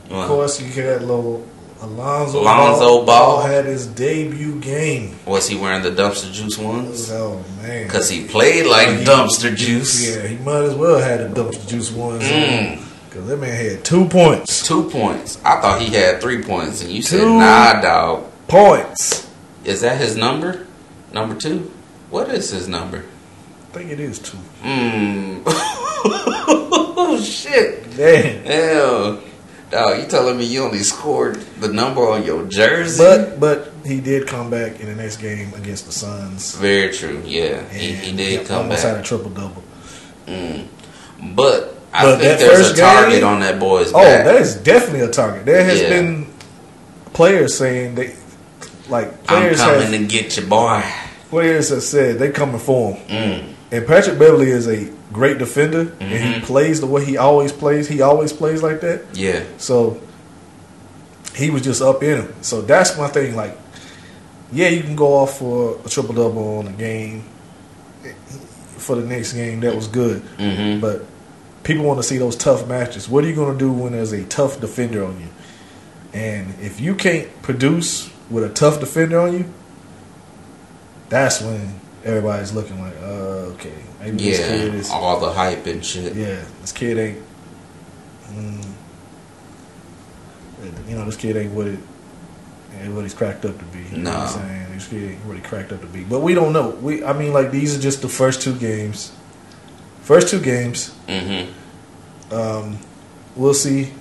Of 0.08 0.26
course, 0.28 0.60
you 0.60 0.68
had 0.82 1.02
little 1.02 1.46
Alonzo. 1.84 2.40
Alonzo 2.40 3.04
Ball. 3.04 3.42
had 3.42 3.64
his 3.66 3.86
debut 3.86 4.58
game. 4.60 5.16
Was 5.26 5.48
he 5.48 5.56
wearing 5.56 5.82
the 5.82 5.90
dumpster 5.90 6.32
juice 6.32 6.56
ones? 6.58 7.10
Oh 7.12 7.44
man, 7.62 7.86
Because 7.86 8.08
he 8.08 8.26
played 8.26 8.66
like 8.66 8.88
He- 8.88 9.04
dumpster 9.04 9.54
juice. 9.54 10.08
Yeah, 10.16 10.26
he 10.26 10.36
might 10.38 10.62
as 10.62 10.74
well 10.74 10.98
had 10.98 11.34
the 11.34 11.42
dumpster 11.42 11.68
juice 11.68 11.90
ones. 11.92 12.22
Mm. 12.24 12.80
Because 13.08 13.28
that 13.28 13.36
man 13.38 13.54
had 13.70 13.84
two 13.84 14.06
points. 14.08 14.66
Two 14.66 14.88
points. 14.90 15.38
I 15.44 15.60
thought 15.60 15.80
he 15.80 15.94
had 15.94 16.20
three 16.20 16.42
points, 16.42 16.80
and 16.82 16.90
you 16.90 17.00
said, 17.02 17.22
nah, 17.26 17.80
dog. 17.80 18.24
Points. 18.48 19.30
Is 19.64 19.82
that 19.82 19.98
his 20.00 20.16
number? 20.16 20.66
Number 21.12 21.34
two? 21.36 21.70
What 22.10 22.28
is 22.30 22.50
his 22.50 22.66
number? 22.66 23.04
I 23.70 23.76
think 23.76 23.90
it 23.90 24.00
is 24.00 24.18
two. 24.18 24.36
Mmm. 24.62 25.42
oh, 25.46 27.20
shit. 27.22 27.96
Damn. 27.96 28.44
Hell. 28.44 29.20
Dog, 29.74 29.98
you 30.02 30.06
telling 30.06 30.38
me 30.38 30.44
you 30.44 30.62
only 30.64 30.78
scored 30.84 31.36
the 31.60 31.68
number 31.68 32.00
on 32.08 32.24
your 32.24 32.44
jersey? 32.46 33.02
But 33.02 33.40
but 33.40 33.72
he 33.84 34.00
did 34.00 34.26
come 34.28 34.48
back 34.50 34.78
in 34.80 34.86
the 34.86 34.94
next 34.94 35.16
game 35.16 35.52
against 35.54 35.86
the 35.86 35.92
Suns. 35.92 36.54
Very 36.54 36.92
true. 36.92 37.20
Yeah, 37.24 37.68
he, 37.70 37.92
he 37.92 38.16
did 38.16 38.46
come 38.46 38.62
almost 38.62 38.84
back. 38.84 38.92
had 38.94 39.00
a 39.00 39.06
triple 39.06 39.30
double. 39.30 39.62
Mm. 40.26 40.66
But 41.34 41.76
I 41.92 42.04
But 42.04 42.18
think 42.20 42.38
there's 42.38 42.70
a 42.70 42.76
target 42.76 43.14
game- 43.20 43.24
on 43.26 43.40
that 43.40 43.58
boy's 43.58 43.92
back. 43.92 44.00
Oh, 44.00 44.04
back. 44.04 44.24
that 44.26 44.34
is 44.36 44.54
definitely 44.56 45.00
a 45.00 45.10
target. 45.10 45.44
There 45.44 45.64
has 45.64 45.80
Yeah. 45.82 45.88
been 45.90 46.26
players 47.12 47.56
saying 47.56 47.94
they 47.96 48.14
like 48.88 49.08
I'm 49.28 49.42
players 49.42 49.58
coming 49.60 49.80
have 49.80 49.90
to 49.90 50.06
get 50.06 50.36
your 50.36 50.46
boy. 50.46 50.82
players 51.30 51.70
have 51.70 51.82
said 51.82 52.18
they 52.20 52.30
coming 52.30 52.60
for 52.60 52.92
him. 52.94 53.08
Mm. 53.42 53.53
And 53.74 53.84
Patrick 53.88 54.20
Beverley 54.20 54.50
is 54.50 54.68
a 54.68 54.88
great 55.12 55.38
defender, 55.38 55.92
and 55.98 56.12
he 56.12 56.34
Mhm. 56.34 56.42
plays 56.44 56.80
the 56.80 56.86
way 56.86 57.04
he 57.04 57.16
always 57.16 57.50
plays. 57.50 57.88
He 57.88 58.00
always 58.02 58.32
plays 58.32 58.62
like 58.62 58.80
that. 58.82 59.02
Yeah. 59.14 59.40
So 59.58 59.98
he 61.34 61.50
was 61.50 61.62
just 61.62 61.82
up 61.82 62.00
in 62.04 62.18
him. 62.18 62.28
So 62.40 62.60
that's 62.60 62.96
my 62.96 63.08
thing. 63.08 63.34
Like, 63.34 63.58
yeah, 64.52 64.68
you 64.68 64.84
can 64.84 64.94
go 64.94 65.14
off 65.14 65.38
for 65.40 65.76
a 65.84 65.88
triple 65.88 66.14
double 66.14 66.58
on 66.58 66.68
a 66.68 66.70
game 66.70 67.24
for 68.78 68.94
the 68.94 69.02
next 69.02 69.32
game. 69.32 69.58
That 69.58 69.74
was 69.74 69.88
good. 69.88 70.22
Mhm. 70.38 70.80
But 70.80 71.04
people 71.64 71.84
want 71.84 71.98
to 71.98 72.04
see 72.06 72.18
those 72.18 72.36
tough 72.36 72.68
matches. 72.68 73.08
What 73.08 73.24
are 73.24 73.28
you 73.28 73.34
going 73.34 73.54
to 73.54 73.58
do 73.58 73.72
when 73.72 73.90
there's 73.92 74.12
a 74.12 74.22
tough 74.22 74.60
defender 74.60 75.04
on 75.04 75.16
you? 75.20 75.28
And 76.20 76.54
if 76.62 76.80
you 76.80 76.94
can't 76.94 77.26
produce 77.42 78.08
with 78.30 78.44
a 78.44 78.50
tough 78.50 78.78
defender 78.78 79.18
on 79.18 79.32
you, 79.36 79.44
that's 81.08 81.40
when 81.40 81.80
everybody's 82.04 82.52
looking 82.52 82.80
like, 82.80 82.94
uh, 83.02 83.52
okay, 83.54 83.72
maybe 84.00 84.16
this 84.18 84.38
kid 84.46 84.72
Yeah, 84.72 84.78
is 84.78 84.90
all 84.90 85.18
the 85.20 85.32
hype 85.32 85.66
and 85.66 85.84
shit. 85.84 86.14
yeah, 86.14 86.42
this 86.60 86.72
kid 86.72 86.98
ain't. 86.98 87.22
Mm, 88.30 88.64
you 90.88 90.94
know, 90.96 91.04
this 91.04 91.16
kid 91.16 91.36
ain't 91.36 91.52
what 91.52 91.66
it, 91.66 91.78
what 92.90 93.02
he's 93.02 93.14
cracked 93.14 93.44
up 93.44 93.58
to 93.58 93.64
be. 93.66 93.78
You 93.96 93.98
know 94.02 94.10
what 94.10 94.18
I'm 94.18 94.24
No. 94.24 94.48
saying? 94.48 94.66
This 94.74 94.88
kid 94.88 95.10
ain't 95.12 95.24
what 95.26 95.36
he 95.36 95.42
cracked 95.42 95.72
up 95.72 95.80
to 95.80 95.86
be. 95.86 96.04
But 96.04 96.20
we 96.20 96.34
don't 96.34 96.52
know. 96.52 96.70
We, 96.70 97.04
I 97.04 97.12
mean, 97.12 97.32
like 97.32 97.50
these 97.50 97.76
are 97.76 97.80
just 97.80 98.02
the 98.02 98.08
first 98.08 98.42
two 98.42 98.54
games. 98.56 99.12
First 100.02 100.28
two 100.28 100.40
games. 100.40 100.94
Mm-hmm. 101.08 102.34
Um, 102.34 102.78
we'll 103.36 103.54
see 103.54 103.92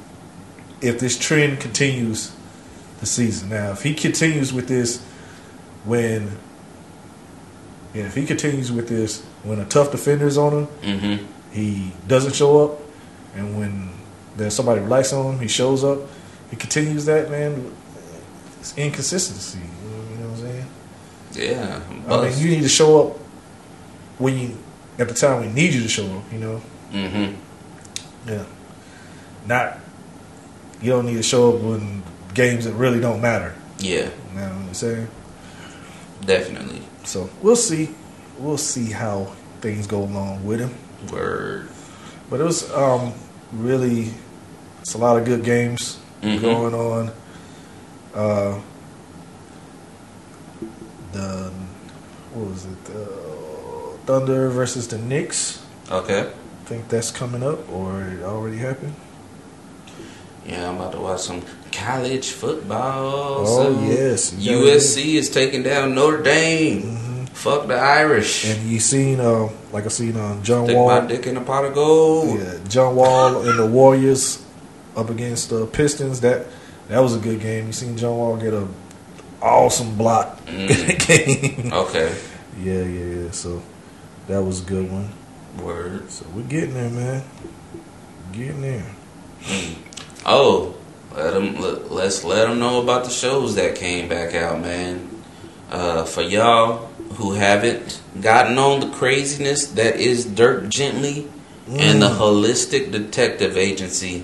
if 0.82 1.00
this 1.00 1.18
trend 1.18 1.60
continues 1.60 2.32
the 3.00 3.06
season. 3.06 3.50
Now, 3.50 3.72
if 3.72 3.84
he 3.84 3.94
continues 3.94 4.52
with 4.54 4.68
this, 4.68 5.02
when 5.86 6.32
yeah, 7.94 8.04
if 8.06 8.16
he 8.16 8.26
continues 8.26 8.72
with 8.72 8.88
this, 8.90 9.22
when 9.44 9.60
a 9.60 9.66
tough 9.66 9.92
defender 9.92 10.28
is 10.28 10.38
on 10.38 10.54
him, 10.54 10.68
Mm-hmm. 10.82 11.26
he 11.52 11.92
doesn't 12.08 12.34
show 12.36 12.64
up, 12.66 12.80
and 13.36 13.58
when 13.58 13.90
there's 14.38 14.56
somebody 14.56 14.82
likes 14.82 15.14
on 15.14 15.34
him, 15.36 15.40
he 15.40 15.48
shows 15.48 15.84
up. 15.84 16.00
He 16.50 16.56
continues 16.56 17.06
that 17.06 17.30
man. 17.30 17.72
It's 18.60 18.78
inconsistency. 18.78 19.60
You 19.60 20.18
know 20.24 20.30
what 20.30 20.40
I'm 20.40 20.46
saying? 20.46 20.66
Yeah. 21.34 21.82
I 22.16 22.30
mean, 22.30 22.38
you 22.40 22.50
need 22.56 22.62
to 22.64 22.70
show 22.70 23.08
up 23.10 23.18
when 24.20 24.38
you 24.38 24.58
at 25.00 25.08
the 25.08 25.14
time 25.16 25.42
we 25.42 25.52
need 25.52 25.74
you 25.74 25.82
to 25.82 25.90
show 25.90 26.06
up. 26.18 26.24
You 26.32 26.40
know, 26.40 26.62
Mm-hmm. 26.92 28.30
yeah. 28.30 28.46
Not 29.48 29.80
you 30.82 30.92
don't 30.92 31.06
need 31.08 31.16
to 31.16 31.24
show 31.24 31.56
up 31.56 31.62
when 31.62 32.04
games 32.36 32.66
that 32.66 32.74
really 32.74 33.00
don't 33.00 33.20
matter. 33.22 33.56
Yeah, 33.80 34.10
You 34.32 34.40
know 34.40 34.42
what 34.50 34.52
I'm 34.70 34.74
saying? 34.74 35.08
definitely. 36.24 36.83
So 37.04 37.30
we'll 37.42 37.56
see. 37.56 37.90
We'll 38.40 38.58
see 38.58 38.92
how 38.92 39.34
things 39.62 39.88
go 39.88 40.04
along 40.04 40.46
with 40.46 40.60
him. 40.60 40.74
Word. 41.12 41.70
But 42.30 42.40
it 42.40 42.44
was 42.44 42.72
um, 42.72 43.14
really 43.52 44.12
it's 44.82 44.94
a 44.96 44.98
lot 44.98 45.18
of 45.18 45.26
good 45.26 45.44
games 45.44 46.00
Mhm. 46.22 46.42
going 46.42 46.74
on. 46.74 47.12
Uh, 48.16 48.60
the 51.12 51.52
what 52.34 52.50
was 52.50 52.66
it? 52.66 52.96
Uh, 52.96 53.98
Thunder 54.06 54.50
versus 54.50 54.88
the 54.88 54.98
Knicks. 54.98 55.62
Okay. 55.92 56.22
I 56.22 56.66
think 56.66 56.88
that's 56.90 57.12
coming 57.12 57.44
up, 57.44 57.70
or 57.72 58.02
it 58.02 58.24
already 58.24 58.58
happened. 58.58 58.96
Yeah, 60.46 60.70
I'm 60.70 60.76
about 60.76 60.92
to 60.94 61.00
watch 61.00 61.22
some 61.22 61.42
college 61.72 62.32
football. 62.32 63.46
Oh, 63.46 63.46
So 63.46 63.82
yes, 63.82 64.34
USC 64.34 65.16
is 65.16 65.30
taking 65.30 65.64
down 65.64 65.96
Notre 65.96 66.22
Dame. 66.22 66.82
Mm-hmm. 66.82 67.26
Fuck 67.26 67.68
the 67.68 67.76
Irish. 67.76 68.46
And 68.46 68.70
you 68.70 68.80
seen, 68.80 69.20
uh, 69.20 69.50
like 69.72 69.86
I 69.86 69.88
seen 69.88 70.16
on 70.18 70.44
John 70.44 70.66
Stick 70.66 70.78
Wall. 70.78 70.88
my 70.88 71.08
dick 71.08 71.26
in 71.28 71.38
a 71.38 71.42
pot 71.42 71.66
of 71.66 71.74
gold. 71.74 72.40
Yeah, 72.40 72.58
John 72.68 72.96
Wall 72.96 73.48
and 73.48 73.58
the 73.58 73.66
Warriors 73.66 74.44
up 74.96 75.10
against 75.10 75.50
the 75.50 75.66
Pistons. 75.66 76.22
That 76.22 76.46
that 76.90 77.00
was 77.00 77.16
a 77.16 77.20
good 77.20 77.40
game. 77.42 77.68
You 77.68 77.74
seen 77.74 77.98
John 77.98 78.18
Wall 78.18 78.38
get 78.38 78.54
a 78.54 78.68
awesome 79.42 79.98
block 79.98 80.40
in 80.48 80.68
the 80.68 80.74
mm. 80.74 81.08
game. 81.08 81.74
Okay. 81.74 82.16
Yeah, 82.62 82.84
yeah, 82.84 83.24
yeah. 83.24 83.32
So 83.32 83.64
that 84.28 84.42
was 84.42 84.62
a 84.62 84.66
good 84.66 84.92
one. 84.92 85.10
Word. 85.62 86.10
So 86.12 86.26
we're 86.34 86.44
getting 86.44 86.74
there, 86.74 86.90
man. 86.90 87.24
Getting 88.32 88.62
there. 88.62 88.86
Mm. 89.42 89.76
Oh, 90.26 90.76
let 91.16 91.34
them, 91.34 91.56
let, 91.60 91.92
let's 91.92 92.24
let 92.24 92.48
them 92.48 92.60
know 92.60 92.82
about 92.82 93.04
the 93.04 93.10
shows 93.10 93.56
that 93.56 93.76
came 93.76 94.10
back 94.10 94.34
out, 94.34 94.62
man. 94.62 95.10
Uh, 95.70 96.04
for 96.04 96.22
y'all 96.22 96.88
who 97.16 97.34
haven't 97.34 98.02
gotten 98.22 98.58
on 98.58 98.80
the 98.80 98.90
craziness 98.90 99.68
that 99.68 99.96
is 99.96 100.26
Dirk 100.26 100.70
Gently 100.70 101.28
and 101.68 102.02
the 102.02 102.10
mm. 102.10 102.18
Holistic 102.18 102.92
Detective 102.92 103.58
Agency, 103.58 104.24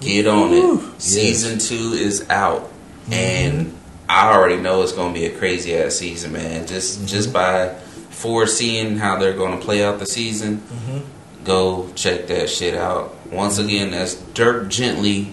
get 0.00 0.26
on 0.26 0.52
it. 0.52 1.00
Season 1.00 1.58
two 1.58 1.92
is 1.94 2.28
out, 2.30 2.62
mm-hmm. 2.62 3.12
and 3.12 3.78
I 4.08 4.32
already 4.32 4.60
know 4.60 4.82
it's 4.82 4.92
gonna 4.92 5.14
be 5.14 5.26
a 5.26 5.36
crazy 5.36 5.74
ass 5.76 5.96
season, 5.96 6.32
man. 6.32 6.66
Just 6.66 6.98
mm-hmm. 6.98 7.06
just 7.06 7.32
by 7.32 7.74
foreseeing 8.10 8.98
how 8.98 9.18
they're 9.18 9.36
gonna 9.36 9.60
play 9.60 9.84
out 9.84 9.98
the 9.98 10.06
season, 10.06 10.58
mm-hmm. 10.58 11.44
go 11.44 11.90
check 11.94 12.26
that 12.28 12.48
shit 12.48 12.74
out. 12.74 13.16
Once 13.30 13.58
again, 13.58 13.92
that's 13.92 14.14
Dirk 14.34 14.68
Gently 14.68 15.32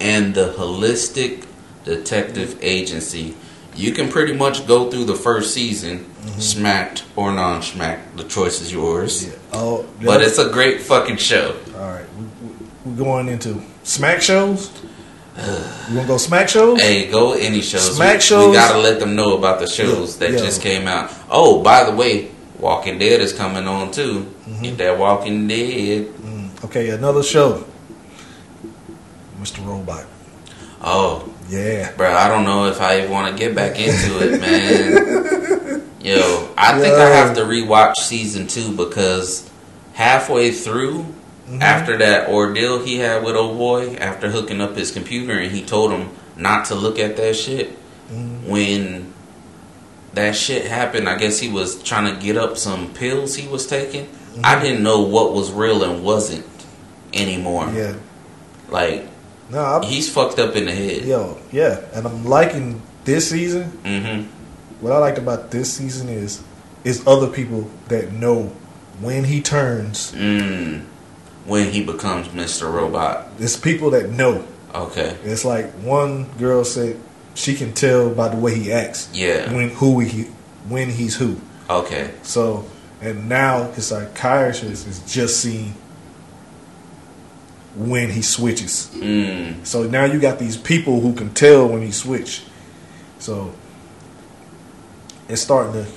and 0.00 0.34
the 0.34 0.52
Holistic 0.56 1.46
Detective 1.84 2.58
Agency. 2.62 3.34
You 3.74 3.92
can 3.92 4.08
pretty 4.08 4.32
much 4.34 4.66
go 4.68 4.88
through 4.90 5.04
the 5.06 5.16
first 5.16 5.52
season, 5.52 6.06
smacked 6.38 7.04
or 7.16 7.32
non-smacked. 7.32 8.16
The 8.16 8.24
choice 8.24 8.60
is 8.60 8.72
yours. 8.72 9.34
Oh, 9.52 9.84
But 10.02 10.22
it's 10.22 10.38
a 10.38 10.48
great 10.50 10.80
fucking 10.80 11.16
show. 11.16 11.56
all 11.76 11.88
right. 11.90 12.06
We, 12.16 12.24
we, 12.24 12.66
we're 12.84 12.96
going 13.04 13.28
into 13.28 13.60
smack 13.82 14.22
shows. 14.22 14.70
You 15.90 15.96
want 15.96 16.06
to 16.06 16.12
go 16.14 16.16
smack 16.16 16.48
shows? 16.48 16.80
Hey, 16.80 17.10
go 17.10 17.32
any 17.34 17.60
shows. 17.60 17.96
Smack 17.96 18.14
we, 18.14 18.20
shows? 18.20 18.46
We 18.50 18.54
gotta 18.54 18.78
let 18.78 19.00
them 19.00 19.16
know 19.16 19.36
about 19.36 19.58
the 19.58 19.66
shows 19.66 20.16
that 20.18 20.30
Yeah. 20.30 20.38
just 20.38 20.62
came 20.62 20.86
out. 20.86 21.12
Oh, 21.28 21.60
by 21.62 21.82
the 21.84 21.90
way, 21.94 22.30
Walking 22.58 22.98
Dead 22.98 23.20
is 23.20 23.32
coming 23.34 23.66
on 23.66 23.90
too. 23.90 24.20
Mm-hmm. 24.48 24.62
Get 24.62 24.78
that 24.78 24.98
Walking 24.98 25.46
Dead. 25.48 26.06
Okay, 26.64 26.90
another 26.90 27.22
show. 27.22 27.64
Mr. 29.40 29.64
Robot. 29.66 30.04
Oh, 30.80 31.28
Yeah. 31.48 31.92
bro, 31.96 32.12
I 32.14 32.28
don't 32.28 32.44
know 32.44 32.66
if 32.66 32.80
I 32.80 33.06
want 33.06 33.30
to 33.36 33.38
get 33.38 33.54
back 33.54 33.78
into 33.78 34.18
it, 34.20 34.40
man. 34.40 35.82
Yo, 36.00 36.48
I 36.56 36.78
think 36.78 36.94
I 36.94 37.08
have 37.10 37.34
to 37.36 37.42
rewatch 37.42 37.96
season 37.96 38.46
two 38.46 38.74
because 38.76 39.48
halfway 39.94 40.50
through, 40.52 41.06
Mm-hmm. 41.44 41.60
after 41.60 41.98
that 41.98 42.30
ordeal 42.30 42.82
he 42.82 42.96
had 42.96 43.22
with 43.22 43.36
old 43.36 43.58
boy, 43.58 43.96
after 43.96 44.30
hooking 44.30 44.62
up 44.62 44.76
his 44.76 44.90
computer 44.90 45.34
and 45.38 45.52
he 45.52 45.62
told 45.62 45.90
him 45.92 46.08
not 46.38 46.64
to 46.68 46.74
look 46.74 46.98
at 46.98 47.18
that 47.18 47.36
shit. 47.36 47.72
Mm-hmm. 48.10 48.48
When 48.48 49.12
that 50.14 50.34
shit 50.34 50.64
happened, 50.66 51.06
I 51.06 51.18
guess 51.18 51.38
he 51.38 51.50
was 51.50 51.82
trying 51.82 52.14
to 52.14 52.18
get 52.18 52.38
up 52.38 52.56
some 52.56 52.94
pills 52.94 53.34
he 53.34 53.46
was 53.46 53.66
taking. 53.66 54.06
Mm-hmm. 54.06 54.40
I 54.42 54.58
didn't 54.58 54.82
know 54.82 55.02
what 55.02 55.34
was 55.34 55.52
real 55.52 55.84
and 55.84 56.02
wasn't 56.02 56.46
anymore. 57.14 57.70
Yeah. 57.74 57.94
Like 58.68 59.06
No, 59.50 59.62
I'm, 59.62 59.82
he's 59.82 60.12
fucked 60.12 60.38
up 60.38 60.56
in 60.56 60.64
the 60.66 60.72
head. 60.72 61.04
yo, 61.04 61.38
yeah, 61.52 61.80
and 61.94 62.06
I'm 62.06 62.24
liking 62.24 62.82
this 63.04 63.30
season. 63.30 63.64
hmm 63.84 64.22
What 64.82 64.92
I 64.92 64.98
liked 64.98 65.18
about 65.18 65.50
this 65.50 65.72
season 65.72 66.08
is 66.08 66.42
is 66.84 67.06
other 67.06 67.28
people 67.28 67.70
that 67.88 68.12
know 68.12 68.52
when 69.00 69.24
he 69.24 69.40
turns. 69.40 70.12
Mm. 70.12 70.84
When 71.46 71.70
he 71.72 71.84
becomes 71.84 72.28
Mr. 72.28 72.72
Robot. 72.72 73.28
It's 73.38 73.56
people 73.56 73.90
that 73.90 74.10
know. 74.10 74.44
Okay. 74.74 75.16
It's 75.24 75.44
like 75.44 75.70
one 75.82 76.24
girl 76.38 76.64
said 76.64 76.98
she 77.34 77.54
can 77.54 77.72
tell 77.74 78.10
by 78.10 78.28
the 78.28 78.36
way 78.36 78.54
he 78.54 78.72
acts. 78.72 79.08
Yeah. 79.12 79.52
When 79.52 79.70
who 79.70 80.00
he 80.00 80.24
when 80.68 80.88
he's 80.90 81.16
who. 81.16 81.36
Okay. 81.68 82.12
So 82.22 82.64
and 83.02 83.28
now 83.28 83.70
his 83.72 83.88
psychiatrist 83.88 84.86
is 84.86 85.00
just 85.12 85.40
seeing 85.40 85.74
when 87.76 88.10
he 88.10 88.22
switches. 88.22 88.90
Mm. 88.94 89.66
So 89.66 89.84
now 89.84 90.04
you 90.04 90.20
got 90.20 90.38
these 90.38 90.56
people 90.56 91.00
who 91.00 91.14
can 91.14 91.32
tell 91.34 91.68
when 91.68 91.82
he 91.82 91.90
switch. 91.90 92.42
So 93.18 93.52
it's 95.28 95.42
starting 95.42 95.84
to, 95.84 95.90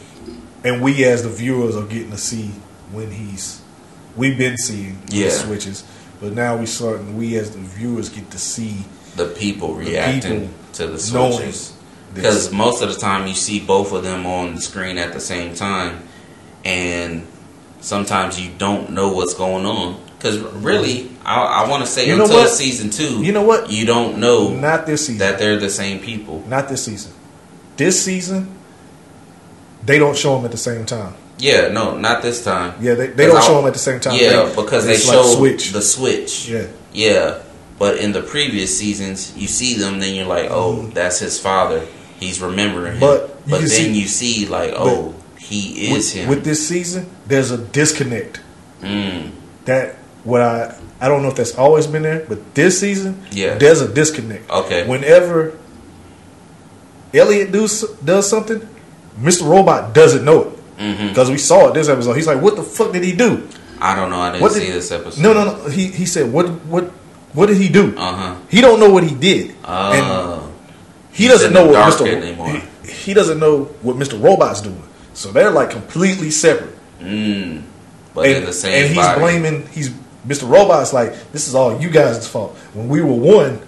and 0.64 0.82
we 0.82 1.04
as 1.06 1.24
the 1.24 1.30
viewers 1.30 1.76
are 1.76 1.86
getting 1.86 2.12
to 2.12 2.18
see 2.18 2.52
when 2.92 3.12
he's. 3.12 3.62
We've 4.16 4.38
been 4.38 4.58
seeing 4.58 4.98
Yeah. 5.10 5.30
switches, 5.30 5.84
but 6.20 6.34
now 6.34 6.58
we 6.58 6.66
starting. 6.66 7.18
We 7.18 7.38
as 7.38 7.52
the 7.52 7.60
viewers 7.60 8.10
get 8.10 8.32
to 8.32 8.40
see 8.40 8.86
the 9.16 9.28
people 9.28 9.76
The 9.76 9.86
reacting 9.86 10.22
people 10.22 10.50
to 10.74 10.88
the 10.88 11.00
switches. 11.00 11.74
Because 12.14 12.52
most 12.52 12.82
of 12.82 12.92
the 12.92 13.00
time 13.00 13.28
you 13.28 13.36
see 13.36 13.60
both 13.60 13.92
of 13.92 14.04
them 14.04 14.26
on 14.26 14.56
the 14.56 14.62
screen 14.62 14.98
at 14.98 15.14
the 15.14 15.20
same 15.20 15.54
time, 15.54 16.00
and 16.66 17.28
sometimes 17.80 18.40
you 18.40 18.50
don't 18.58 18.90
know 18.92 19.10
what's 19.12 19.36
going 19.36 19.66
on. 19.68 20.02
Because 20.18 20.40
really, 20.40 21.12
I, 21.26 21.64
I 21.66 21.70
want 21.70 21.84
to 21.84 21.90
say 21.90 22.08
You 22.08 22.18
know 22.18 22.24
until 22.24 22.40
what? 22.40 22.50
season 22.50 22.90
two, 22.90 23.24
You 23.24 23.32
know 23.32 23.44
what? 23.44 23.70
you 23.72 23.86
don't 23.86 24.18
know 24.18 24.50
Not 24.50 24.86
this 24.88 25.06
season. 25.08 25.20
that 25.20 25.38
they're 25.40 25.58
the 25.58 25.70
same 25.70 26.00
people. 26.00 26.44
Not 26.48 26.70
this 26.70 26.84
season. 26.86 27.14
This 27.76 28.04
season, 28.04 28.52
they 29.86 30.00
don't 30.00 30.18
show 30.18 30.36
them 30.36 30.46
at 30.46 30.52
the 30.52 30.58
same 30.58 30.86
time. 30.86 31.14
Yeah, 31.38 31.68
no, 31.68 31.96
not 31.98 32.24
this 32.24 32.44
time. 32.44 32.74
Yeah, 32.84 32.96
they, 32.96 33.08
they 33.08 33.28
don't 33.28 33.38
I- 33.38 33.42
show 33.46 33.58
them 33.58 33.68
at 33.68 33.74
the 33.74 33.80
same 33.80 34.00
time. 34.00 34.18
Yeah, 34.20 34.46
They- 34.46 34.56
because 34.56 34.86
they 34.86 34.94
like 34.94 35.02
show 35.04 35.24
switch. 35.36 35.72
the 35.72 35.82
switch. 35.84 36.50
Yeah. 36.50 36.66
Yeah, 36.94 37.40
but 37.78 37.98
in 37.98 38.12
the 38.12 38.24
previous 38.24 38.76
seasons, 38.76 39.34
you 39.38 39.48
see 39.48 39.76
them, 39.76 40.00
then 40.00 40.16
you're 40.16 40.26
like, 40.26 40.48
oh, 40.50 40.88
that's 40.88 41.20
his 41.20 41.40
father. 41.40 41.86
He's 42.20 42.42
remembering 42.42 42.94
him. 42.94 43.02
Mm-hmm. 43.02 43.28
But 43.28 43.30
you 43.46 43.52
but 43.52 43.60
then 43.60 43.70
see- 43.70 44.00
you 44.00 44.08
see, 44.08 44.48
like, 44.48 44.74
oh, 44.76 45.14
he 45.38 45.90
is 45.90 45.94
with, 45.94 46.14
him. 46.14 46.28
with 46.30 46.44
this 46.44 46.68
season, 46.68 47.08
there's 47.28 47.52
a 47.52 47.60
disconnect. 47.60 48.42
Mm. 48.82 49.32
That 49.66 49.96
what 50.24 50.42
I 50.42 50.76
I 51.00 51.08
don't 51.08 51.22
know 51.22 51.30
if 51.30 51.36
that's 51.36 51.56
always 51.56 51.86
been 51.88 52.02
there, 52.04 52.26
but 52.28 52.56
this 52.56 52.80
season, 52.80 53.22
Yeah. 53.32 53.56
there's 53.58 53.82
a 53.82 53.88
disconnect. 53.88 54.50
Okay. 54.50 54.88
Whenever 54.88 55.54
Elliot 57.14 57.52
does 57.52 57.82
does 58.04 58.30
something, 58.30 58.68
Mr. 59.20 59.48
Robot 59.50 59.94
doesn't 59.94 60.26
know 60.26 60.42
it 60.78 61.08
because 61.10 61.30
we 61.30 61.38
saw 61.38 61.70
it 61.70 61.74
this 61.74 61.90
episode. 61.90 62.14
He's 62.14 62.28
like, 62.28 62.42
"What 62.42 62.56
the 62.56 62.64
fuck 62.64 62.92
did 62.94 63.04
he 63.04 63.14
do?" 63.14 63.48
I 63.80 63.96
don't 63.96 64.10
know. 64.10 64.20
I 64.20 64.32
didn't 64.32 64.42
What 64.42 64.52
see 64.54 64.66
did- 64.66 64.74
this 64.74 64.92
episode. 64.92 65.22
No, 65.22 65.34
no, 65.34 65.46
no. 65.46 65.70
He 65.70 65.88
he 65.88 66.06
said, 66.06 66.32
"What 66.32 66.48
what 66.66 66.86
what 67.34 67.48
did 67.48 67.58
he 67.58 67.70
do?" 67.70 67.96
Uh 67.98 68.14
huh. 68.14 68.36
He 68.50 68.62
don't 68.62 68.80
know 68.80 68.90
what 68.90 69.04
he 69.04 69.16
did. 69.16 69.56
Oh. 69.66 69.92
And 69.94 70.54
he 71.12 71.28
doesn't 71.28 71.54
know 71.54 71.66
what 71.68 71.94
Mr. 71.94 72.08
anymore. 72.08 72.50
He, 72.84 72.92
he 72.92 73.14
doesn't 73.14 73.40
know 73.40 73.66
what 73.82 73.96
Mr. 73.96 74.22
Robot's 74.22 74.62
doing. 74.62 74.84
So 75.14 75.32
they're 75.32 75.52
like 75.52 75.72
completely 75.72 76.30
separate. 76.30 76.76
Mm. 77.02 77.64
But 78.14 78.28
and, 78.28 78.38
in 78.38 78.46
the 78.46 78.54
same 78.54 78.74
and 78.74 78.88
he's 78.88 78.98
body. 78.98 79.20
blaming 79.20 79.68
he's 79.72 79.90
Mr. 80.28 80.50
Robot's 80.50 80.94
like 80.94 81.32
this 81.32 81.48
is 81.48 81.56
all 81.56 81.80
you 81.82 81.90
guys' 81.90 82.28
fault. 82.28 82.56
When 82.74 82.88
we 82.90 83.02
were 83.02 83.14
one, 83.14 83.62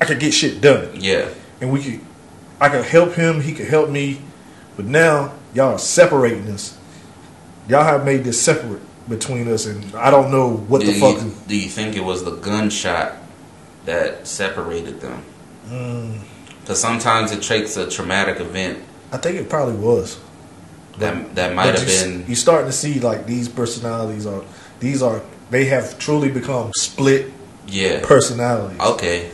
I 0.00 0.04
could 0.06 0.18
get 0.20 0.32
shit 0.34 0.60
done, 0.60 0.88
Yeah. 0.94 1.28
and 1.60 1.70
we 1.72 1.82
could 1.82 2.00
I 2.60 2.68
could 2.68 2.84
help 2.84 3.14
him, 3.14 3.40
he 3.42 3.52
could 3.52 3.66
help 3.68 3.90
me, 3.90 4.20
but 4.76 4.86
now 4.86 5.34
y'all 5.54 5.74
are 5.74 5.78
separating 5.78 6.48
us. 6.50 6.76
Y'all 7.68 7.84
have 7.84 8.04
made 8.04 8.24
this 8.24 8.40
separate 8.40 8.80
between 9.08 9.48
us, 9.52 9.66
and 9.66 9.94
I 9.94 10.10
don't 10.10 10.30
know 10.30 10.50
what 10.50 10.80
do 10.80 10.86
the 10.86 10.92
you, 10.94 11.00
fuck. 11.00 11.46
Do 11.48 11.56
you 11.56 11.68
think 11.68 11.96
it 11.96 12.04
was 12.04 12.24
the 12.24 12.36
gunshot 12.36 13.16
that 13.84 14.26
separated 14.26 15.00
them? 15.00 15.22
Mm, 15.68 16.20
Because 16.60 16.80
sometimes 16.80 17.32
it 17.32 17.42
takes 17.42 17.76
a 17.76 17.88
traumatic 17.90 18.40
event 18.40 18.78
I 19.12 19.18
think 19.18 19.36
it 19.36 19.48
probably 19.50 19.76
was. 19.76 20.18
that 20.98 21.34
that 21.34 21.54
might 21.54 21.74
have 21.76 21.86
been. 21.86 22.24
You're 22.26 22.36
starting 22.36 22.66
to 22.66 22.72
see 22.72 23.00
like 23.00 23.26
these 23.26 23.48
personalities 23.48 24.26
are 24.26 24.42
these 24.80 25.02
are 25.02 25.22
they 25.54 25.66
have 25.66 25.98
truly 26.00 26.28
become 26.30 26.72
split 26.76 27.30
Yeah. 27.68 28.00
personalities. 28.02 28.80
Okay. 28.80 29.30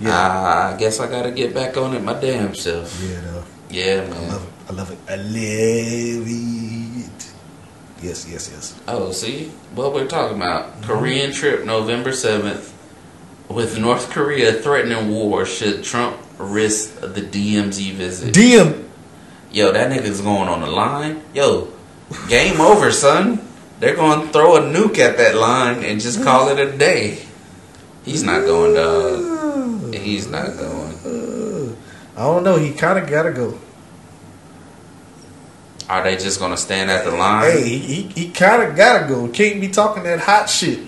Yeah. 0.00 0.10
Ah, 0.12 0.74
I 0.74 0.76
guess 0.76 1.00
I 1.00 1.08
gotta 1.08 1.30
get 1.30 1.54
back 1.54 1.76
on 1.78 1.94
it 1.94 2.02
my 2.04 2.12
damn 2.12 2.54
self. 2.54 3.00
Yeah, 3.02 3.20
no. 3.22 3.42
Yeah, 3.70 4.04
I 4.12 4.18
love 4.30 4.42
it. 4.44 4.50
I 4.68 4.72
love 4.74 4.90
it. 4.92 4.98
I 5.08 5.16
love 5.16 6.26
it. 6.28 7.34
Yes, 8.02 8.26
yes, 8.30 8.50
yes. 8.52 8.74
Oh, 8.86 9.10
see 9.12 9.50
what 9.74 9.92
we're 9.94 10.06
talking 10.06 10.36
about? 10.36 10.82
Korean 10.82 11.32
trip, 11.32 11.64
November 11.64 12.12
seventh, 12.12 12.72
with 13.48 13.78
North 13.78 14.10
Korea 14.10 14.52
threatening 14.52 15.10
war 15.10 15.44
should 15.46 15.82
Trump 15.82 16.16
risk 16.38 17.00
the 17.00 17.22
DMZ 17.22 17.92
visit. 17.94 18.34
DM. 18.34 18.84
Yo, 19.50 19.72
that 19.72 19.90
nigga's 19.90 20.20
going 20.20 20.48
on 20.48 20.60
the 20.60 20.66
line. 20.70 21.22
Yo, 21.34 21.68
game 22.28 22.60
over, 22.60 22.92
son. 22.92 23.40
They're 23.80 23.94
going 23.94 24.26
to 24.26 24.32
throw 24.32 24.56
a 24.56 24.60
nuke 24.60 24.98
at 24.98 25.16
that 25.18 25.36
line 25.36 25.84
and 25.84 26.00
just 26.00 26.22
call 26.22 26.48
it 26.48 26.58
a 26.58 26.76
day. 26.76 27.22
He's 28.04 28.24
not 28.24 28.44
going, 28.44 28.74
dog. 28.74 29.94
He's 29.94 30.28
not 30.28 30.56
going. 30.56 31.76
I 32.16 32.22
don't 32.22 32.42
know. 32.42 32.56
He 32.56 32.72
kind 32.72 32.98
of 32.98 33.08
gotta 33.08 33.30
go. 33.30 33.58
Are 35.88 36.02
they 36.02 36.16
just 36.16 36.40
going 36.40 36.50
to 36.50 36.56
stand 36.56 36.90
at 36.90 37.04
the 37.04 37.12
line? 37.12 37.44
Hey, 37.44 37.62
he, 37.62 37.78
he, 37.78 38.02
he 38.02 38.30
kind 38.30 38.62
of 38.62 38.76
gotta 38.76 39.06
go. 39.06 39.28
Can't 39.28 39.60
be 39.60 39.68
talking 39.68 40.02
that 40.02 40.20
hot 40.20 40.50
shit. 40.50 40.80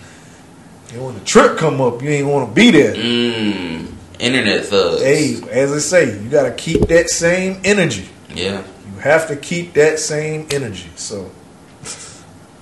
And 0.92 1.04
when 1.04 1.14
the 1.14 1.24
trip 1.24 1.56
come 1.56 1.80
up, 1.80 2.02
you 2.02 2.10
ain't 2.10 2.26
want 2.26 2.48
to 2.48 2.54
be 2.54 2.70
there. 2.72 2.94
Mmm. 2.94 3.92
Internet 4.18 4.64
thugs. 4.66 5.02
Hey, 5.02 5.40
as 5.50 5.72
I 5.72 5.78
say, 5.78 6.20
you 6.20 6.28
gotta 6.28 6.52
keep 6.52 6.80
that 6.88 7.08
same 7.08 7.60
energy. 7.64 8.08
Yeah. 8.34 8.64
You 8.86 8.98
have 9.00 9.28
to 9.28 9.36
keep 9.36 9.74
that 9.74 9.98
same 9.98 10.48
energy. 10.50 10.90
So 10.96 11.30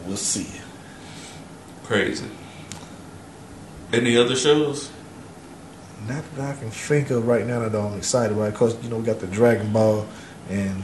we'll 0.09 0.17
see. 0.17 0.47
Crazy. 1.85 2.27
Any 3.93 4.17
other 4.17 4.35
shows? 4.37 4.91
Not 6.07 6.25
that 6.37 6.57
I 6.57 6.59
can 6.59 6.71
think 6.71 7.11
of 7.11 7.27
right 7.27 7.47
now 7.47 7.61
that 7.69 7.75
I'm 7.79 7.97
excited 7.97 8.37
about. 8.37 8.53
Because 8.53 8.83
you 8.83 8.91
know 8.91 8.97
we 8.99 9.05
got 9.05 9.21
the 9.21 9.27
Dragon 9.27 9.73
Ball 9.73 10.07
and 10.49 10.83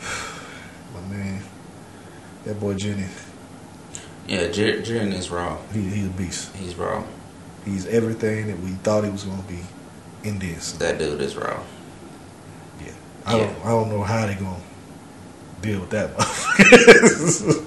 my 0.94 1.00
man, 1.14 1.42
that 2.44 2.58
boy 2.60 2.74
Jenny. 2.74 3.06
Yeah, 4.26 4.48
Jer- 4.48 4.80
Jiren 4.82 5.12
is 5.12 5.30
raw. 5.30 5.58
He, 5.72 5.80
he's 5.82 6.06
a 6.06 6.10
beast. 6.10 6.54
He's 6.56 6.74
raw. 6.76 7.04
He's 7.64 7.86
everything 7.86 8.46
that 8.46 8.58
we 8.60 8.70
thought 8.70 9.04
he 9.04 9.10
was 9.10 9.24
gonna 9.24 9.42
be 9.42 9.58
in 10.22 10.38
this. 10.38 10.72
That 10.72 10.98
dude 10.98 11.20
is 11.20 11.36
raw. 11.36 11.62
Yeah. 12.80 12.92
I 13.26 13.36
Yeah. 13.38 13.46
don't 13.46 13.64
I 13.64 13.68
don't 13.70 13.88
know 13.90 14.02
how 14.02 14.26
they're 14.26 14.36
gonna 14.38 14.60
deal 15.62 15.80
with 15.80 15.90
that. 15.90 16.10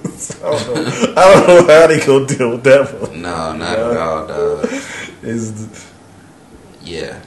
I 0.42 0.50
don't 0.50 0.74
know. 0.74 1.14
I 1.16 1.34
don't 1.34 1.46
know 1.68 1.74
how 1.74 1.86
they 1.86 2.00
gonna 2.04 2.26
deal 2.26 2.50
with 2.50 2.64
that. 2.64 3.00
one. 3.00 3.22
No, 3.22 3.52
not 3.56 3.78
at 3.78 3.96
all, 3.96 4.26
dog. 4.26 4.68
It's 5.22 5.50
the- 5.52 5.84
Yeah. 6.82 7.20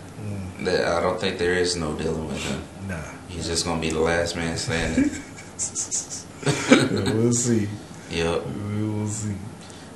That- 0.61 0.85
I 0.87 1.01
don't 1.01 1.19
think 1.19 1.37
there 1.39 1.53
is 1.55 1.75
no 1.75 1.93
dealing 1.93 2.27
with 2.27 2.43
him. 2.43 2.61
nah. 2.87 3.01
He's 3.27 3.47
just 3.47 3.65
gonna 3.65 3.81
be 3.81 3.89
the 3.89 3.99
last 3.99 4.35
man 4.35 4.55
standing. 4.57 5.09
we'll 7.15 7.33
see. 7.33 7.67
yep. 8.09 8.45
We 8.45 8.83
will 8.87 9.07
see. 9.07 9.35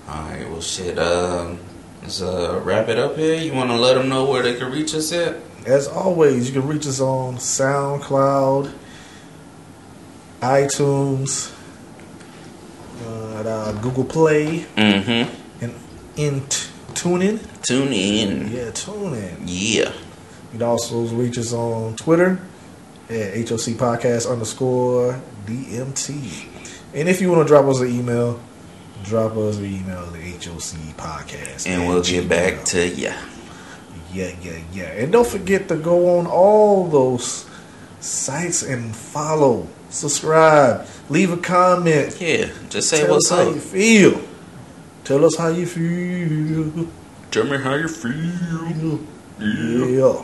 All 0.07 0.21
right. 0.23 0.49
Well, 0.49 0.61
shit. 0.61 0.97
Um, 0.99 1.59
let's 2.01 2.21
uh, 2.21 2.59
wrap 2.63 2.89
it 2.89 2.97
up 2.99 3.15
here. 3.15 3.35
You 3.35 3.53
want 3.53 3.69
to 3.69 3.77
let 3.77 3.93
them 3.95 4.09
know 4.09 4.25
where 4.29 4.43
they 4.43 4.55
can 4.55 4.71
reach 4.71 4.93
us 4.95 5.11
at? 5.13 5.37
As 5.65 5.87
always, 5.87 6.47
you 6.49 6.59
can 6.59 6.67
reach 6.67 6.87
us 6.87 6.99
on 6.99 7.35
SoundCloud, 7.37 8.73
iTunes, 10.41 11.53
uh, 13.01 13.39
at, 13.39 13.45
uh, 13.47 13.71
Google 13.81 14.03
Play, 14.05 14.65
Mm-hmm. 14.77 15.63
and 15.63 15.73
in 16.17 16.41
t- 16.47 16.67
TuneIn. 16.93 17.39
Tune 17.63 17.93
in. 17.93 18.51
Yeah, 18.51 18.71
Tune 18.71 19.13
In. 19.15 19.37
Yeah. 19.45 19.91
You 20.53 20.59
can 20.59 20.63
also 20.63 21.03
reach 21.05 21.37
us 21.37 21.53
on 21.53 21.95
Twitter 21.95 22.39
at 23.09 23.33
HOC 23.35 23.77
Podcast 23.79 24.29
underscore 24.29 25.19
DMT. 25.45 26.47
And 26.93 27.07
if 27.07 27.21
you 27.21 27.31
want 27.31 27.47
to 27.47 27.47
drop 27.47 27.65
us 27.65 27.79
an 27.79 27.87
email, 27.87 28.39
drop 29.03 29.35
us 29.37 29.57
an 29.57 29.65
email 29.65 29.99
at 29.99 30.43
HOC 30.43 30.95
Podcast. 30.97 31.67
And 31.67 31.87
we'll 31.87 32.03
get 32.03 32.27
back 32.27 32.65
to 32.65 32.85
ya. 32.87 33.13
Yeah, 34.13 34.35
yeah, 34.41 34.59
yeah. 34.73 34.83
And 34.99 35.11
don't 35.13 35.25
forget 35.27 35.69
to 35.69 35.77
go 35.77 36.19
on 36.19 36.27
all 36.27 36.87
those 36.87 37.45
sites 38.01 38.61
and 38.63 38.93
follow, 38.93 39.67
subscribe, 39.91 40.87
leave 41.09 41.31
a 41.31 41.37
comment. 41.37 42.17
Yeah, 42.19 42.49
just 42.69 42.89
say 42.89 43.01
Tell 43.01 43.11
what's 43.11 43.31
us 43.31 43.45
how 43.45 43.51
you 43.51 43.59
feel. 43.59 44.21
Tell 45.03 45.25
us 45.25 45.35
how 45.35 45.49
you 45.49 45.65
feel. 45.65 46.87
Tell 47.29 47.43
me 47.45 47.57
how 47.57 47.75
you 47.75 47.87
feel. 47.87 48.99
Yeah. 49.39 50.23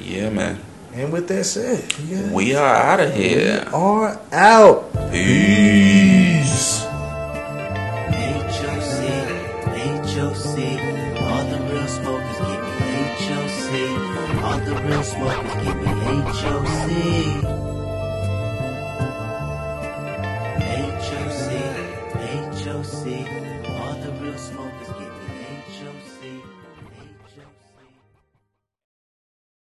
Yeah, 0.00 0.30
man. 0.30 0.60
And 0.92 1.12
with 1.12 1.28
that 1.28 1.44
said, 1.44 1.92
yeah. 2.06 2.32
We 2.32 2.54
are 2.54 2.74
out 2.74 3.00
of 3.00 3.14
here. 3.14 3.64
We 3.66 3.72
are 3.72 4.20
out. 4.32 4.92
Peace. 5.12 6.84
HOC, 8.58 9.00
HOC, 10.08 10.56
all 11.22 11.44
the 11.44 11.58
real 11.70 11.86
smokers 11.86 12.38
give 12.38 12.62
me 12.80 12.92
HOC, 13.24 13.68
all 14.42 14.58
the 14.58 14.74
real 14.84 15.02
smokers 15.02 15.54
give 15.64 15.76
me 15.76 15.92
HOC. 16.32 17.47
All 23.18 23.94
the 23.94 24.12
real 24.20 24.38
smokers 24.38 24.87